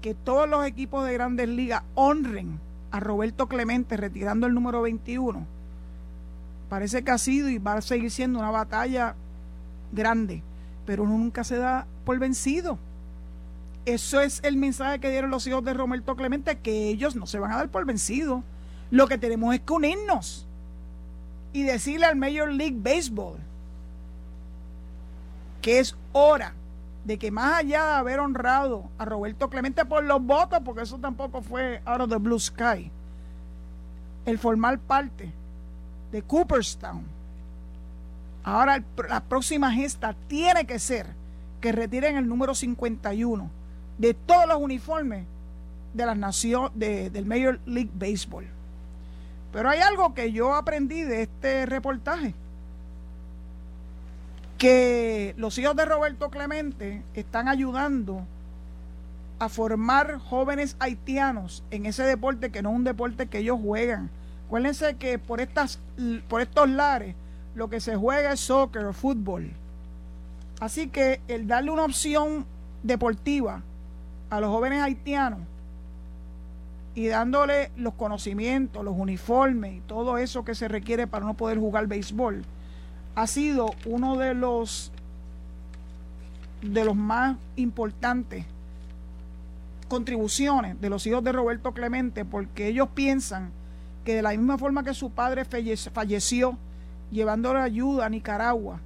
que 0.01 0.15
todos 0.15 0.49
los 0.49 0.65
equipos 0.65 1.05
de 1.05 1.13
grandes 1.13 1.49
ligas 1.49 1.83
honren 1.95 2.59
a 2.91 2.99
Roberto 2.99 3.47
Clemente 3.47 3.97
retirando 3.97 4.47
el 4.47 4.53
número 4.53 4.81
21, 4.81 5.45
parece 6.69 7.03
que 7.03 7.11
ha 7.11 7.17
sido 7.17 7.49
y 7.49 7.57
va 7.57 7.73
a 7.73 7.81
seguir 7.81 8.09
siendo 8.09 8.39
una 8.39 8.51
batalla 8.51 9.15
grande, 9.91 10.41
pero 10.85 11.03
uno 11.03 11.17
nunca 11.17 11.43
se 11.43 11.57
da 11.57 11.85
por 12.05 12.17
vencido. 12.19 12.79
Eso 13.85 14.21
es 14.21 14.39
el 14.43 14.57
mensaje 14.57 14.99
que 14.99 15.09
dieron 15.09 15.31
los 15.31 15.45
hijos 15.45 15.63
de 15.63 15.73
Roberto 15.73 16.15
Clemente, 16.15 16.57
que 16.59 16.89
ellos 16.89 17.15
no 17.15 17.25
se 17.25 17.39
van 17.39 17.51
a 17.51 17.57
dar 17.57 17.69
por 17.69 17.85
vencidos 17.85 18.43
lo 18.91 19.07
que 19.07 19.17
tenemos 19.17 19.55
es 19.55 19.61
que 19.61 19.73
unirnos 19.73 20.45
y 21.53 21.63
decirle 21.63 22.05
al 22.05 22.15
Major 22.15 22.51
League 22.51 22.77
Baseball 22.77 23.37
que 25.61 25.79
es 25.79 25.95
hora 26.11 26.53
de 27.05 27.17
que 27.17 27.31
más 27.31 27.59
allá 27.59 27.85
de 27.85 27.93
haber 27.93 28.19
honrado 28.19 28.83
a 28.97 29.05
Roberto 29.05 29.49
Clemente 29.49 29.85
por 29.85 30.03
los 30.03 30.23
votos, 30.23 30.59
porque 30.63 30.83
eso 30.83 30.97
tampoco 30.97 31.41
fue 31.41 31.81
out 31.85 32.01
of 32.01 32.09
the 32.09 32.17
blue 32.17 32.39
sky, 32.39 32.91
el 34.25 34.37
formar 34.37 34.79
parte 34.79 35.31
de 36.11 36.21
Cooperstown, 36.21 37.03
ahora 38.43 38.83
la 39.09 39.23
próxima 39.23 39.71
gesta 39.71 40.15
tiene 40.27 40.65
que 40.65 40.79
ser 40.79 41.07
que 41.59 41.71
retiren 41.71 42.17
el 42.17 42.27
número 42.27 42.53
51 42.53 43.49
de 43.97 44.13
todos 44.13 44.47
los 44.47 44.57
uniformes 44.57 45.25
de 45.93 46.05
la 46.05 46.15
nación 46.15 46.71
del 46.75 47.25
Major 47.25 47.59
League 47.65 47.91
Baseball. 47.93 48.45
Pero 49.51 49.69
hay 49.69 49.79
algo 49.79 50.13
que 50.13 50.31
yo 50.31 50.53
aprendí 50.53 51.03
de 51.03 51.23
este 51.23 51.65
reportaje, 51.65 52.33
que 54.57 55.33
los 55.37 55.57
hijos 55.57 55.75
de 55.75 55.85
Roberto 55.85 56.29
Clemente 56.29 57.01
están 57.13 57.47
ayudando 57.47 58.25
a 59.39 59.49
formar 59.49 60.19
jóvenes 60.19 60.75
haitianos 60.79 61.63
en 61.71 61.87
ese 61.87 62.03
deporte 62.03 62.51
que 62.51 62.61
no 62.61 62.69
es 62.69 62.75
un 62.75 62.83
deporte 62.83 63.27
que 63.27 63.39
ellos 63.39 63.59
juegan. 63.61 64.09
Acuérdense 64.45 64.95
que 64.97 65.17
por, 65.17 65.41
estas, 65.41 65.79
por 66.29 66.41
estos 66.41 66.69
lares 66.69 67.15
lo 67.55 67.69
que 67.69 67.79
se 67.81 67.95
juega 67.95 68.33
es 68.33 68.39
soccer 68.39 68.85
o 68.85 68.93
fútbol. 68.93 69.51
Así 70.59 70.89
que 70.89 71.21
el 71.27 71.47
darle 71.47 71.71
una 71.71 71.85
opción 71.85 72.45
deportiva 72.83 73.63
a 74.29 74.39
los 74.39 74.49
jóvenes 74.51 74.83
haitianos 74.83 75.39
y 76.93 77.07
dándole 77.07 77.71
los 77.77 77.93
conocimientos, 77.93 78.83
los 78.83 78.95
uniformes 78.97 79.75
y 79.77 79.79
todo 79.81 80.17
eso 80.17 80.43
que 80.43 80.55
se 80.55 80.67
requiere 80.67 81.07
para 81.07 81.25
no 81.25 81.35
poder 81.35 81.57
jugar 81.57 81.87
béisbol, 81.87 82.43
ha 83.15 83.27
sido 83.27 83.73
uno 83.85 84.17
de 84.17 84.33
los 84.33 84.91
de 86.61 86.85
los 86.85 86.95
más 86.95 87.37
importantes 87.55 88.45
contribuciones 89.87 90.79
de 90.79 90.89
los 90.89 91.05
hijos 91.07 91.23
de 91.23 91.31
Roberto 91.31 91.73
Clemente, 91.73 92.23
porque 92.23 92.67
ellos 92.67 92.89
piensan 92.93 93.51
que 94.05 94.15
de 94.15 94.21
la 94.21 94.29
misma 94.29 94.57
forma 94.57 94.83
que 94.83 94.93
su 94.93 95.09
padre 95.11 95.43
falleció 95.45 96.57
llevándole 97.11 97.59
ayuda 97.59 98.05
a 98.05 98.09
Nicaragua 98.09 98.79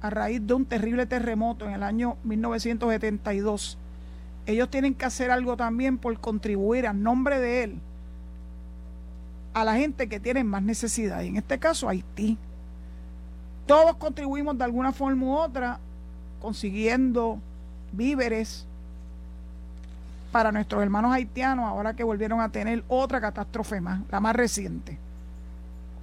a 0.00 0.10
raíz 0.10 0.46
de 0.46 0.54
un 0.54 0.64
terrible 0.64 1.06
terremoto 1.06 1.66
en 1.66 1.72
el 1.72 1.82
año 1.82 2.16
1972. 2.24 3.78
Ellos 4.46 4.70
tienen 4.70 4.94
que 4.94 5.04
hacer 5.04 5.30
algo 5.30 5.56
también 5.56 5.98
por 5.98 6.18
contribuir 6.20 6.86
a 6.86 6.92
nombre 6.92 7.40
de 7.40 7.64
él 7.64 7.80
a 9.52 9.64
la 9.64 9.74
gente 9.74 10.08
que 10.08 10.20
tiene 10.20 10.44
más 10.44 10.62
necesidad, 10.62 11.22
y 11.22 11.28
en 11.28 11.36
este 11.36 11.58
caso 11.58 11.88
Haití. 11.88 12.36
Todos 13.66 13.96
contribuimos 13.96 14.56
de 14.58 14.64
alguna 14.64 14.92
forma 14.92 15.26
u 15.26 15.32
otra 15.32 15.80
consiguiendo 16.40 17.38
víveres 17.90 18.66
para 20.30 20.52
nuestros 20.52 20.82
hermanos 20.82 21.12
haitianos 21.12 21.64
ahora 21.64 21.94
que 21.94 22.04
volvieron 22.04 22.40
a 22.40 22.50
tener 22.50 22.84
otra 22.88 23.20
catástrofe 23.20 23.80
más, 23.80 24.02
la 24.10 24.20
más 24.20 24.36
reciente. 24.36 24.98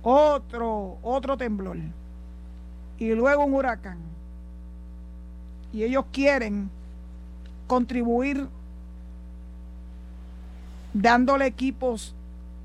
Otro, 0.01 0.97
otro 1.03 1.37
temblor. 1.37 1.77
Y 2.97 3.13
luego 3.13 3.45
un 3.45 3.53
huracán. 3.53 3.99
Y 5.71 5.83
ellos 5.83 6.05
quieren 6.11 6.71
contribuir 7.73 8.47
dándole 10.93 11.47
equipos 11.47 12.13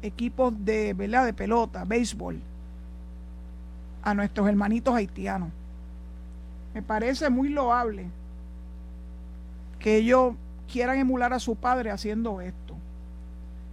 equipos 0.03 0.53
de, 0.65 0.93
¿verdad? 0.93 1.25
de 1.25 1.33
pelota, 1.33 1.85
béisbol, 1.85 2.41
a 4.03 4.15
nuestros 4.15 4.47
hermanitos 4.47 4.95
haitianos. 4.95 5.49
Me 6.75 6.83
parece 6.83 7.31
muy 7.31 7.49
loable 7.49 8.07
que 9.79 9.97
ellos 9.97 10.35
quieran 10.71 10.99
emular 10.99 11.33
a 11.33 11.41
su 11.41 11.57
padre 11.57 11.91
haciendo 11.91 12.43
esto. 12.43 12.75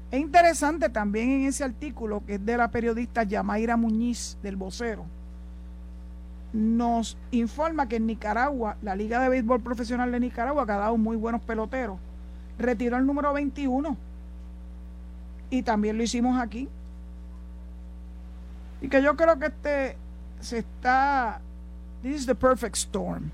Es 0.10 0.22
interesante 0.22 0.88
también 0.88 1.30
en 1.32 1.48
ese 1.48 1.66
artículo 1.66 2.24
que 2.26 2.36
es 2.36 2.46
de 2.46 2.56
la 2.56 2.70
periodista 2.70 3.24
Yamaira 3.24 3.76
Muñiz 3.76 4.38
del 4.42 4.56
Vocero. 4.56 5.06
Nos 6.56 7.18
informa 7.32 7.90
que 7.90 7.98
en 7.98 8.08
Nicaragua, 8.08 8.78
la 8.82 8.96
Liga 8.96 9.20
de 9.20 9.28
Béisbol 9.28 9.60
Profesional 9.60 10.10
de 10.10 10.22
Nicaragua, 10.22 10.66
que 10.66 10.72
ha 10.72 10.78
dado 10.78 10.96
muy 10.96 11.18
buenos 11.18 11.42
peloteros, 11.42 12.00
retiró 12.58 12.96
el 12.96 13.06
número 13.06 13.34
21 13.34 13.98
y 15.50 15.64
también 15.64 15.98
lo 15.98 16.04
hicimos 16.04 16.40
aquí. 16.40 16.70
Y 18.80 18.88
que 18.88 19.04
yo 19.04 19.18
creo 19.18 19.38
que 19.38 19.48
este 19.48 19.98
se 20.40 20.60
está, 20.60 21.42
this 22.02 22.22
is 22.22 22.26
the 22.26 22.36
perfect 22.36 22.78
storm. 22.78 23.32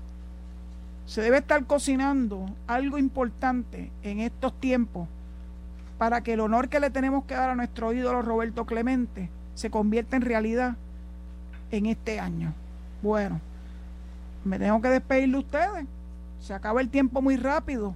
Se 1.06 1.20
debe 1.20 1.38
estar 1.38 1.64
cocinando 1.64 2.50
algo 2.66 2.98
importante 2.98 3.92
en 4.02 4.18
estos 4.18 4.52
tiempos 4.58 5.06
para 5.96 6.22
que 6.22 6.32
el 6.32 6.40
honor 6.40 6.68
que 6.68 6.80
le 6.80 6.90
tenemos 6.90 7.22
que 7.26 7.34
dar 7.34 7.50
a 7.50 7.54
nuestro 7.54 7.92
ídolo 7.92 8.20
Roberto 8.22 8.66
Clemente 8.66 9.30
se 9.54 9.70
convierta 9.70 10.16
en 10.16 10.22
realidad 10.22 10.74
en 11.70 11.86
este 11.86 12.18
año. 12.18 12.52
Bueno, 13.02 13.40
me 14.44 14.58
tengo 14.58 14.80
que 14.80 14.88
despedir 14.88 15.30
de 15.30 15.38
ustedes. 15.38 15.86
Se 16.40 16.54
acaba 16.54 16.80
el 16.80 16.88
tiempo 16.88 17.20
muy 17.20 17.36
rápido. 17.36 17.94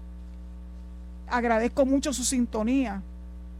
Agradezco 1.28 1.86
mucho 1.86 2.12
su 2.12 2.24
sintonía. 2.24 3.02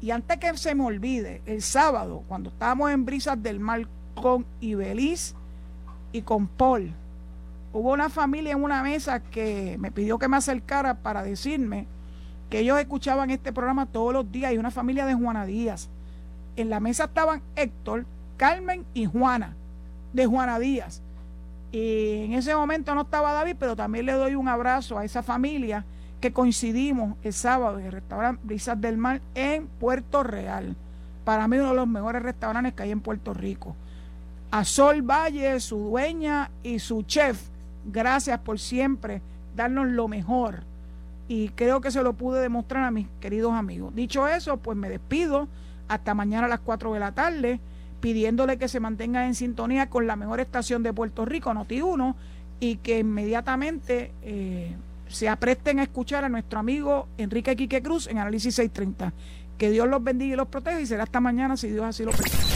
Y 0.01 0.11
antes 0.11 0.39
que 0.39 0.57
se 0.57 0.75
me 0.75 0.85
olvide, 0.85 1.41
el 1.47 1.63
sábado, 1.63 2.23
cuando 2.29 2.51
estábamos 2.51 2.91
en 2.91 3.05
Brisas 3.05 3.43
del 3.43 3.61
Mar 3.61 3.87
con 4.15 4.45
Ibeliz 4.61 5.35
y 6.13 6.23
con 6.23 6.47
Paul, 6.47 6.93
hubo 7.73 7.93
una 7.93 8.11
familia 8.11 8.53
en 8.53 8.63
una 8.63 8.83
mesa 8.83 9.21
que 9.21 9.77
me 9.79 9.91
pidió 9.91 10.19
que 10.19 10.29
me 10.29 10.37
acercara 10.37 10.95
para 10.95 11.23
decirme 11.23 11.87
que 12.51 12.61
ellos 12.61 12.79
escuchaban 12.79 13.31
este 13.31 13.53
programa 13.53 13.87
todos 13.87 14.13
los 14.13 14.31
días 14.31 14.53
y 14.53 14.59
una 14.59 14.71
familia 14.71 15.07
de 15.07 15.15
Juana 15.15 15.47
Díaz. 15.47 15.89
En 16.57 16.71
la 16.71 16.81
mesa 16.81 17.05
estaban 17.05 17.43
Héctor, 17.55 18.07
Carmen 18.37 18.85
y 18.95 19.07
Juana, 19.07 19.57
de 20.13 20.27
Juana 20.27 20.59
Díaz. 20.59 21.03
Y 21.73 22.25
en 22.25 22.33
ese 22.35 22.55
momento 22.55 22.95
no 22.95 23.03
estaba 23.03 23.33
David, 23.33 23.57
pero 23.59 23.77
también 23.77 24.07
le 24.07 24.13
doy 24.13 24.35
un 24.35 24.49
abrazo 24.49 24.99
a 24.99 25.05
esa 25.05 25.23
familia 25.23 25.85
que 26.21 26.33
coincidimos 26.33 27.17
el 27.23 27.33
sábado 27.33 27.79
en 27.79 27.87
el 27.87 27.93
restaurante 27.93 28.41
Brisas 28.45 28.81
del 28.81 28.97
Mar 28.97 29.21
en 29.35 29.67
Puerto 29.67 30.23
Real. 30.23 30.77
Para 31.25 31.49
mí 31.49 31.59
uno 31.59 31.71
de 31.71 31.77
los 31.77 31.89
mejores 31.89 32.23
restaurantes 32.23 32.73
que 32.75 32.85
hay 32.85 32.93
en 32.93 33.01
Puerto 33.01 33.35
Rico. 33.35 33.77
A 34.51 34.65
Sol 34.65 35.03
Valle, 35.03 35.61
su 35.61 35.79
dueña 35.79 36.51
y 36.63 36.79
su 36.79 37.03
chef, 37.03 37.49
gracias 37.85 38.39
por 38.41 38.59
siempre 38.59 39.21
darnos 39.55 39.89
lo 39.89 40.09
mejor. 40.09 40.63
Y 41.29 41.49
creo 41.51 41.81
que 41.81 41.91
se 41.91 42.03
lo 42.03 42.13
pude 42.13 42.41
demostrar 42.41 42.85
a 42.85 42.91
mis 42.91 43.09
queridos 43.21 43.53
amigos. 43.53 43.95
Dicho 43.95 44.29
eso, 44.29 44.59
pues 44.59 44.79
me 44.79 44.89
despido 44.89 45.49
hasta 45.89 46.15
mañana 46.15 46.47
a 46.47 46.49
las 46.49 46.61
4 46.61 46.95
de 46.95 47.01
la 47.01 47.13
tarde, 47.13 47.61
pidiéndole 48.01 48.59
que 48.59 48.69
se 48.69 48.81
mantenga 48.81 49.27
en 49.27 49.35
sintonía 49.35 49.89
con 49.89 50.07
la 50.07 50.17
mejor 50.17 50.41
estación 50.41 50.83
de 50.83 50.93
Puerto 50.93 51.25
Rico, 51.25 51.53
Noti 51.55 51.83
1, 51.83 52.17
y 52.61 52.77
que 52.77 53.01
inmediatamente 53.01 54.13
eh, 54.23 54.75
se 55.09 55.29
apresten 55.29 55.79
a 55.79 55.83
escuchar 55.83 56.25
a 56.25 56.29
nuestro 56.29 56.59
amigo 56.59 57.09
Enrique 57.19 57.57
Quique 57.57 57.83
Cruz 57.83 58.07
en 58.07 58.19
Análisis 58.19 58.55
630. 58.55 59.13
Que 59.59 59.71
Dios 59.71 59.89
los 59.89 60.03
bendiga 60.03 60.35
y 60.35 60.37
los 60.37 60.49
proteja 60.49 60.81
y 60.81 60.87
será 60.87 61.05
hasta 61.05 61.21
mañana 61.21 61.57
si 61.57 61.71
Dios 61.71 61.85
así 61.85 62.05
lo 62.05 62.11
permite. 62.11 62.56